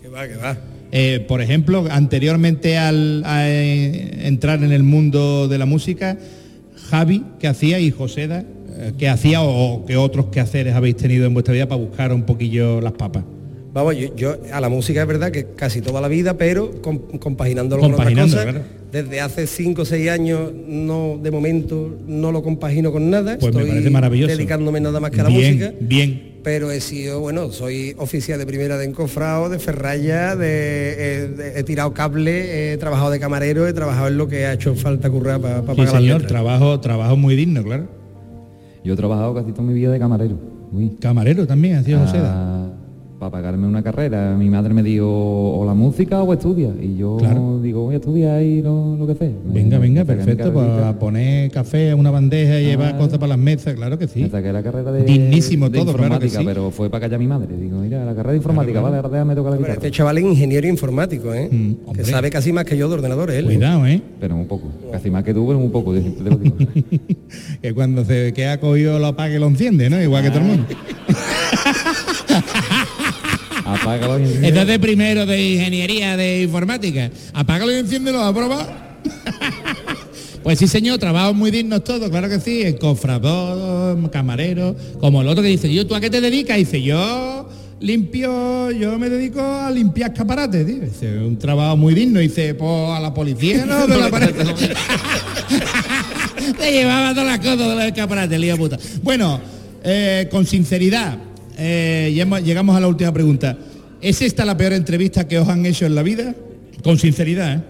Que 0.00 0.08
va, 0.08 0.26
que 0.28 0.36
va. 0.36 0.56
Eh, 0.92 1.24
por 1.26 1.42
ejemplo, 1.42 1.84
anteriormente 1.90 2.78
al 2.78 3.22
a, 3.26 3.50
eh, 3.50 4.26
entrar 4.26 4.62
en 4.62 4.72
el 4.72 4.84
mundo 4.84 5.48
de 5.48 5.58
la 5.58 5.66
música, 5.66 6.16
Javi, 6.88 7.24
¿qué 7.38 7.48
hacía? 7.48 7.78
Y 7.80 7.90
Joseda, 7.90 8.44
eh, 8.78 8.92
¿qué 8.98 9.08
hacía 9.08 9.42
o, 9.42 9.84
qué 9.86 9.96
otros 9.96 10.26
quehaceres 10.26 10.74
habéis 10.74 10.96
tenido 10.96 11.26
en 11.26 11.34
vuestra 11.34 11.54
vida 11.54 11.68
para 11.68 11.80
buscar 11.80 12.12
un 12.12 12.22
poquillo 12.22 12.80
las 12.80 12.92
papas? 12.92 13.24
Vamos, 13.74 13.96
yo, 13.96 14.16
yo 14.16 14.36
a 14.52 14.60
la 14.60 14.68
música 14.70 15.02
es 15.02 15.06
verdad 15.06 15.30
que 15.30 15.48
casi 15.54 15.82
toda 15.82 16.00
la 16.00 16.08
vida, 16.08 16.38
pero 16.38 16.80
com- 16.80 16.98
compaginándolo 17.18 17.82
con 17.82 17.92
otras 17.92 18.08
Compaginando, 18.08 18.52
cosas. 18.60 18.62
Desde 18.90 19.20
hace 19.20 19.46
5 19.46 19.82
o 19.82 19.84
6 19.84 20.08
años, 20.08 20.50
no, 20.66 21.18
de 21.22 21.30
momento, 21.30 21.98
no 22.06 22.32
lo 22.32 22.42
compagino 22.42 22.90
con 22.90 23.10
nada. 23.10 23.36
Pues 23.38 23.54
me 23.54 23.60
Estoy 23.60 23.70
parece 23.74 23.90
maravilloso. 23.90 24.34
dedicándome 24.34 24.80
nada 24.80 24.98
más 25.00 25.10
que 25.10 25.20
a 25.20 25.24
la 25.24 25.28
bien, 25.28 25.54
música. 25.58 25.72
bien. 25.80 26.22
Pero 26.42 26.70
he 26.70 26.80
sido, 26.80 27.20
bueno, 27.20 27.50
soy 27.52 27.94
oficial 27.98 28.38
de 28.38 28.46
primera 28.46 28.78
de 28.78 28.84
encofrado, 28.86 29.48
de 29.48 29.58
ferralla, 29.58 30.36
de, 30.36 30.46
eh, 30.98 31.28
de- 31.28 31.60
he 31.60 31.64
tirado 31.64 31.92
cable, 31.92 32.72
he 32.72 32.76
trabajado 32.78 33.10
de 33.10 33.18
camarero, 33.20 33.66
he 33.66 33.72
trabajado 33.72 34.08
en 34.08 34.16
lo 34.18 34.28
que 34.28 34.46
ha 34.46 34.52
hecho 34.52 34.74
falta 34.74 35.10
currar 35.10 35.40
para 35.40 35.60
Sí, 35.60 35.66
pagar 35.66 35.88
señor, 35.88 36.22
trabajo, 36.26 36.80
trabajo 36.80 37.16
muy 37.16 37.34
digno, 37.36 37.62
claro. 37.62 37.86
Yo 38.84 38.94
he 38.94 38.96
trabajado 38.96 39.34
casi 39.34 39.50
toda 39.52 39.64
mi 39.64 39.74
vida 39.74 39.90
de 39.90 39.98
camarero. 39.98 40.38
Uy. 40.72 40.96
Camarero 41.00 41.46
también, 41.46 41.76
hacía 41.76 41.98
Joseda. 41.98 42.32
Ah, 42.34 42.57
para 43.18 43.30
pagarme 43.32 43.66
una 43.66 43.82
carrera. 43.82 44.36
Mi 44.38 44.48
madre 44.48 44.72
me 44.72 44.82
dijo, 44.82 45.04
o 45.08 45.64
la 45.66 45.74
música 45.74 46.22
o 46.22 46.32
estudia. 46.32 46.70
Y 46.80 46.96
yo 46.96 47.16
Claro. 47.16 47.58
digo, 47.60 47.82
voy 47.84 47.94
a 47.94 47.98
estudiar 47.98 48.42
y 48.42 48.62
lo, 48.62 48.96
lo 48.96 49.06
que 49.08 49.14
sé. 49.16 49.32
Venga, 49.44 49.78
venga, 49.78 50.04
perfecto, 50.04 50.52
pues, 50.52 50.66
para 50.68 50.98
poner 50.98 51.50
café 51.50 51.90
a 51.90 51.96
una 51.96 52.10
bandeja 52.12 52.60
y 52.60 52.66
llevar 52.66 52.94
Ah. 52.94 52.98
cosas 52.98 53.18
para 53.18 53.30
las 53.30 53.38
mesas, 53.38 53.74
claro 53.74 53.98
que 53.98 54.06
sí. 54.06 54.22
Me 54.22 54.30
saqué 54.30 54.52
la 54.52 54.62
carrera 54.62 54.92
de, 54.92 55.02
Dignísimo 55.04 55.68
de 55.68 55.78
todo, 55.80 55.92
claro 55.94 56.18
que 56.20 56.26
informática, 56.26 56.38
sí. 56.40 56.44
pero 56.46 56.70
fue 56.70 56.88
para 56.90 57.00
callar 57.02 57.16
a 57.16 57.18
mi 57.18 57.26
madre. 57.26 57.56
Digo, 57.56 57.78
mira, 57.78 58.04
la 58.04 58.12
carrera 58.14 58.30
de 58.32 58.36
informática, 58.36 58.80
vale, 58.80 58.96
ahora 58.96 59.08
déjame 59.08 59.34
tocar 59.34 59.50
la 59.52 59.58
guitarra. 59.58 59.74
este 59.74 59.90
chaval 59.90 60.18
es 60.18 60.24
ingeniero 60.24 60.68
informático, 60.68 61.34
¿eh? 61.34 61.48
Mm, 61.50 61.92
que 61.94 62.04
sabe 62.04 62.30
casi 62.30 62.52
más 62.52 62.64
que 62.66 62.76
yo 62.76 62.88
de 62.88 62.94
ordenadores, 62.94 63.36
él. 63.36 63.46
Cuidado, 63.46 63.84
¿eh? 63.86 64.00
Pero 64.20 64.36
un 64.36 64.46
poco, 64.46 64.68
casi 64.92 65.10
más 65.10 65.24
que 65.24 65.34
tú, 65.34 65.44
pero 65.46 65.58
un 65.58 65.70
poco, 65.72 65.92
te 65.92 66.00
te 66.02 66.22
lo 66.22 66.36
digo. 66.36 66.54
que 67.60 67.74
cuando 67.74 68.04
se 68.04 68.32
queda 68.32 68.58
cogido 68.60 68.98
lo 69.00 69.06
apaga 69.08 69.34
y 69.34 69.38
lo 69.40 69.46
enciende, 69.48 69.90
¿no? 69.90 70.00
Igual 70.00 70.22
que 70.22 70.30
todo 70.30 70.40
el 70.40 70.46
mundo. 70.46 70.64
Apágalo 73.96 74.18
y 74.18 74.22
enciende. 74.22 74.48
Esto 74.48 74.60
es 74.60 74.66
de 74.66 74.78
primero 74.78 75.26
de 75.26 75.52
ingeniería 75.52 76.16
de 76.16 76.42
informática. 76.42 77.10
Apágalo 77.32 77.72
y 77.72 77.76
enciéndelo, 77.76 78.22
¿a 78.22 78.34
probar? 78.34 78.98
Pues 80.42 80.60
sí, 80.60 80.66
señor, 80.66 80.98
trabajos 80.98 81.34
muy 81.34 81.50
dignos 81.50 81.84
todos, 81.84 82.08
claro 82.08 82.26
que 82.26 82.40
sí, 82.40 82.62
en 82.62 82.78
cofrador, 82.78 84.10
camarero, 84.10 84.74
como 84.98 85.20
el 85.20 85.28
otro 85.28 85.42
que 85.42 85.50
dice, 85.50 85.70
yo, 85.70 85.86
¿tú 85.86 85.94
a 85.94 86.00
qué 86.00 86.08
te 86.08 86.22
dedicas? 86.22 86.56
Y 86.56 86.60
dice, 86.60 86.80
yo 86.80 87.48
limpio, 87.80 88.70
yo 88.70 88.98
me 88.98 89.08
dedico 89.08 89.40
a 89.40 89.70
limpiar 89.70 90.12
escaparates, 90.12 90.66
tío. 90.66 90.80
Dice, 90.80 91.18
un 91.18 91.38
trabajo 91.38 91.76
muy 91.76 91.94
digno. 91.94 92.20
Y 92.20 92.28
dice, 92.28 92.54
pues 92.54 92.90
a 92.90 93.00
la 93.00 93.12
policía, 93.12 93.66
¿no? 93.66 93.86
De 93.86 93.98
la 93.98 94.08
pared. 94.08 94.34
Te 96.58 96.72
llevaba 96.72 97.10
todas 97.10 97.26
las 97.26 97.38
cosas 97.38 97.58
de 97.58 97.74
los 97.74 97.84
escaparates, 97.84 98.38
lío 98.40 98.56
puta. 98.56 98.78
Bueno, 99.02 99.40
eh, 99.84 100.28
con 100.30 100.46
sinceridad, 100.46 101.18
eh, 101.56 102.12
llegamos 102.44 102.76
a 102.76 102.80
la 102.80 102.88
última 102.88 103.12
pregunta. 103.12 103.56
¿Es 104.00 104.22
esta 104.22 104.44
la 104.44 104.56
peor 104.56 104.72
entrevista 104.72 105.26
que 105.26 105.38
os 105.38 105.48
han 105.48 105.66
hecho 105.66 105.86
en 105.86 105.94
la 105.94 106.02
vida? 106.02 106.34
Con 106.82 106.98
sinceridad, 106.98 107.56
¿eh? 107.56 107.62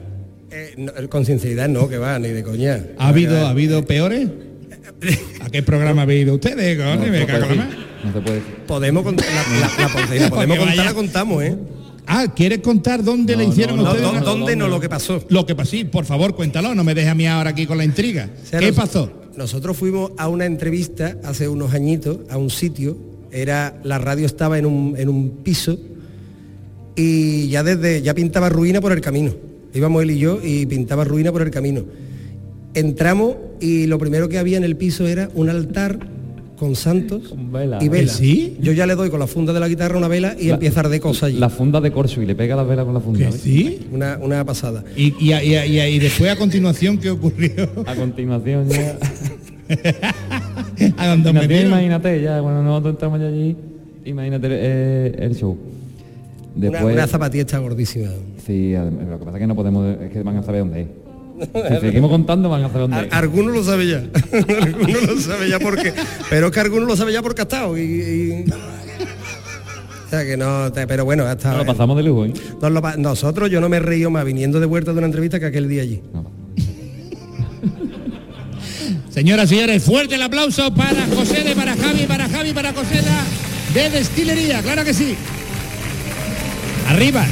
Eh, 0.51 0.75
no, 0.79 0.93
con 1.11 1.25
sinceridad 1.27 1.69
no, 1.69 1.89
que 1.89 1.99
va, 1.99 2.19
ni 2.19 2.29
de 2.29 2.43
coña. 2.43 2.85
¿Ha 2.99 3.09
habido, 3.09 3.47
¿ha 3.47 3.51
habido 3.51 3.85
peores? 3.85 4.29
¿A 5.41 5.51
qué 5.51 5.63
programa 5.63 6.03
habéis 6.03 6.23
ido 6.23 6.35
ustedes? 6.35 6.79
No, 6.79 6.97
Me 7.07 7.27
cago 7.27 7.55
la 7.55 7.69
no 8.05 8.13
se 8.13 8.21
puede 8.21 8.37
decir. 8.37 8.55
Podemos 8.67 9.03
contar, 9.03 9.27
la, 9.27 9.59
la- 9.61 9.89
la- 10.01 10.07
si 10.13 10.19
la 10.19 10.31
podemos 10.31 10.59
contar, 10.59 10.85
la 10.85 10.95
contamos, 10.95 11.43
¿eh? 11.43 11.57
Ah, 12.07 12.27
¿quieres 12.35 12.61
contar 12.61 13.03
dónde 13.05 13.37
le 13.37 13.45
No, 13.45 13.53
hicieron 13.53 13.77
no, 13.77 13.83
No, 13.83 13.89
ustedes? 13.91 14.07
¿dó- 14.07 14.13
una- 14.13 14.21
¿Dónde 14.21 14.57
no 14.57 14.69
lo 14.69 14.81
que 14.81 14.89
pasó? 14.89 15.23
Lo 15.29 15.45
que 15.45 15.55
pasó, 15.55 15.73
sí, 15.73 15.85
por 15.85 16.05
favor, 16.05 16.35
cuéntalo, 16.35 16.75
no 16.75 16.85
me 16.85 16.95
dejes 16.95 17.11
a 17.11 17.15
mí 17.15 17.27
ahora 17.27 17.51
aquí 17.51 17.67
con 17.67 17.77
la 17.77 17.85
intriga. 17.85 18.31
O 18.43 18.47
sea, 18.47 18.61
¿Qué 18.61 18.69
nos- 18.69 18.77
pasó? 18.77 19.13
Nosotros 19.37 19.77
fuimos 19.77 20.13
a 20.17 20.29
una 20.29 20.47
entrevista 20.47 21.17
hace 21.25 21.49
unos 21.49 21.73
añitos 21.75 22.19
a 22.31 22.39
un 22.39 22.51
sitio, 22.51 22.97
era 23.31 23.79
la 23.85 23.99
radio 23.99 24.27
estaba 24.27 24.59
en 24.59 24.67
un, 24.67 24.95
en 24.97 25.09
un 25.09 25.31
piso 25.45 25.79
y 26.99 27.49
ya 27.49 27.63
desde 27.63 28.03
ya 28.03 28.13
pintaba 28.13 28.49
ruina 28.49 28.81
por 28.81 28.93
el 28.93 29.01
camino. 29.01 29.33
Íbamos 29.73 30.03
él 30.03 30.11
y 30.11 30.19
yo 30.19 30.41
y 30.43 30.67
pintaba 30.67 31.05
ruina 31.05 31.31
por 31.33 31.43
el 31.43 31.51
camino. 31.51 31.83
Entramos 32.75 33.37
y 33.61 33.87
lo 33.87 33.99
primero 33.99 34.29
que 34.29 34.39
había 34.39 34.57
en 34.59 34.65
el 34.65 34.77
piso 34.77 35.07
era 35.07 35.31
un 35.35 35.49
altar 35.49 35.99
con 36.59 36.75
santos 36.75 37.33
vela. 37.53 37.79
y 37.81 37.89
vela. 37.89 38.13
¿Sí? 38.13 38.57
Yo 38.61 38.73
ya 38.73 38.85
le 38.87 38.97
doy 38.97 39.11
con 39.11 39.21
la 39.21 39.29
funda 39.29 39.53
de 39.53 39.61
la 39.61 39.69
guitarra 39.69 39.97
una 39.97 40.09
vela 40.09 40.35
y 40.39 40.49
La- 40.49 40.55
empieza 40.55 40.81
a 40.81 40.85
arder 40.85 41.01
cosas 41.01 41.25
allí. 41.25 41.39
La 41.39 41.51
funda 41.51 41.81
de 41.81 41.93
corcho 41.93 42.21
y 42.21 42.27
le 42.27 42.35
pega 42.35 42.57
la 42.57 42.65
vela 42.65 42.85
con 42.85 42.95
la 42.95 43.01
funda. 43.01 43.21
¿Que 43.21 43.27
¿ves? 43.27 43.35
sí? 43.41 43.87
Una, 43.93 44.19
una 44.21 44.45
pasada. 44.45 44.83
Y, 44.97 45.15
y, 45.21 45.33
y- 45.33 45.55
y- 45.57 45.81
y 45.81 45.99
después 46.01 46.31
a 46.31 46.37
continuación, 46.37 46.99
¿qué 46.99 47.11
ocurrió? 47.11 47.69
A 47.87 47.95
continuación 47.95 48.69
ya. 48.69 48.99
a 50.97 51.09
donde 51.09 51.33
me 51.33 51.61
Imagínate, 51.63 52.21
ya, 52.23 52.41
cuando 52.41 52.63
nosotros 52.63 52.95
entramos 52.95 53.21
ya 53.21 53.27
allí, 53.29 53.57
imagínate 54.05 54.49
eh, 54.51 55.15
el 55.19 55.37
show. 55.37 55.57
Después, 56.61 56.95
una 56.95 57.07
zapatilla 57.07 57.43
está 57.43 57.59
gordísima. 57.59 58.09
sí, 58.47 58.73
lo 58.75 59.19
que 59.19 59.25
pasa 59.25 59.37
es 59.37 59.41
que 59.41 59.47
no 59.47 59.55
podemos, 59.55 59.97
es 60.01 60.11
que 60.11 60.23
van 60.23 60.37
a 60.37 60.43
saber 60.43 60.61
dónde 60.63 60.81
es. 60.83 60.89
Si 61.49 61.81
seguimos 61.87 62.11
contando 62.11 62.49
van 62.49 62.65
a 62.65 62.69
saber 62.69 62.83
dónde 62.91 63.07
es. 63.07 63.13
alguno 63.13 63.51
lo 63.53 63.63
sabe 63.63 63.87
ya. 63.87 63.99
alguno 64.63 65.01
lo 65.07 65.21
sabe 65.21 65.49
ya 65.49 65.59
porque. 65.61 65.93
Pero 66.29 66.47
es 66.49 66.53
que 66.53 66.61
alguno 66.61 66.85
lo 66.87 66.97
sabe 66.97 67.13
ya 67.13 67.23
porque 67.23 67.43
ha 67.43 67.45
estado. 67.45 67.79
Y, 67.79 67.83
y- 67.83 68.45
O 68.51 70.11
sea 70.11 70.25
que 70.25 70.37
no, 70.37 70.73
te- 70.73 70.87
pero 70.89 71.05
bueno, 71.05 71.25
hasta. 71.25 71.51
Nos 71.51 71.59
lo 71.59 71.67
pasamos 71.67 71.97
de 71.97 72.03
lujo, 72.03 72.25
¿eh? 72.25 72.33
Nos 72.61 72.73
lo 72.73 72.83
pa- 72.83 72.97
nosotros 72.97 73.49
yo 73.51 73.61
no 73.61 73.69
me 73.69 73.77
he 73.77 73.81
reído 73.81 74.11
más 74.11 74.25
viniendo 74.25 74.59
de 74.59 74.67
vuelta 74.67 74.93
de 74.93 74.99
una 74.99 75.07
entrevista 75.07 75.39
que 75.39 75.47
aquel 75.47 75.69
día 75.69 75.83
allí. 75.83 76.01
Señoras 79.11 79.47
y 79.51 79.55
señores, 79.55 79.83
fuerte 79.83 80.15
el 80.15 80.23
aplauso 80.23 80.73
para 80.75 81.07
José 81.15 81.43
de 81.45 81.55
para 81.55 81.77
Javi, 81.77 82.05
para 82.07 82.29
Javi, 82.29 82.53
para 82.53 82.73
José 82.73 83.01
de 83.75 83.91
Destilería, 83.91 84.63
claro 84.63 84.85
que 84.85 84.95
sí. 84.95 85.15
Arriba. 86.89 87.27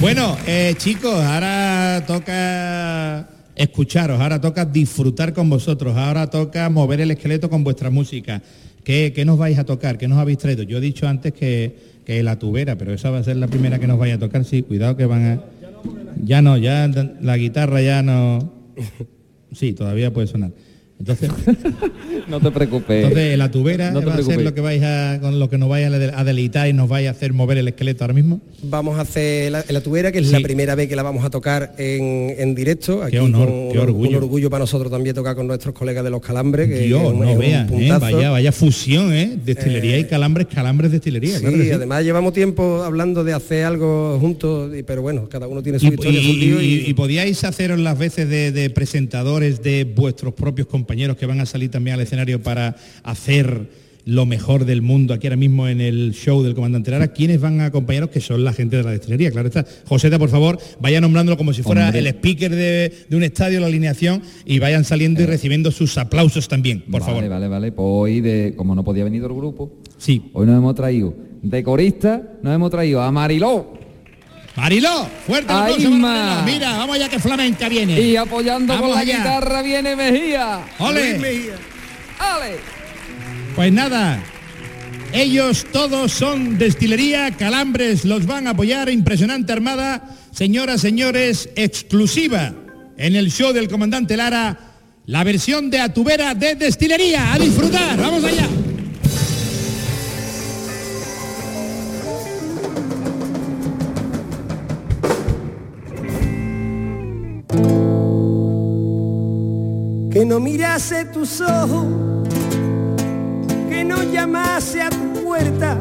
Bueno, 0.00 0.38
eh, 0.46 0.74
chicos, 0.78 1.12
ahora 1.12 2.02
toca 2.06 3.28
escucharos, 3.54 4.18
ahora 4.18 4.40
toca 4.40 4.64
disfrutar 4.64 5.34
con 5.34 5.50
vosotros, 5.50 5.94
ahora 5.94 6.30
toca 6.30 6.70
mover 6.70 7.02
el 7.02 7.10
esqueleto 7.10 7.50
con 7.50 7.62
vuestra 7.62 7.90
música. 7.90 8.42
¿Qué, 8.82 9.12
qué 9.14 9.26
nos 9.26 9.36
vais 9.36 9.58
a 9.58 9.64
tocar? 9.64 9.98
¿Qué 9.98 10.08
nos 10.08 10.16
habéis 10.16 10.38
traído? 10.38 10.62
Yo 10.62 10.78
he 10.78 10.80
dicho 10.80 11.06
antes 11.06 11.34
que, 11.34 11.76
que 12.06 12.22
la 12.22 12.38
tubera, 12.38 12.78
pero 12.78 12.94
esa 12.94 13.10
va 13.10 13.18
a 13.18 13.24
ser 13.24 13.36
la 13.36 13.46
primera 13.46 13.78
que 13.78 13.86
nos 13.86 13.98
vaya 13.98 14.14
a 14.14 14.18
tocar. 14.18 14.46
Sí, 14.46 14.62
cuidado 14.62 14.96
que 14.96 15.04
van 15.04 15.24
a... 15.24 15.40
Ya 16.24 16.40
no, 16.40 16.56
ya 16.56 16.90
la 17.20 17.36
guitarra 17.36 17.82
ya 17.82 18.02
no... 18.02 18.52
Sí, 19.52 19.74
todavía 19.74 20.12
puede 20.14 20.28
sonar. 20.28 20.50
Entonces, 20.98 21.28
No 22.28 22.40
te 22.40 22.50
preocupes. 22.50 23.04
entonces 23.04 23.36
la 23.36 23.50
tubera 23.50 23.90
No 23.90 24.00
te 24.00 24.06
va 24.06 24.12
a 24.12 24.16
ser 24.16 24.24
preocupes. 24.26 24.44
lo 24.44 24.54
que 24.54 24.60
vais 24.60 24.82
a, 24.82 25.18
con 25.20 25.38
lo 25.38 25.50
que 25.50 25.58
nos 25.58 25.68
vaya 25.68 25.88
a 25.88 26.24
deleitar 26.24 26.68
y 26.68 26.72
nos 26.72 26.88
vaya 26.88 27.10
a 27.10 27.12
hacer 27.12 27.32
mover 27.32 27.58
el 27.58 27.68
esqueleto 27.68 28.04
ahora 28.04 28.14
mismo. 28.14 28.40
Vamos 28.62 28.96
a 28.98 29.02
hacer 29.02 29.50
la, 29.52 29.64
la 29.68 29.80
tubera, 29.82 30.12
que 30.12 30.20
es 30.20 30.26
Sí. 30.28 30.32
la 30.32 30.40
primera 30.40 30.74
vez 30.74 30.88
que 30.88 30.96
la 30.96 31.02
vamos 31.02 31.24
a 31.24 31.30
tocar 31.30 31.74
en, 31.78 32.34
en 32.38 32.54
directo. 32.54 33.02
Aquí 33.02 33.18
honor, 33.18 33.48
con 33.48 33.72
qué 33.72 33.78
un- 33.78 33.84
orgullo. 33.84 34.10
Un 34.10 34.14
orgullo 34.24 34.48
para 34.50 34.60
nosotros 34.62 34.90
también 34.90 35.14
tocar 35.14 35.34
con 35.34 35.46
nuestros 35.46 35.74
colegas 35.74 36.04
de 36.04 36.10
los 36.10 36.20
calambres. 36.22 36.68
Que 36.68 36.78
Dios, 36.86 37.02
es 37.12 37.12
no 37.18 37.24
es 37.28 37.36
un 37.36 37.42
¿eh? 37.82 37.92
vaya, 38.00 38.30
vaya 38.30 38.52
fusión, 38.52 39.12
¿eh? 39.12 39.36
Destilería 39.44 39.98
y 39.98 40.04
calambres, 40.04 40.46
calambres, 40.46 40.92
destilería. 40.92 41.34
Sí, 41.38 41.40
claro 41.44 41.56
sí. 41.62 41.70
además 41.72 42.04
llevamos 42.04 42.32
tiempo 42.32 42.82
hablando 42.84 43.24
de 43.24 43.34
hacer 43.34 43.64
algo 43.64 44.18
juntos, 44.20 44.72
y- 44.74 44.82
pero 44.84 45.02
bueno, 45.02 45.28
cada 45.28 45.48
uno 45.48 45.62
tiene 45.62 45.78
su 45.80 45.86
Y, 45.86 45.88
historia, 45.90 46.20
su 46.22 46.28
y- 46.28 46.84
y 46.86 46.94
podíais 46.94 47.42
haceros 47.44 47.78
las 47.80 47.98
veces 47.98 48.28
de, 48.28 48.52
de 48.52 48.70
presentadores 48.70 49.60
de 49.62 49.84
vuestros 49.84 50.32
propios 50.34 50.66
compañeros 50.68 50.83
que 50.86 51.26
van 51.26 51.40
a 51.40 51.46
salir 51.46 51.70
también 51.70 51.94
al 51.94 52.00
escenario 52.00 52.42
para 52.42 52.76
hacer 53.02 53.84
lo 54.06 54.26
mejor 54.26 54.66
del 54.66 54.82
mundo 54.82 55.14
aquí 55.14 55.26
ahora 55.28 55.36
mismo 55.38 55.66
en 55.66 55.80
el 55.80 56.12
show 56.12 56.42
del 56.42 56.54
comandante 56.54 56.90
Lara, 56.90 57.08
¿quiénes 57.08 57.40
van 57.40 57.60
a 57.62 57.66
acompañaros? 57.66 58.10
Que 58.10 58.20
son 58.20 58.44
la 58.44 58.52
gente 58.52 58.76
de 58.76 58.82
la 58.82 58.90
destilería, 58.90 59.30
claro 59.30 59.48
está. 59.48 59.64
Joseta, 59.86 60.18
por 60.18 60.28
favor, 60.28 60.58
vaya 60.78 61.00
nombrándolo 61.00 61.38
como 61.38 61.54
si 61.54 61.62
fuera 61.62 61.86
Hombre. 61.86 62.00
el 62.00 62.06
speaker 62.08 62.50
de, 62.54 62.92
de 63.08 63.16
un 63.16 63.22
estadio, 63.22 63.60
la 63.60 63.66
alineación, 63.66 64.20
y 64.44 64.58
vayan 64.58 64.84
saliendo 64.84 65.22
y 65.22 65.26
recibiendo 65.26 65.70
sus 65.70 65.96
aplausos 65.96 66.48
también, 66.48 66.80
por 66.82 67.00
vale, 67.00 67.04
favor. 67.06 67.28
Vale, 67.30 67.48
vale. 67.48 67.72
Pues 67.72 67.86
hoy, 67.88 68.20
de, 68.20 68.52
como 68.56 68.74
no 68.74 68.84
podía 68.84 69.04
venir 69.04 69.22
del 69.22 69.32
grupo, 69.32 69.72
Sí. 69.96 70.30
hoy 70.34 70.44
nos 70.46 70.58
hemos 70.58 70.74
traído 70.74 71.14
de 71.40 71.62
corista, 71.62 72.20
nos 72.42 72.54
hemos 72.54 72.70
traído 72.70 73.00
a 73.00 73.10
Mariló 73.10 73.72
Mariló, 74.56 75.08
fuerte 75.26 75.52
el 75.52 75.58
aplauso. 75.58 75.90
Mariló. 75.90 76.42
Mira, 76.44 76.76
vamos 76.76 76.96
allá 76.96 77.08
que 77.08 77.18
flamenca 77.18 77.68
viene. 77.68 78.00
y 78.00 78.16
apoyando 78.16 78.72
Vamos 78.72 78.90
con 78.90 78.98
la 78.98 79.04
guitarra 79.04 79.62
viene 79.62 79.96
Mejía. 79.96 80.60
¡Ole! 80.78 81.16
¡Ale! 82.18 82.56
Pues 83.56 83.72
nada, 83.72 84.22
ellos 85.12 85.66
todos 85.72 86.12
son 86.12 86.58
destilería, 86.58 87.30
calambres 87.32 88.04
los 88.04 88.26
van 88.26 88.46
a 88.46 88.50
apoyar, 88.50 88.88
impresionante 88.88 89.52
armada, 89.52 90.02
señoras, 90.32 90.80
señores, 90.80 91.48
exclusiva 91.54 92.52
en 92.96 93.16
el 93.16 93.30
show 93.30 93.52
del 93.52 93.68
comandante 93.68 94.16
Lara, 94.16 94.58
la 95.06 95.22
versión 95.22 95.70
de 95.70 95.80
Atubera 95.80 96.34
de 96.34 96.54
destilería, 96.54 97.32
a 97.32 97.38
disfrutar, 97.38 97.96
vamos 97.96 98.24
allá. 98.24 98.48
No 110.34 110.40
mirase 110.40 111.04
tus 111.04 111.40
ojos, 111.40 111.86
que 113.68 113.84
no 113.84 114.02
llamase 114.02 114.82
a 114.82 114.90
tu 114.90 115.22
puerta, 115.22 115.78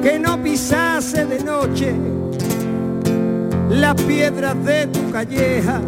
que 0.00 0.16
no 0.20 0.40
pisase 0.40 1.26
de 1.26 1.42
noche 1.42 1.92
las 3.68 4.00
piedras 4.02 4.64
de 4.64 4.86
tu 4.86 5.10
calleja. 5.10 5.80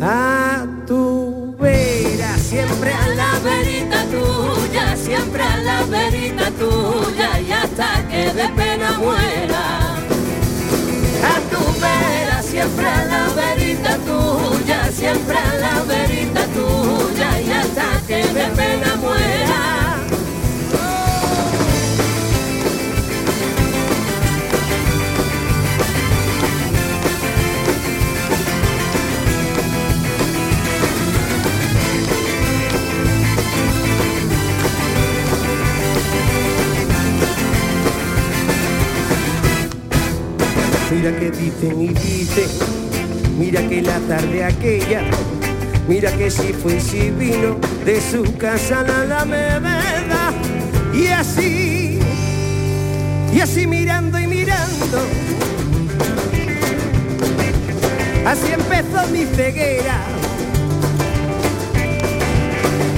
A 0.00 0.64
tu 0.86 1.56
vera, 1.58 2.38
siempre 2.38 2.92
a 2.92 3.08
la 3.08 3.38
verita 3.42 4.04
tuya, 4.04 4.96
siempre 4.96 5.42
a 5.42 5.56
la 5.56 5.82
verita 5.86 6.48
tuya, 6.52 7.40
y 7.40 7.50
hasta 7.50 8.08
que 8.08 8.32
de 8.32 8.48
pena 8.50 8.98
muera 9.00 9.61
siempre 12.52 12.86
a 12.86 13.04
la 13.06 13.28
verita 13.34 13.96
tuya, 13.98 14.90
siempre 14.92 15.38
a 15.38 15.54
la 15.54 15.82
verita 15.82 16.44
tuya 16.46 17.40
y 17.40 17.50
hasta 17.50 18.06
que 18.06 18.18
de 18.18 18.44
pena 18.56 18.96
muera. 18.96 19.81
Mira 41.02 41.18
que 41.18 41.30
dicen 41.32 41.82
y 41.82 41.88
dicen, 41.88 42.48
mira 43.36 43.60
que 43.68 43.82
la 43.82 43.98
tarde 44.06 44.44
aquella, 44.44 45.02
mira 45.88 46.12
que 46.12 46.30
si 46.30 46.52
fue 46.52 46.78
si 46.78 47.10
vino 47.10 47.56
de 47.84 48.00
su 48.00 48.22
casa 48.36 48.82
a 48.82 48.82
la 48.84 49.00
Alameda. 49.00 50.32
Y 50.94 51.08
así, 51.08 51.98
y 53.34 53.40
así 53.40 53.66
mirando 53.66 54.16
y 54.16 54.28
mirando, 54.28 54.98
así 58.24 58.52
empezó 58.52 59.08
mi 59.08 59.24
ceguera, 59.24 60.04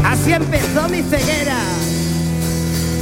así 0.05 0.31
empezó 0.35 0.91
mi 0.91 1.01
ceguera. 1.01 1.57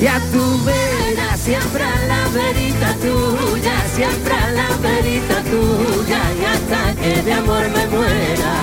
A 0.05 0.18
tu 0.32 0.64
vera, 0.64 1.36
siempre 1.36 1.84
a 1.84 2.07
la 2.07 2.28
verita 2.28 2.92
tuya, 2.96 3.76
siempre 3.94 4.34
a 4.34 4.50
la 4.50 4.68
verita 4.82 5.42
tuya, 5.44 6.20
y 6.38 6.44
hasta 6.44 7.00
que 7.00 7.22
de 7.22 7.32
amor 7.32 7.62
me 7.70 7.86
muera. 7.86 8.55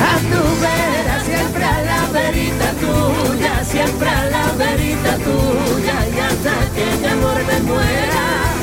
A 0.00 0.18
tu 0.30 0.42
vera, 0.60 1.24
siempre 1.24 1.64
a 1.64 1.82
la 1.84 2.08
verita 2.12 2.70
tuya, 2.82 3.64
siempre 3.64 4.08
a 4.08 4.24
la 4.30 4.52
verita 4.58 5.16
tuya, 5.18 6.08
y 6.08 6.18
hasta 6.18 6.54
que 6.74 7.00
de 7.00 7.08
amor 7.08 7.38
me 7.46 7.60
muera. 7.60 8.53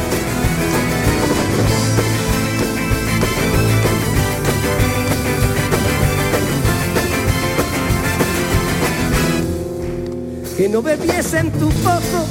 Que 10.61 10.69
no 10.69 10.83
bebiese 10.83 11.39
en 11.39 11.49
tu 11.53 11.69
pozo, 11.69 12.23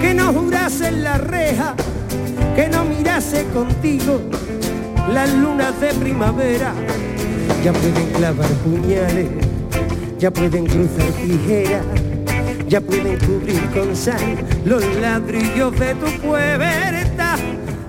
que 0.00 0.14
no 0.14 0.32
jurase 0.32 0.88
en 0.88 1.04
la 1.04 1.18
reja, 1.18 1.74
que 2.56 2.66
no 2.70 2.82
mirase 2.86 3.44
contigo 3.52 4.22
las 5.12 5.30
lunas 5.34 5.78
de 5.78 5.88
primavera. 5.88 6.72
Ya 7.62 7.74
pueden 7.74 8.06
clavar 8.12 8.48
puñales, 8.64 9.28
ya 10.18 10.30
pueden 10.30 10.64
cruzar 10.64 11.12
tijeras, 11.12 11.84
ya 12.68 12.80
pueden 12.80 13.18
cubrir 13.18 13.60
con 13.74 13.94
sal 13.94 14.38
los 14.64 14.82
ladrillos 14.96 15.78
de 15.78 15.94
tu 15.96 16.06
puerta. 16.22 17.36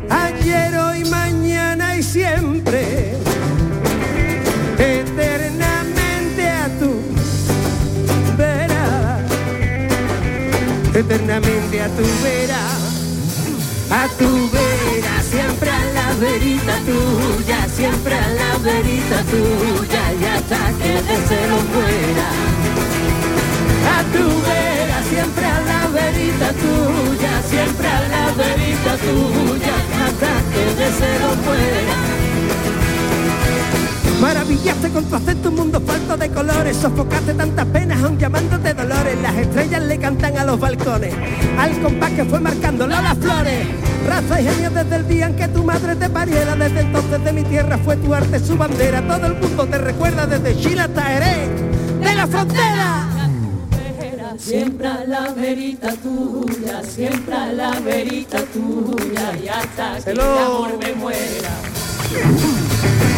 Ayer, 0.09 0.75
hoy, 0.75 1.05
mañana 1.05 1.95
y 1.95 2.03
siempre, 2.03 3.13
eternamente 11.03 11.81
a 11.81 11.87
tu 11.89 12.03
vera, 12.23 12.63
a 13.91 14.07
tu 14.17 14.49
vera, 14.51 15.15
siempre 15.21 15.69
a 15.69 15.83
la 15.97 16.13
verita 16.19 16.75
tuya, 16.87 17.67
siempre 17.75 18.15
a 18.15 18.27
la 18.39 18.57
verita 18.59 19.19
tuya, 19.31 20.03
y 20.19 20.25
hasta 20.33 20.61
que 20.79 20.93
de 21.07 21.17
celo 21.27 21.57
muera. 21.73 22.29
A 23.95 23.99
tu 24.13 24.25
vera, 24.47 24.97
siempre 25.09 25.45
a 25.45 25.59
la 25.71 25.87
verita 25.89 26.49
tuya, 26.63 27.33
siempre 27.51 27.87
a 27.87 28.01
la 28.13 28.25
verita 28.41 28.93
tuya, 29.05 29.75
hasta 30.03 30.33
que 30.53 30.65
de 30.79 30.89
celo 30.99 31.35
muera. 31.45 32.32
Maravillaste 34.33 34.89
con 34.89 35.05
tu 35.05 35.15
acento 35.15 35.49
un 35.49 35.55
mundo 35.55 35.79
falto 35.79 36.17
de 36.17 36.27
colores, 36.29 36.75
sofocaste 36.77 37.35
tantas 37.35 37.67
penas 37.67 38.01
aun 38.03 38.17
llamándote 38.17 38.73
dolores, 38.73 39.21
las 39.21 39.35
estrellas 39.35 39.83
le 39.83 39.99
cantan 39.99 40.35
a 40.39 40.43
los 40.43 40.59
balcones, 40.59 41.13
al 41.55 41.79
compás 41.79 42.09
que 42.13 42.25
fue 42.25 42.39
marcándolo 42.39 42.99
las 42.99 43.15
flores, 43.19 43.67
raza 44.07 44.41
y 44.41 44.45
genio 44.45 44.71
desde 44.71 44.95
el 44.95 45.07
día 45.07 45.27
en 45.27 45.35
que 45.35 45.47
tu 45.49 45.63
madre 45.63 45.95
te 45.95 46.09
pariera, 46.09 46.55
desde 46.55 46.79
entonces 46.79 47.23
de 47.23 47.31
mi 47.31 47.43
tierra 47.43 47.77
fue 47.77 47.95
tu 47.97 48.11
arte 48.11 48.39
su 48.39 48.57
bandera, 48.57 49.07
todo 49.07 49.27
el 49.27 49.35
mundo 49.35 49.67
te 49.67 49.77
recuerda 49.77 50.25
desde 50.25 50.59
Chile 50.59 50.81
hasta 50.81 51.01
Jerez, 51.03 51.49
de 52.01 52.15
la 52.15 52.25
frontera. 52.25 53.09
Siempre 54.35 54.87
a 54.87 55.05
la 55.05 55.29
verita 55.29 55.93
tuya, 55.93 56.81
siempre 56.83 57.35
a 57.35 57.53
la 57.53 57.79
verita 57.81 58.39
tuya, 58.45 59.37
y 59.41 59.47
hasta 59.47 60.03
que 60.03 60.09
el 60.09 60.19
amor 60.19 60.79
me 60.79 60.91
muera. 60.93 62.62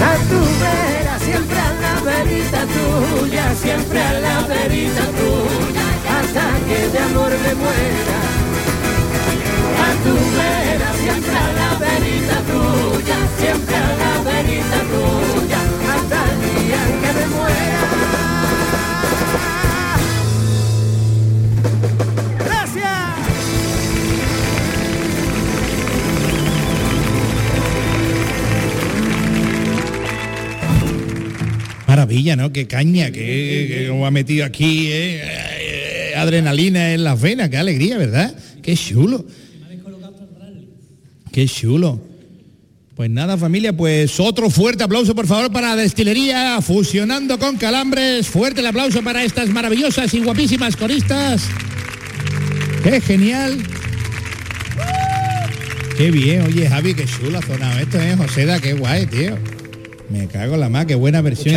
A 0.06 0.14
tu 0.30 0.40
vera, 0.62 1.20
siempre 1.20 1.60
a 1.60 1.72
la 1.84 1.94
verita 2.02 2.62
tuya, 2.76 3.46
siempre 3.56 4.00
a 4.02 4.14
la 4.26 4.42
verita 4.48 5.06
tuya, 5.20 5.86
hasta 6.16 6.46
que 6.68 6.80
de 6.94 7.00
amor 7.00 7.32
me 7.44 7.54
muera. 7.64 8.20
A 9.86 9.90
tu 10.04 10.14
vera, 10.38 10.90
siempre 11.04 11.36
a 11.36 11.48
la 11.60 11.70
verita 11.86 12.38
tuya, 12.52 13.18
siempre 13.40 13.76
a 13.76 13.90
la 14.02 14.14
verita 14.30 14.80
tuya, 14.94 15.60
hasta 15.94 16.18
el 16.32 16.40
día 16.54 16.82
que 17.02 17.10
me 17.18 17.26
muera. 17.36 18.05
Maravilla, 31.96 32.36
¿no? 32.36 32.52
Qué 32.52 32.68
caña, 32.68 33.10
que, 33.10 33.86
como 33.88 34.06
ha 34.06 34.12
metido 34.12 34.46
aquí 34.46 34.88
eh, 34.88 35.22
eh, 35.24 36.14
adrenalina 36.18 36.94
en 36.94 37.06
las 37.06 37.22
venas, 37.22 37.50
qué 37.50 37.56
alegría, 37.56 37.98
¿verdad? 37.98 38.36
Qué 38.62 38.76
chulo. 38.76 39.26
Qué 41.32 41.48
chulo. 41.48 42.02
Pues 42.98 43.10
nada, 43.10 43.38
familia, 43.38 43.72
pues 43.72 44.20
otro 44.20 44.50
fuerte 44.50 44.84
aplauso, 44.84 45.16
por 45.16 45.26
favor, 45.26 45.54
para 45.54 45.78
destilería 45.78 46.62
Fusionando 46.62 47.40
con 47.40 47.56
Calambres. 47.56 48.28
Fuerte 48.28 48.60
el 48.60 48.68
aplauso 48.68 49.02
para 49.02 49.24
estas 49.24 49.48
maravillosas 49.48 50.14
y 50.14 50.20
guapísimas 50.20 50.76
coristas. 50.76 51.44
Qué 52.84 53.00
genial. 53.00 53.58
Qué 55.98 56.12
bien, 56.12 56.42
oye 56.42 56.68
Javi, 56.68 56.94
qué 56.94 57.06
chulo 57.06 57.40
ha 57.40 57.42
sonado 57.42 57.80
esto, 57.80 58.02
¿eh? 58.02 58.18
Joseda, 58.18 58.60
qué 58.60 58.74
guay, 58.74 59.06
tío. 59.06 59.55
Me 60.10 60.28
cago 60.28 60.54
en 60.54 60.60
la 60.60 60.70
más, 60.70 60.86
qué 60.86 60.96
buena 60.96 61.22
versión. 61.22 61.56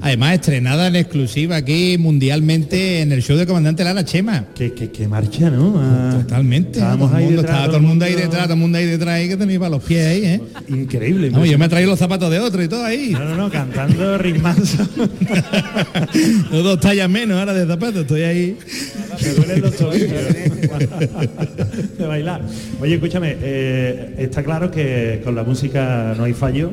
Además, 0.00 0.34
estrenada 0.34 0.86
en 0.86 0.96
exclusiva 0.96 1.56
aquí 1.56 1.96
mundialmente 1.98 3.00
en 3.00 3.12
el 3.12 3.22
show 3.22 3.36
del 3.36 3.46
comandante 3.46 3.82
Lara 3.84 4.04
Chema. 4.04 4.46
Que, 4.54 4.72
que, 4.72 4.90
que 4.90 5.08
marcha, 5.08 5.50
¿no? 5.50 5.74
Ah, 5.76 6.18
Totalmente. 6.22 6.78
Estábamos 6.78 7.10
todo 7.10 7.18
el 7.18 7.24
ahí 7.24 7.26
mundo, 7.26 7.42
detrás, 7.42 7.56
estaba 7.56 7.66
todo 7.66 7.76
el 7.76 7.82
mundo 7.86 8.04
ahí 8.04 8.14
detrás, 8.14 8.42
todo 8.44 8.54
el 8.54 8.60
mundo 8.60 8.78
ahí 8.78 8.86
detrás 8.86 9.14
ahí 9.14 9.28
que 9.28 9.36
tenía 9.36 9.58
para 9.58 9.70
los 9.70 9.82
pies 9.82 10.06
ahí, 10.06 10.24
¿eh? 10.24 10.40
Increíble. 10.68 11.30
Vamos, 11.30 11.48
yo 11.48 11.58
me 11.58 11.64
he 11.66 11.68
traído 11.68 11.90
los 11.90 11.98
zapatos 11.98 12.30
de 12.30 12.38
otro 12.38 12.62
y 12.62 12.68
todo 12.68 12.84
ahí. 12.84 13.10
No, 13.10 13.24
no, 13.24 13.36
no, 13.36 13.50
cantando 13.50 14.18
ritmazo. 14.18 14.88
Los 16.50 16.64
dos 16.64 16.80
tallas 16.80 17.08
menos 17.08 17.38
ahora 17.38 17.52
de 17.54 17.66
zapatos, 17.66 18.02
estoy 18.02 18.22
ahí. 18.22 18.56
Me 19.22 19.28
duelen 19.30 19.60
los 19.60 19.76
tobillos 19.76 20.10
de 21.98 22.06
bailar. 22.06 22.42
Oye, 22.80 22.94
escúchame, 22.94 23.36
eh, 23.40 24.14
está 24.18 24.42
claro 24.42 24.70
que 24.70 25.20
con 25.24 25.34
la 25.34 25.42
música 25.42 26.14
no 26.16 26.24
hay 26.24 26.32
fallo, 26.32 26.70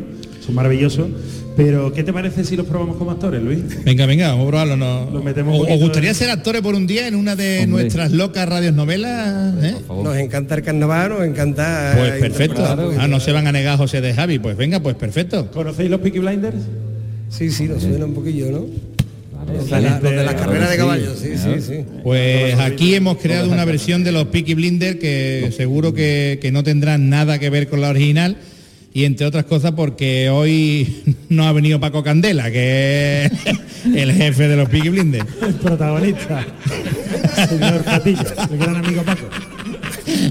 son 0.48 0.56
maravillosos, 0.56 1.08
pero 1.56 1.92
¿qué 1.94 2.04
te 2.04 2.12
parece 2.14 2.44
si 2.44 2.56
los 2.56 2.66
probamos 2.66 2.96
como 2.98 3.12
actores, 3.12 3.42
Luis? 3.44 3.60
Venga, 3.84 4.06
venga, 4.08 4.30
vamos 4.30 4.46
a 4.46 4.48
probarlo. 4.50 4.78
¿no? 4.78 5.22
Metemos 5.22 5.54
¿Os- 5.56 5.62
¿Os 5.62 5.68
poquito 5.68 5.84
gustaría 5.86 6.10
de- 6.10 6.16
ser 6.16 6.30
actores 6.32 6.62
por 6.62 6.74
un 6.74 6.88
día 6.88 7.08
en 7.08 7.16
una 7.16 7.36
de 7.36 7.60
Hombre. 7.64 7.68
nuestras 7.68 8.12
locas 8.12 8.48
radios 8.50 8.74
novelas? 8.74 9.54
eh? 9.64 9.72
Por 9.74 9.84
favor. 9.86 10.04
Nos 10.06 10.18
encanta 10.18 10.56
el 10.56 10.64
carnaval, 10.64 11.10
nos 11.10 11.24
encanta... 11.26 11.94
Pues 11.98 12.14
perfecto. 12.14 12.64
Ah, 12.98 13.08
no 13.08 13.20
se 13.20 13.32
van 13.32 13.46
a 13.48 13.52
negar 13.52 13.78
José 13.78 14.02
de 14.02 14.14
Javi. 14.14 14.40
Pues 14.40 14.58
venga, 14.58 14.80
pues 14.80 14.96
perfecto. 14.96 15.52
¿Conocéis 15.52 15.90
los 15.92 16.00
Peaky 16.02 16.20
Blinders? 16.20 16.56
Sí, 17.30 17.52
sí, 17.52 17.66
nos 17.66 17.82
suena 17.84 18.06
un 18.06 18.14
poquillo, 18.14 18.50
¿no? 18.52 18.66
Los 19.54 19.70
de, 19.70 19.82
la, 19.82 20.00
los 20.00 20.12
de 20.12 20.24
las 20.24 20.34
carreras 20.34 20.70
de 20.70 20.78
caballos, 20.78 21.18
sí, 21.20 21.30
sí, 21.38 21.62
sí. 21.62 21.86
Pues 22.04 22.56
aquí 22.60 22.96
hemos 22.96 23.18
creado 23.18 23.50
una 23.50 23.64
versión 23.64 24.04
de 24.04 24.12
los 24.12 24.26
Peaky 24.28 24.56
Blinders 24.56 24.98
que 24.98 25.52
seguro 25.56 25.94
que, 25.94 26.38
que 26.42 26.52
no 26.52 26.64
tendrán 26.64 27.10
nada 27.10 27.40
que 27.40 27.50
ver 27.50 27.68
con 27.70 27.80
la 27.80 27.90
original 27.90 28.36
y 28.98 29.06
entre 29.06 29.28
otras 29.28 29.46
cosas 29.46 29.74
porque 29.74 30.28
hoy 30.32 31.04
no 31.30 31.48
ha 31.48 31.52
venido 31.52 31.80
Paco 31.80 32.04
Candela, 32.04 32.50
que 32.50 33.26
es 33.26 33.32
el 33.96 34.12
jefe 34.12 34.48
de 34.48 34.56
los 34.56 34.68
Peaky 34.70 34.90
Blinders. 34.90 35.28
El 35.40 35.54
protagonista, 35.54 36.44
señor 37.48 37.84
Patillo, 37.84 38.24
el 38.52 38.58
gran 38.58 38.76
amigo 38.78 39.04
Paco. 39.04 39.28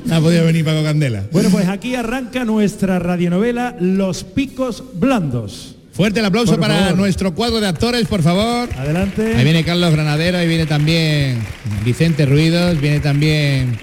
No 0.04 0.16
ha 0.16 0.20
podido 0.20 0.44
venir 0.46 0.64
Paco 0.64 0.82
Candela. 0.82 1.22
Bueno, 1.30 1.50
pues 1.50 1.68
aquí 1.68 1.94
arranca 1.94 2.44
nuestra 2.44 2.98
radionovela 2.98 3.76
Los 3.78 4.24
Picos 4.24 4.82
Blandos. 4.94 5.76
Fuerte 5.92 6.18
el 6.18 6.26
aplauso 6.26 6.54
Por 6.54 6.60
para 6.62 6.76
favor. 6.76 6.98
nuestro 6.98 7.36
cuadro 7.36 7.60
de 7.60 7.68
actores, 7.68 8.08
por 8.08 8.22
favor. 8.24 8.68
Adelante. 8.76 9.36
Ahí 9.36 9.44
viene 9.44 9.62
Carlos 9.62 9.92
Granadero, 9.92 10.38
ahí 10.38 10.48
viene 10.48 10.66
también 10.66 11.38
Vicente 11.84 12.26
Ruidos, 12.26 12.80
viene 12.80 12.98
también 12.98 13.78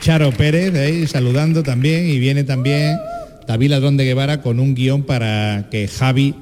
Charo 0.00 0.30
Pérez, 0.30 0.72
ahí 0.76 1.08
saludando 1.08 1.64
también, 1.64 2.08
y 2.08 2.20
viene 2.20 2.44
también 2.44 2.96
David 3.46 3.70
Ladrón 3.70 3.96
de 3.96 4.04
Guevara 4.04 4.40
con 4.40 4.60
un 4.60 4.74
guion 4.74 5.02
para 5.02 5.68
que 5.70 5.88
Javi 5.88 6.34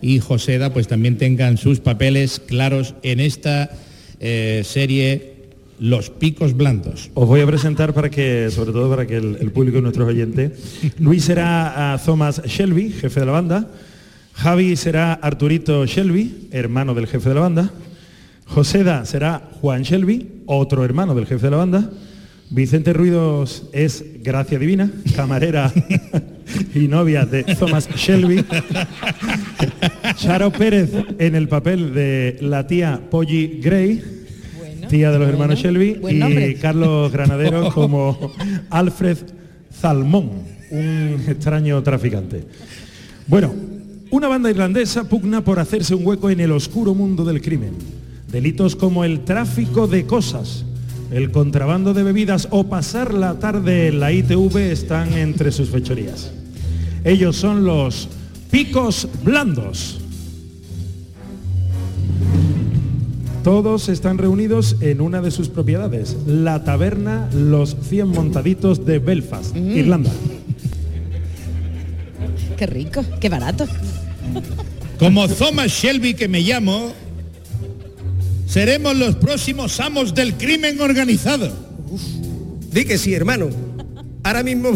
y 0.00 0.20
Joseda 0.20 0.72
pues 0.72 0.86
también 0.86 1.16
tengan 1.16 1.56
sus 1.56 1.80
papeles 1.80 2.40
claros 2.40 2.94
en 3.02 3.20
esta 3.20 3.70
eh, 4.20 4.62
serie 4.64 5.34
Los 5.78 6.10
Picos 6.10 6.54
Blandos. 6.54 7.10
Os 7.14 7.26
voy 7.26 7.40
a 7.40 7.46
presentar 7.46 7.94
para 7.94 8.10
que, 8.10 8.50
sobre 8.50 8.72
todo 8.72 8.90
para 8.90 9.06
que 9.06 9.16
el, 9.16 9.38
el 9.40 9.50
público 9.50 9.78
y 9.78 9.82
nuestros 9.82 10.08
oyentes. 10.08 10.52
Luis 10.98 11.24
será 11.24 11.94
a 11.94 11.98
Thomas 11.98 12.42
Shelby, 12.44 12.90
jefe 12.90 13.20
de 13.20 13.26
la 13.26 13.32
banda. 13.32 13.70
Javi 14.34 14.76
será 14.76 15.14
Arturito 15.14 15.86
Shelby, 15.86 16.48
hermano 16.50 16.94
del 16.94 17.06
jefe 17.06 17.28
de 17.28 17.34
la 17.34 17.40
banda. 17.40 17.70
Joseda 18.46 19.04
será 19.04 19.48
Juan 19.60 19.82
Shelby, 19.82 20.42
otro 20.46 20.84
hermano 20.84 21.14
del 21.14 21.26
jefe 21.26 21.46
de 21.46 21.50
la 21.50 21.56
banda. 21.56 21.90
Vicente 22.50 22.92
Ruidos 22.92 23.64
es 23.72 24.04
Gracia 24.22 24.58
Divina, 24.58 24.90
camarera 25.16 25.72
y 26.74 26.88
novia 26.88 27.24
de 27.24 27.44
Thomas 27.44 27.88
Shelby. 27.88 28.44
Charo 30.16 30.50
Pérez 30.50 30.90
en 31.18 31.34
el 31.34 31.48
papel 31.48 31.94
de 31.94 32.38
la 32.40 32.66
tía 32.66 33.00
Polly 33.10 33.60
Gray, 33.62 34.02
tía 34.88 35.10
de 35.10 35.18
los 35.18 35.26
bueno, 35.26 35.32
hermanos 35.32 35.58
Shelby, 35.58 36.00
y 36.08 36.14
nombre. 36.14 36.54
Carlos 36.56 37.12
Granadero 37.12 37.70
como 37.74 38.32
Alfred 38.70 39.18
Zalmón, 39.72 40.30
un 40.70 41.20
extraño 41.26 41.82
traficante. 41.82 42.44
Bueno, 43.26 43.54
una 44.10 44.28
banda 44.28 44.50
irlandesa 44.50 45.08
pugna 45.08 45.42
por 45.42 45.58
hacerse 45.58 45.94
un 45.94 46.06
hueco 46.06 46.30
en 46.30 46.40
el 46.40 46.52
oscuro 46.52 46.94
mundo 46.94 47.24
del 47.24 47.40
crimen. 47.40 47.72
Delitos 48.30 48.76
como 48.76 49.04
el 49.04 49.24
tráfico 49.24 49.86
de 49.86 50.06
cosas, 50.06 50.64
el 51.10 51.30
contrabando 51.30 51.94
de 51.94 52.02
bebidas 52.02 52.48
o 52.50 52.64
pasar 52.64 53.14
la 53.14 53.38
tarde 53.38 53.88
en 53.88 54.00
la 54.00 54.12
ITV 54.12 54.56
están 54.70 55.12
entre 55.14 55.52
sus 55.52 55.70
fechorías. 55.70 56.32
Ellos 57.04 57.36
son 57.36 57.64
los 57.64 58.08
picos 58.50 59.08
blandos. 59.22 60.00
Todos 63.42 63.90
están 63.90 64.16
reunidos 64.16 64.76
en 64.80 65.02
una 65.02 65.20
de 65.20 65.30
sus 65.30 65.50
propiedades, 65.50 66.16
la 66.26 66.64
taberna 66.64 67.28
Los 67.34 67.76
100 67.88 68.08
Montaditos 68.08 68.86
de 68.86 68.98
Belfast, 68.98 69.54
Irlanda. 69.54 70.10
Qué 72.56 72.66
rico, 72.66 73.04
qué 73.20 73.28
barato. 73.28 73.66
Como 74.98 75.28
Thomas 75.28 75.70
Shelby 75.72 76.14
que 76.14 76.28
me 76.28 76.40
llamo, 76.40 76.92
seremos 78.46 78.96
los 78.96 79.16
próximos 79.16 79.78
amos 79.80 80.14
del 80.14 80.34
crimen 80.34 80.80
organizado. 80.80 81.50
Di 82.72 82.84
que 82.84 82.98
sí, 82.98 83.14
hermano. 83.14 83.48
Ahora 84.22 84.42
mismo, 84.42 84.70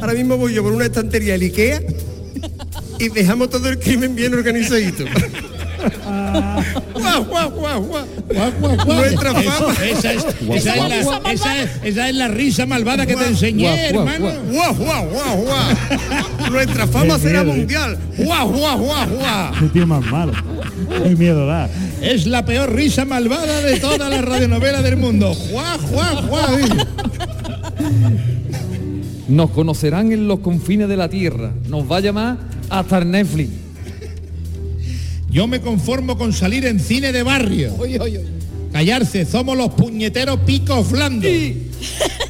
ahora 0.00 0.12
mismo 0.14 0.36
voy 0.36 0.54
yo 0.54 0.62
por 0.62 0.72
una 0.72 0.84
estantería 0.86 1.32
del 1.34 1.42
Ikea 1.42 1.80
y 2.98 3.08
dejamos 3.08 3.50
todo 3.50 3.68
el 3.68 3.78
crimen 3.78 4.14
bien 4.14 4.34
organizadito. 4.34 5.04
Guau, 6.94 7.24
guau, 7.26 7.50
guau, 7.50 7.82
guau. 7.82 8.06
Guau, 8.32 8.52
guau, 8.58 8.76
guau. 8.86 8.96
Nuestra 8.96 9.34
fama. 9.34 9.74
Esa 9.84 10.12
es, 10.14 10.24
esa 10.54 10.74
es 10.74 10.88
la, 10.88 11.32
esa 11.32 11.62
es- 11.62 11.70
esa 11.84 12.08
es 12.08 12.14
la 12.14 12.28
risa 12.28 12.64
malvada 12.66 13.04
que 13.04 13.12
te 13.12 13.18
Guau, 13.20 13.28
enseñé, 13.30 13.90
guau, 13.92 14.08
hermano. 14.08 14.40
Guau, 14.50 14.74
guau, 14.74 15.08
guau, 15.10 15.36
guau. 15.44 16.50
Nuestra 16.50 16.86
fama 16.86 17.18
será 17.18 17.42
¿eh? 17.42 17.44
mundial. 17.44 17.98
Guau, 18.16 18.48
guau, 18.50 18.78
guau, 18.78 19.08
guau. 19.10 19.52
Qué 19.60 19.66
tío 19.68 19.86
más 19.86 20.04
malo. 20.06 20.32
Qué 21.02 21.14
miedo 21.16 21.46
da. 21.46 21.68
Es 22.04 22.26
la 22.26 22.44
peor 22.44 22.74
risa 22.74 23.06
malvada 23.06 23.62
de 23.62 23.80
toda 23.80 24.10
la 24.10 24.20
radionovela 24.20 24.82
del 24.82 24.98
mundo. 24.98 25.32
Juá, 25.32 25.78
juá, 25.78 26.22
juá. 26.28 26.58
Nos 29.26 29.50
conocerán 29.50 30.12
en 30.12 30.28
los 30.28 30.40
confines 30.40 30.86
de 30.86 30.98
la 30.98 31.08
tierra. 31.08 31.54
Nos 31.66 31.90
va 31.90 31.96
a 31.96 32.00
llamar 32.00 32.36
hasta 32.68 32.98
el 32.98 33.10
Netflix. 33.10 33.50
Yo 35.30 35.46
me 35.46 35.62
conformo 35.62 36.18
con 36.18 36.34
salir 36.34 36.66
en 36.66 36.78
cine 36.78 37.10
de 37.10 37.22
barrio. 37.22 37.74
Callarse, 38.70 39.24
somos 39.24 39.56
los 39.56 39.70
puñeteros 39.70 40.40
picos 40.40 40.90
blandos. 40.90 41.32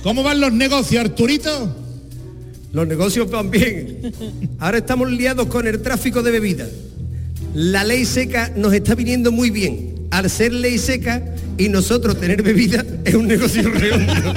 ¿Cómo 0.05 0.23
van 0.23 0.41
los 0.41 0.53
negocios, 0.53 1.05
Arturito? 1.05 1.75
Los 2.73 2.87
negocios 2.87 3.29
van 3.29 3.51
bien. 3.51 4.13
Ahora 4.61 4.79
estamos 4.79 5.11
liados 5.11 5.49
con 5.49 5.67
el 5.67 5.83
tráfico 5.83 6.23
de 6.23 6.31
bebidas. 6.31 6.69
La 7.55 7.85
ley 7.85 8.05
seca 8.05 8.51
nos 8.57 8.75
está 8.75 8.97
viniendo 8.97 9.31
muy 9.31 9.51
bien. 9.51 10.09
Al 10.11 10.29
ser 10.29 10.53
ley 10.53 10.77
seca 10.77 11.23
y 11.57 11.69
nosotros 11.69 12.21
tener 12.21 12.43
bebida 12.43 12.85
es 13.05 13.15
un 13.15 13.29
negocio 13.29 13.71
redondo. 13.71 14.13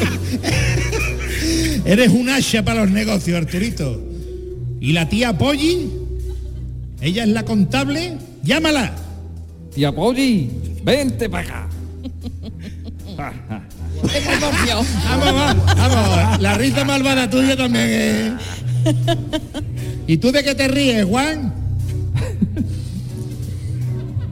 Eres 1.85 2.09
un 2.09 2.29
asha 2.29 2.63
para 2.63 2.81
los 2.81 2.91
negocios, 2.91 3.37
Arturito. 3.37 3.99
¿Y 4.79 4.93
la 4.93 5.09
tía 5.09 5.35
Polly? 5.35 5.89
¿Ella 7.01 7.23
es 7.23 7.29
la 7.29 7.43
contable? 7.43 8.17
Llámala. 8.43 8.95
Tía 9.73 9.91
Polly, 9.91 10.51
vente 10.83 11.27
para 11.29 11.43
acá. 11.43 11.67
Vamos, 13.17 14.85
vamos, 15.09 15.65
vamos. 15.75 16.41
La 16.41 16.53
risa 16.53 16.85
malvada 16.85 17.27
tuya 17.27 17.57
también 17.57 17.89
es. 17.89 18.33
¿Y 20.05 20.17
tú 20.17 20.31
de 20.31 20.43
qué 20.43 20.53
te 20.53 20.67
ríes, 20.67 21.03
Juan? 21.03 21.51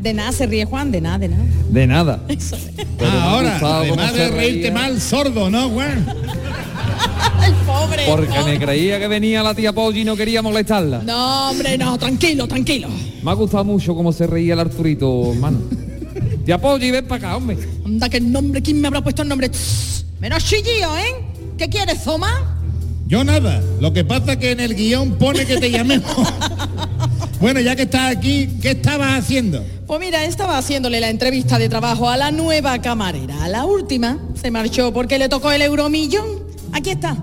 De 0.05 0.13
nada 0.13 0.31
se 0.31 0.45
ríe 0.45 0.65
Juan, 0.65 0.91
de 0.91 1.01
nada, 1.01 1.17
de 1.17 1.29
nada. 1.29 1.43
De 1.67 1.87
nada. 1.87 2.19
Eso 2.27 2.55
Ah, 3.01 3.31
ahora, 3.31 3.57
además 3.59 4.13
de 4.13 4.27
reírte 4.29 4.69
mal, 4.69 5.01
sordo, 5.01 5.49
¿no, 5.49 5.67
Juan? 5.71 6.05
El 7.43 7.53
pobre. 7.65 8.03
Porque 8.07 8.43
me 8.45 8.59
creía 8.59 8.99
que 8.99 9.07
venía 9.07 9.41
la 9.41 9.55
tía 9.55 9.73
Polly 9.73 10.01
y 10.01 10.05
no 10.05 10.15
quería 10.15 10.43
molestarla. 10.43 11.01
No, 11.03 11.49
hombre, 11.49 11.75
no, 11.79 11.97
tranquilo, 11.97 12.47
tranquilo. 12.47 12.87
Me 13.23 13.31
ha 13.31 13.33
gustado 13.33 13.63
mucho 13.63 13.95
cómo 13.95 14.13
se 14.13 14.27
reía 14.27 14.53
el 14.53 14.59
Arturito, 14.59 15.31
hermano. 15.33 15.57
Tía 16.45 16.59
Polly, 16.59 16.91
ven 16.91 17.07
para 17.07 17.29
acá, 17.29 17.37
hombre. 17.37 17.57
Anda, 17.83 18.07
que 18.07 18.17
el 18.17 18.31
nombre, 18.31 18.61
¿quién 18.61 18.79
me 18.79 18.87
habrá 18.87 19.01
puesto 19.01 19.23
el 19.23 19.27
nombre? 19.27 19.49
Menos 20.19 20.43
chillío, 20.45 20.95
¿eh? 20.99 21.15
¿Qué 21.57 21.67
quieres, 21.67 22.03
Zoma? 22.03 22.59
Yo 23.07 23.23
nada. 23.23 23.59
Lo 23.81 23.91
que 23.91 24.05
pasa 24.05 24.33
es 24.33 24.37
que 24.37 24.51
en 24.51 24.59
el 24.59 24.75
guion 24.75 25.15
pone 25.15 25.47
que 25.47 25.57
te 25.57 25.71
llamemos. 25.71 26.11
bueno, 27.39 27.59
ya 27.59 27.75
que 27.75 27.83
estás 27.83 28.15
aquí, 28.15 28.49
¿qué 28.61 28.71
estabas 28.71 29.17
haciendo? 29.17 29.63
Pues 29.87 29.99
mira, 29.99 30.25
estaba 30.25 30.57
haciéndole 30.57 30.99
la 30.99 31.11
entrevista 31.11 31.59
de 31.59 31.69
trabajo 31.69 32.09
a 32.09 32.17
la 32.17 32.31
nueva 32.31 32.81
camarera. 32.81 33.43
A 33.43 33.47
la 33.47 33.65
última 33.65 34.17
se 34.33 34.49
marchó 34.49 34.91
porque 34.91 35.19
le 35.19 35.29
tocó 35.29 35.51
el 35.51 35.61
euromillón. 35.61 36.43
Aquí 36.73 36.89
está. 36.89 37.15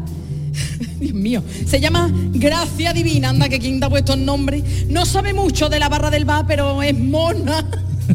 Dios 1.01 1.13
mío, 1.13 1.43
se 1.67 1.81
llama 1.81 2.09
Gracia 2.13 2.93
Divina, 2.93 3.31
anda 3.31 3.49
que 3.49 3.59
quien 3.59 3.81
te 3.81 3.87
ha 3.87 3.91
puesto 3.91 4.13
el 4.15 4.25
nombre. 4.25 4.63
No 4.89 5.05
sabe 5.07 5.35
mucho 5.35 5.69
de 5.69 5.81
la 5.81 5.89
barra 5.89 6.09
del 6.11 6.25
bar, 6.25 6.45
pero 6.47 6.81
es 6.85 6.97
mona. 6.97 7.67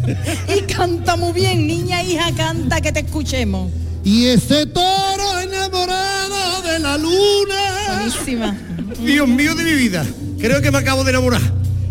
y 0.58 0.62
canta 0.62 1.18
muy 1.18 1.34
bien, 1.34 1.68
niña 1.68 2.02
hija, 2.02 2.32
canta 2.34 2.80
que 2.80 2.94
te 2.94 3.02
escuchemos. 3.02 3.70
Y 4.06 4.28
ese 4.28 4.66
toro 4.68 5.40
enamorado 5.40 6.62
de 6.62 6.80
la 6.80 6.98
luna. 6.98 7.98
Buenísima. 7.98 8.58
Dios 9.04 9.28
mío 9.28 9.56
de 9.56 9.66
mi 9.66 9.74
vida. 9.74 10.06
Creo 10.40 10.62
que 10.62 10.72
me 10.72 10.78
acabo 10.78 11.04
de 11.04 11.10
enamorar. 11.10 11.42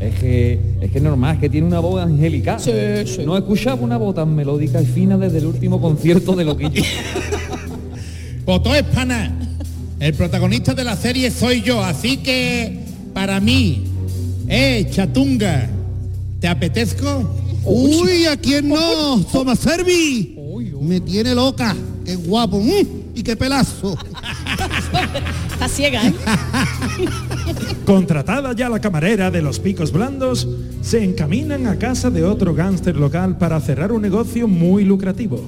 Es 0.01 0.15
que 0.19 0.76
es 0.81 0.91
que 0.91 0.99
es 0.99 1.05
normal, 1.05 1.37
es 1.37 1.41
que 1.41 1.49
tiene 1.49 1.67
una 1.67 1.81
voz 1.81 2.03
angelical. 2.03 2.61
Sí, 2.61 2.73
sí. 3.07 3.23
No 3.25 3.37
escuchaba 3.37 3.81
una 3.83 3.97
voz 3.97 4.15
tan 4.15 4.35
melódica 4.35 4.81
y 4.81 4.87
fina 4.87 5.17
desde 5.17 5.39
el 5.39 5.47
último 5.47 5.81
concierto 5.81 6.35
de 6.35 6.45
Loquillo. 6.45 6.83
Potó 8.45 8.75
Espana. 8.75 9.33
El 9.99 10.13
protagonista 10.13 10.75
de 10.75 10.85
la 10.85 10.95
serie 10.95 11.31
soy 11.31 11.63
yo, 11.63 11.83
así 11.83 12.19
que 12.19 12.85
para 13.15 13.41
mí, 13.41 13.85
eh, 14.47 14.87
chatunga, 14.91 15.71
¿te 16.39 16.49
apetezco? 16.49 17.31
Uy, 17.65 18.27
¿a 18.27 18.37
quién 18.37 18.69
no? 18.69 19.21
Toma 19.33 19.57
Servi. 19.57 20.37
Me 20.81 21.01
tiene 21.01 21.35
loca. 21.35 21.75
Qué 22.05 22.15
guapo. 22.15 22.61
mm, 22.61 23.07
y 23.17 23.23
qué 23.23 23.35
pelazo. 23.35 23.97
Está 25.53 25.69
ciega, 25.69 26.07
¿eh? 26.07 26.15
Contratada 27.85 28.53
ya 28.55 28.69
la 28.69 28.81
camarera 28.81 29.31
de 29.31 29.43
los 29.43 29.61
picos 29.61 29.93
blandos, 29.93 30.49
se 30.83 31.03
encaminan 31.05 31.67
a 31.67 31.79
casa 31.79 32.11
de 32.11 32.25
otro 32.25 32.55
gángster 32.55 32.97
local 32.97 33.39
para 33.39 33.61
cerrar 33.61 33.93
un 33.93 34.03
negocio 34.03 34.49
muy 34.49 34.85
lucrativo. 34.85 35.41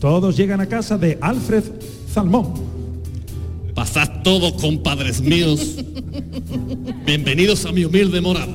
Todos 0.00 0.36
llegan 0.36 0.60
a 0.60 0.66
casa 0.66 0.98
de 0.98 1.18
Alfred 1.20 1.64
Salmón. 2.12 2.54
Pasad 3.74 4.22
todos, 4.22 4.52
compadres 4.60 5.20
míos. 5.20 5.76
Bienvenidos 7.06 7.64
a 7.64 7.72
mi 7.72 7.84
humilde 7.84 8.20
morada. 8.20 8.54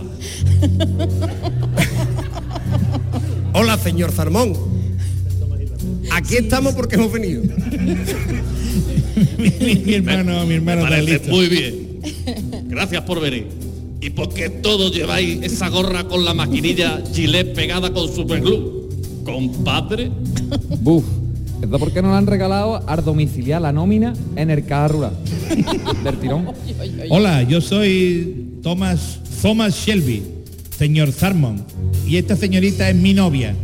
Hola, 3.54 3.78
señor 3.78 4.12
Salmón. 4.12 4.54
Aquí 6.12 6.36
estamos 6.36 6.74
porque 6.76 6.96
hemos 6.96 7.12
venido. 7.12 7.44
mi, 9.38 9.50
mi 9.86 9.94
hermano, 9.94 10.46
mi 10.46 10.56
hermano 10.56 10.82
está 10.82 10.90
parece 10.90 11.12
listo. 11.12 11.30
muy 11.32 11.48
bien. 11.50 11.93
Gracias 12.74 13.04
por 13.04 13.22
venir. 13.22 13.48
Y 14.02 14.10
porque 14.10 14.50
todos 14.50 14.92
lleváis 14.94 15.40
esa 15.44 15.70
gorra 15.70 16.06
con 16.06 16.26
la 16.26 16.34
maquinilla 16.34 17.02
Gillette 17.14 17.54
pegada 17.54 17.94
con 17.94 18.14
superglue. 18.14 18.90
Compadre, 19.24 20.12
Buf. 20.82 21.06
¿Esto 21.62 21.80
por 21.80 21.94
qué 21.94 22.02
no 22.02 22.10
le 22.12 22.18
han 22.18 22.28
regalado 22.28 22.84
al 22.90 23.06
domiciliar 23.06 23.62
la 23.62 23.72
nómina 23.72 24.14
en 24.36 24.50
el 24.50 24.66
carro 24.66 25.12
del 26.04 26.18
tirón? 26.18 26.48
Hola, 27.10 27.44
yo 27.44 27.62
soy 27.62 28.58
Thomas, 28.62 29.20
Thomas 29.42 29.74
Shelby, 29.74 30.24
señor 30.78 31.12
Zarmon. 31.14 31.64
Y 32.06 32.18
esta 32.18 32.36
señorita 32.36 32.90
es 32.90 32.96
mi 32.98 33.14
novia. 33.14 33.56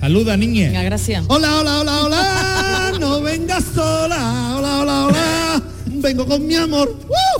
Saluda, 0.00 0.36
Venga, 0.36 0.46
niña. 0.46 0.82
gracias. 0.82 1.22
Hola, 1.28 1.60
hola, 1.60 1.80
hola, 1.80 2.04
hola. 2.04 2.92
No 3.00 3.20
vengas 3.20 3.64
sola. 3.74 4.54
Hola, 4.58 4.80
hola, 4.80 5.06
hola. 5.06 5.62
Vengo 5.86 6.24
con 6.26 6.46
mi 6.46 6.54
amor. 6.54 6.96
¡Uh! 7.08 7.39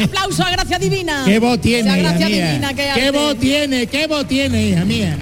Aplauso 0.00 0.42
a 0.42 0.50
Gracia 0.50 0.78
Divina. 0.78 1.22
¿Qué 1.24 1.38
voz 1.38 1.60
tiene, 1.60 1.88
Esa 1.88 1.98
hija 1.98 2.10
Gracia 2.10 2.28
mía? 2.28 2.46
Divina 2.48 2.74
que 2.74 2.88
¿Qué 2.94 3.10
voz 3.10 3.36
tiene? 3.38 3.86
¿Qué 3.86 4.06
voz 4.06 4.26
tiene, 4.26 4.68
hija 4.68 4.84
mía? 4.84 5.18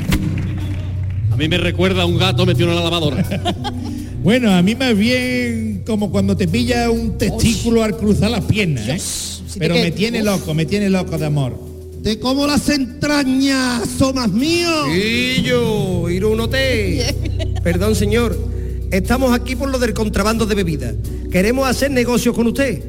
a 1.31 1.37
mí 1.37 1.49
me 1.49 1.57
recuerda 1.57 2.03
a 2.03 2.07
un 2.07 2.19
gato 2.19 2.45
metido 2.45 2.69
en 2.69 2.77
la 2.77 2.83
lavadora. 2.83 3.25
Bueno, 4.23 4.53
a 4.53 4.63
mí 4.63 4.77
más 4.77 4.97
bien 4.97 5.83
como 5.85 6.13
cuando 6.13 6.37
te 6.37 6.47
pilla 6.47 6.89
un 6.91 7.19
testículo 7.19 7.83
al 7.83 7.97
cruzar 7.97 8.31
las 8.31 8.45
piernas, 8.45 8.87
¿eh? 8.87 8.97
si 9.01 9.59
Pero 9.59 9.75
me 9.75 9.91
tiene 9.91 10.23
loco, 10.23 10.55
me 10.55 10.65
tiene 10.65 10.89
loco 10.89 11.19
de 11.19 11.27
amor. 11.27 11.59
Te 12.05 12.21
como 12.21 12.47
las 12.47 12.69
entrañas, 12.69 13.83
somas 13.99 14.31
mío. 14.31 14.69
Y 14.95 15.43
yo, 15.43 16.09
ir 16.09 16.25
un 16.25 16.39
hotel. 16.39 17.03
Perdón, 17.65 17.97
señor. 17.97 18.39
Estamos 18.93 19.33
aquí 19.33 19.57
por 19.57 19.71
lo 19.71 19.79
del 19.81 19.93
contrabando 19.93 20.47
de 20.47 20.55
bebidas. 20.55 20.95
Queremos 21.33 21.67
hacer 21.67 21.91
negocios 21.91 22.35
con 22.35 22.47
usted. 22.47 22.81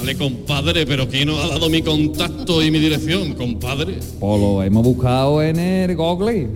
Vale, 0.00 0.16
compadre, 0.16 0.86
pero 0.86 1.06
¿quién 1.06 1.28
nos 1.28 1.44
ha 1.44 1.48
dado 1.48 1.68
mi 1.68 1.82
contacto 1.82 2.62
y 2.62 2.70
mi 2.70 2.78
dirección, 2.78 3.34
compadre? 3.34 3.98
Pues 4.18 4.40
lo 4.40 4.62
hemos 4.62 4.82
buscado 4.82 5.42
en 5.42 5.58
el 5.58 5.94
Google. 5.94 6.48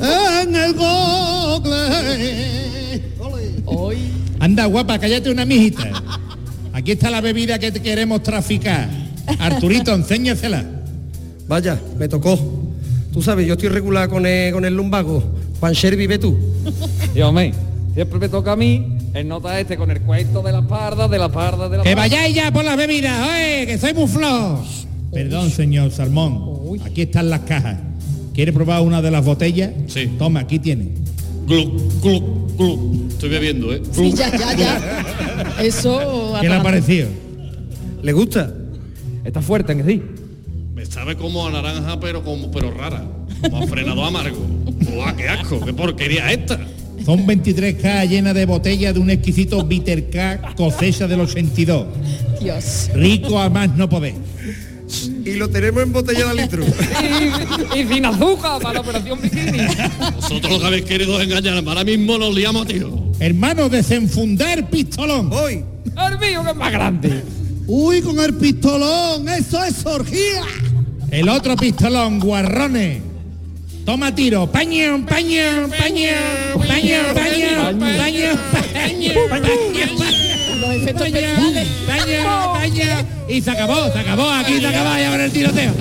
En 0.00 0.54
el 0.54 0.72
Google. 0.72 1.72
Anda, 4.38 4.66
guapa, 4.66 5.00
cállate 5.00 5.32
una 5.32 5.44
mijita. 5.44 6.00
Aquí 6.72 6.92
está 6.92 7.10
la 7.10 7.20
bebida 7.20 7.58
que 7.58 7.72
te 7.72 7.82
queremos 7.82 8.22
traficar. 8.22 8.88
Arturito, 9.40 9.92
enséñasela. 9.96 10.64
Vaya, 11.48 11.80
me 11.98 12.06
tocó. 12.06 12.38
Tú 13.12 13.20
sabes, 13.20 13.48
yo 13.48 13.54
estoy 13.54 13.70
regular 13.70 14.08
con 14.08 14.24
el, 14.26 14.52
con 14.52 14.64
el 14.64 14.76
lumbago. 14.76 15.24
Juan 15.58 15.72
Sher, 15.72 15.96
vive 15.96 16.18
tú. 16.18 16.38
Y 17.16 17.20
hombre, 17.20 17.52
siempre 17.94 18.20
me 18.20 18.28
toca 18.28 18.52
a 18.52 18.56
mí 18.56 19.01
el 19.14 19.28
nota 19.28 19.58
este 19.60 19.76
con 19.76 19.90
el 19.90 20.00
cuento 20.00 20.42
de 20.42 20.52
la 20.52 20.62
parda, 20.62 21.06
de 21.08 21.18
la 21.18 21.28
parda, 21.30 21.68
de 21.68 21.78
la 21.78 21.82
Que 21.82 21.90
parda. 21.90 22.02
vayáis 22.02 22.34
ya 22.34 22.50
por 22.52 22.64
las 22.64 22.76
bebidas, 22.76 23.28
oye, 23.28 23.66
que 23.66 23.78
soy 23.78 23.92
muy 23.94 24.06
flos. 24.08 24.86
Perdón, 25.12 25.50
señor 25.50 25.90
Salmón. 25.90 26.80
Aquí 26.84 27.02
están 27.02 27.28
las 27.28 27.40
cajas. 27.40 27.78
¿Quiere 28.32 28.52
probar 28.52 28.80
una 28.80 29.02
de 29.02 29.10
las 29.10 29.24
botellas? 29.24 29.70
Sí. 29.88 30.10
Toma, 30.18 30.40
aquí 30.40 30.58
tiene. 30.58 30.88
Gluc, 31.46 32.02
gluc, 32.02 32.56
gluc. 32.56 33.10
Estoy 33.10 33.28
bebiendo, 33.28 33.74
¿eh? 33.74 33.82
Sí, 33.92 34.12
ya, 34.12 34.30
ya, 34.34 34.54
ya. 34.54 35.04
Eso. 35.60 36.34
¿Qué 36.40 36.48
le 36.48 36.54
ha 36.54 36.62
parecido? 36.62 37.08
¿Le 38.02 38.12
gusta? 38.12 38.50
Está 39.24 39.42
fuerte, 39.42 39.72
¿en 39.72 39.84
que 39.84 39.92
sí? 39.92 40.02
Me 40.74 40.86
sabe 40.86 41.16
como 41.16 41.46
a 41.46 41.50
naranja, 41.50 42.00
pero 42.00 42.24
como 42.24 42.50
pero 42.50 42.70
rara. 42.70 43.04
Como 43.42 43.66
frenado 43.66 44.04
amargo. 44.04 44.38
¡Buah, 44.94 45.14
qué 45.14 45.28
asco! 45.28 45.60
¡Qué 45.60 45.74
porquería 45.74 46.32
esta! 46.32 46.58
Son 47.04 47.26
23 47.26 47.74
cajas 47.82 48.08
llenas 48.08 48.34
de 48.34 48.46
botella 48.46 48.92
de 48.92 49.00
un 49.00 49.10
exquisito 49.10 49.64
bitter 49.64 50.08
K 50.10 50.54
cocesa 50.56 51.06
del 51.06 51.20
82. 51.20 51.86
Dios. 52.40 52.90
Rico 52.94 53.38
a 53.38 53.50
más 53.50 53.74
no 53.76 53.88
poder. 53.88 54.14
Y 55.24 55.34
lo 55.34 55.48
tenemos 55.48 55.82
en 55.82 55.92
botella 55.92 56.26
de 56.32 56.42
litro. 56.42 56.64
y, 57.74 57.78
y 57.80 57.88
sin 57.88 58.04
azúcar 58.04 58.60
para 58.60 58.74
la 58.74 58.80
operación 58.80 59.20
bikini. 59.22 59.58
Vosotros 60.16 60.52
lo 60.52 60.60
que 60.60 60.66
habéis 60.66 60.84
querido 60.84 61.20
engañarme. 61.20 61.68
Ahora 61.68 61.84
mismo 61.84 62.18
nos 62.18 62.34
liamos, 62.34 62.66
tío. 62.66 63.12
Hermano, 63.18 63.68
desenfundar 63.68 64.68
pistolón. 64.68 65.32
Hoy. 65.32 65.64
El 65.86 66.18
mío 66.18 66.42
que 66.44 66.50
es 66.50 66.56
más 66.56 66.72
grande. 66.72 67.22
Uy, 67.66 68.02
con 68.02 68.18
el 68.18 68.34
pistolón, 68.34 69.28
eso 69.28 69.62
es 69.64 69.86
orgía. 69.86 70.42
El 71.10 71.28
otro 71.28 71.56
pistolón, 71.56 72.18
guarrones. 72.18 73.11
Toma 73.84 74.14
tiro, 74.14 74.46
paño, 74.46 75.04
paño, 75.06 75.68
paño, 75.76 76.12
paño, 76.68 77.14
paño, 77.14 77.98
paño, 77.98 78.30
Los 80.60 80.70
efectos 80.76 81.06
especiales. 81.08 81.68
paño, 81.86 82.52
paño. 82.52 82.84
Y 83.28 83.40
se 83.42 83.50
acabó, 83.50 83.92
se 83.92 83.98
acabó, 83.98 84.30
aquí 84.30 84.60
se 84.60 84.66
acabó 84.68 84.96
ya 84.96 85.10
con 85.10 85.20
el 85.20 85.32
tiroteo. 85.32 85.72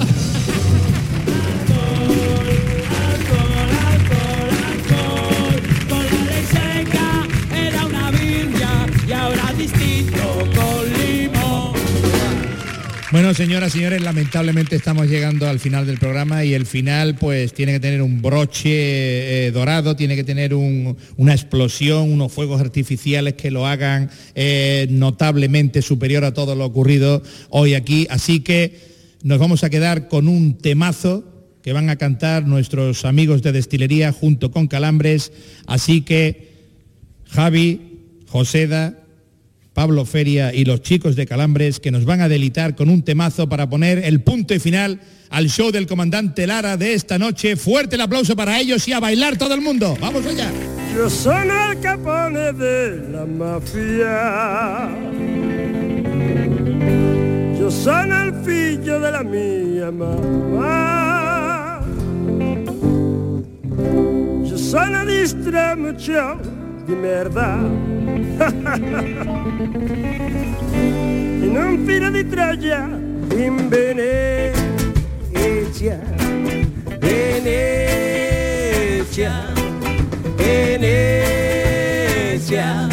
Bueno, 13.32 13.46
señoras, 13.46 13.72
señores, 13.72 14.02
lamentablemente 14.02 14.76
estamos 14.76 15.08
llegando 15.08 15.48
al 15.48 15.58
final 15.62 15.88
del 15.88 15.98
programa 16.00 16.44
y 16.44 16.54
el 16.54 16.66
final 16.66 17.16
pues 17.16 17.54
tiene 17.54 17.72
que 17.72 17.80
tener 17.80 18.02
un 18.02 18.22
broche 18.22 19.46
eh, 19.48 19.52
dorado, 19.52 19.96
tiene 19.96 20.18
que 20.18 20.26
tener 20.26 20.54
un- 20.54 20.98
una 21.16 21.32
explosión, 21.32 22.12
unos 22.12 22.34
fuegos 22.34 22.60
artificiales 22.60 23.36
que 23.36 23.50
lo 23.50 23.66
hagan 23.66 24.10
eh, 24.36 24.86
notablemente 24.90 25.82
superior 25.82 26.26
a 26.26 26.34
todo 26.34 26.56
lo 26.56 26.66
ocurrido 26.66 27.24
hoy 27.50 27.74
aquí. 27.74 28.06
Así 28.10 28.42
que 28.42 28.78
nos 29.24 29.40
vamos 29.40 29.64
a 29.64 29.70
quedar 29.70 30.10
con 30.10 30.28
un 30.28 30.58
temazo 30.58 31.24
que 31.64 31.72
van 31.72 31.90
a 31.90 31.96
cantar 31.96 32.46
nuestros 32.46 33.06
amigos 33.06 33.42
de 33.44 33.54
destilería 33.54 34.12
junto 34.12 34.52
con 34.52 34.68
Calambres. 34.68 35.32
Así 35.68 36.02
que 36.02 36.50
Javi, 37.30 37.80
Joseda, 38.28 38.98
Pablo 39.74 40.06
Feria 40.06 40.54
y 40.54 40.66
los 40.66 40.82
chicos 40.82 41.16
de 41.16 41.26
Calambres 41.26 41.80
que 41.80 41.92
nos 41.92 42.04
van 42.06 42.22
a 42.22 42.28
delitar 42.28 42.76
con 42.76 42.90
un 42.90 43.04
temazo 43.04 43.48
para 43.48 43.70
poner 43.70 44.00
el 44.00 44.22
punto 44.22 44.54
y 44.54 44.60
final 44.60 45.00
al 45.30 45.50
show 45.50 45.72
del 45.72 45.88
comandante 45.88 46.46
Lara 46.46 46.76
de 46.76 46.94
esta 46.94 47.18
noche. 47.18 47.56
Fuerte 47.56 47.96
el 47.96 48.02
aplauso 48.02 48.36
para 48.36 48.60
ellos 48.60 48.86
y 48.88 48.94
a 48.94 49.00
bailar 49.00 49.38
todo 49.38 49.54
el 49.54 49.62
mundo. 49.62 49.98
Vamos 50.02 50.26
allá. 50.26 50.52
Yo 50.94 51.10
soy 51.10 51.48
el 51.48 51.80
capone 51.80 52.52
de 52.52 53.10
la 53.12 53.26
mafia. 53.26 54.90
Yo 57.58 57.72
soy 57.72 58.10
el 58.10 58.34
figlio 58.44 59.00
de 59.00 59.12
la 59.12 59.24
mia 59.24 59.90
mamma. 59.90 61.82
Yo 64.44 64.58
soy 64.58 64.90
distramuccio 65.08 66.61
di 66.84 66.94
merda. 66.94 67.58
In 71.42 71.56
un 71.58 71.84
filo 71.86 72.10
di 72.10 72.28
Troia 72.28 73.00
in 73.36 73.68
Venezia. 73.70 74.60
Venezia. 77.00 77.92
Venecia, 82.42 82.91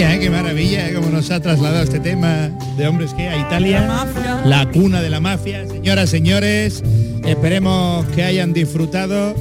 ¿eh? 0.00 0.18
qué 0.20 0.30
maravilla, 0.30 0.88
¿eh? 0.88 0.94
como 0.94 1.10
nos 1.10 1.30
ha 1.30 1.40
trasladado 1.40 1.82
este 1.82 1.98
tema 1.98 2.50
de 2.76 2.86
hombres 2.86 3.12
que 3.14 3.28
a 3.28 3.36
Italia, 3.36 4.06
la 4.44 4.70
cuna 4.70 5.02
de 5.02 5.10
la 5.10 5.18
mafia. 5.18 5.66
Señoras, 5.66 6.10
señores, 6.10 6.82
esperemos 7.24 8.06
que 8.14 8.22
hayan 8.22 8.52
disfrutado 8.52 9.34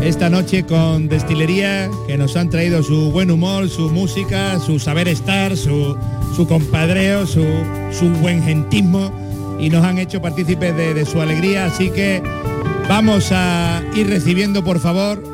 esta 0.00 0.28
noche 0.28 0.64
con 0.64 1.08
Destilería, 1.08 1.88
que 2.08 2.18
nos 2.18 2.36
han 2.36 2.50
traído 2.50 2.82
su 2.82 3.12
buen 3.12 3.30
humor, 3.30 3.68
su 3.68 3.90
música, 3.90 4.58
su 4.58 4.80
saber 4.80 5.06
estar, 5.06 5.56
su, 5.56 5.96
su 6.34 6.48
compadreo, 6.48 7.26
su, 7.26 7.44
su 7.92 8.10
buen 8.20 8.42
gentismo 8.42 9.12
y 9.60 9.70
nos 9.70 9.84
han 9.84 9.98
hecho 9.98 10.20
partícipes 10.20 10.76
de, 10.76 10.94
de 10.94 11.06
su 11.06 11.20
alegría. 11.20 11.66
Así 11.66 11.90
que 11.90 12.20
vamos 12.88 13.30
a 13.30 13.82
ir 13.94 14.08
recibiendo, 14.08 14.64
por 14.64 14.80
favor, 14.80 15.31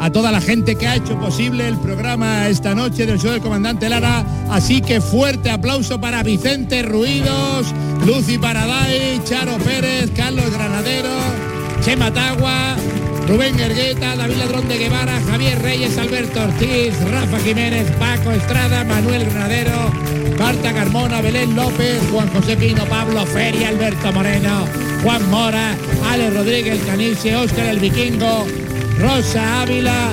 a 0.00 0.10
toda 0.10 0.30
la 0.30 0.40
gente 0.40 0.76
que 0.76 0.86
ha 0.86 0.96
hecho 0.96 1.18
posible 1.18 1.66
el 1.66 1.76
programa 1.78 2.48
esta 2.48 2.74
noche 2.74 3.06
del 3.06 3.18
show 3.18 3.30
del 3.32 3.40
comandante 3.40 3.88
Lara. 3.88 4.24
Así 4.50 4.80
que 4.80 5.00
fuerte 5.00 5.50
aplauso 5.50 6.00
para 6.00 6.22
Vicente 6.22 6.82
Ruidos, 6.82 7.66
Lucy 8.04 8.38
Paraday, 8.38 9.20
Charo 9.24 9.56
Pérez, 9.58 10.10
Carlos 10.14 10.50
Granadero, 10.50 11.10
Chema 11.82 12.12
Tagua, 12.12 12.76
Rubén 13.28 13.58
Ergueta, 13.58 14.14
David 14.14 14.36
Ladrón 14.36 14.68
de 14.68 14.78
Guevara, 14.78 15.20
Javier 15.28 15.60
Reyes, 15.60 15.98
Alberto 15.98 16.42
Ortiz, 16.42 16.94
Rafa 17.10 17.38
Jiménez, 17.40 17.90
Paco 17.98 18.30
Estrada, 18.30 18.84
Manuel 18.84 19.24
Granadero, 19.24 19.90
Marta 20.38 20.72
Carmona, 20.72 21.20
Belén 21.20 21.56
López, 21.56 21.98
Juan 22.12 22.28
José 22.28 22.56
Pino, 22.56 22.84
Pablo 22.84 23.26
Feria, 23.26 23.68
Alberto 23.68 24.12
Moreno, 24.12 24.66
Juan 25.02 25.28
Mora, 25.30 25.74
Ale 26.08 26.30
Rodríguez 26.30 26.80
Caniche, 26.86 27.34
Óscar 27.34 27.66
el 27.66 27.80
Vikingo, 27.80 28.46
Rosa 28.98 29.62
Ávila, 29.62 30.10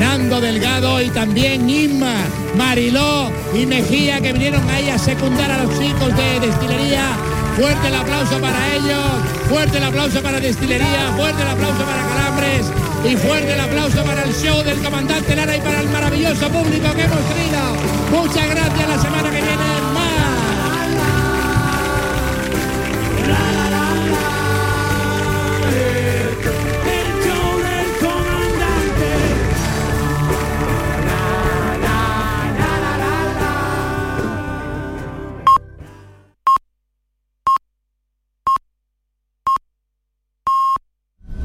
Nando 0.00 0.40
Delgado 0.40 1.00
y 1.02 1.08
también 1.10 1.68
Inma, 1.68 2.14
Mariló 2.56 3.30
y 3.54 3.66
Mejía 3.66 4.20
que 4.20 4.32
vinieron 4.32 4.68
ahí 4.70 4.88
a 4.88 4.98
secundar 4.98 5.50
a 5.50 5.64
los 5.64 5.78
chicos 5.78 6.16
de 6.16 6.40
destilería. 6.40 7.16
Fuerte 7.56 7.88
el 7.88 7.94
aplauso 7.94 8.38
para 8.40 8.74
ellos, 8.74 9.04
fuerte 9.48 9.78
el 9.78 9.84
aplauso 9.84 10.22
para 10.22 10.40
destilería, 10.40 11.12
fuerte 11.16 11.42
el 11.42 11.48
aplauso 11.48 11.84
para 11.84 12.02
Calambres 12.08 12.66
y 13.04 13.16
fuerte 13.16 13.52
el 13.52 13.60
aplauso 13.60 14.04
para 14.04 14.22
el 14.24 14.34
show 14.34 14.62
del 14.62 14.78
comandante 14.78 15.36
Lara 15.36 15.56
y 15.56 15.60
para 15.60 15.80
el 15.80 15.88
maravilloso 15.88 16.48
público 16.48 16.94
que 16.94 17.02
hemos 17.02 17.20
tenido. 17.28 18.22
Muchas 18.22 18.48
gracias 18.50 18.88
la 18.88 19.02
semana 19.02 19.30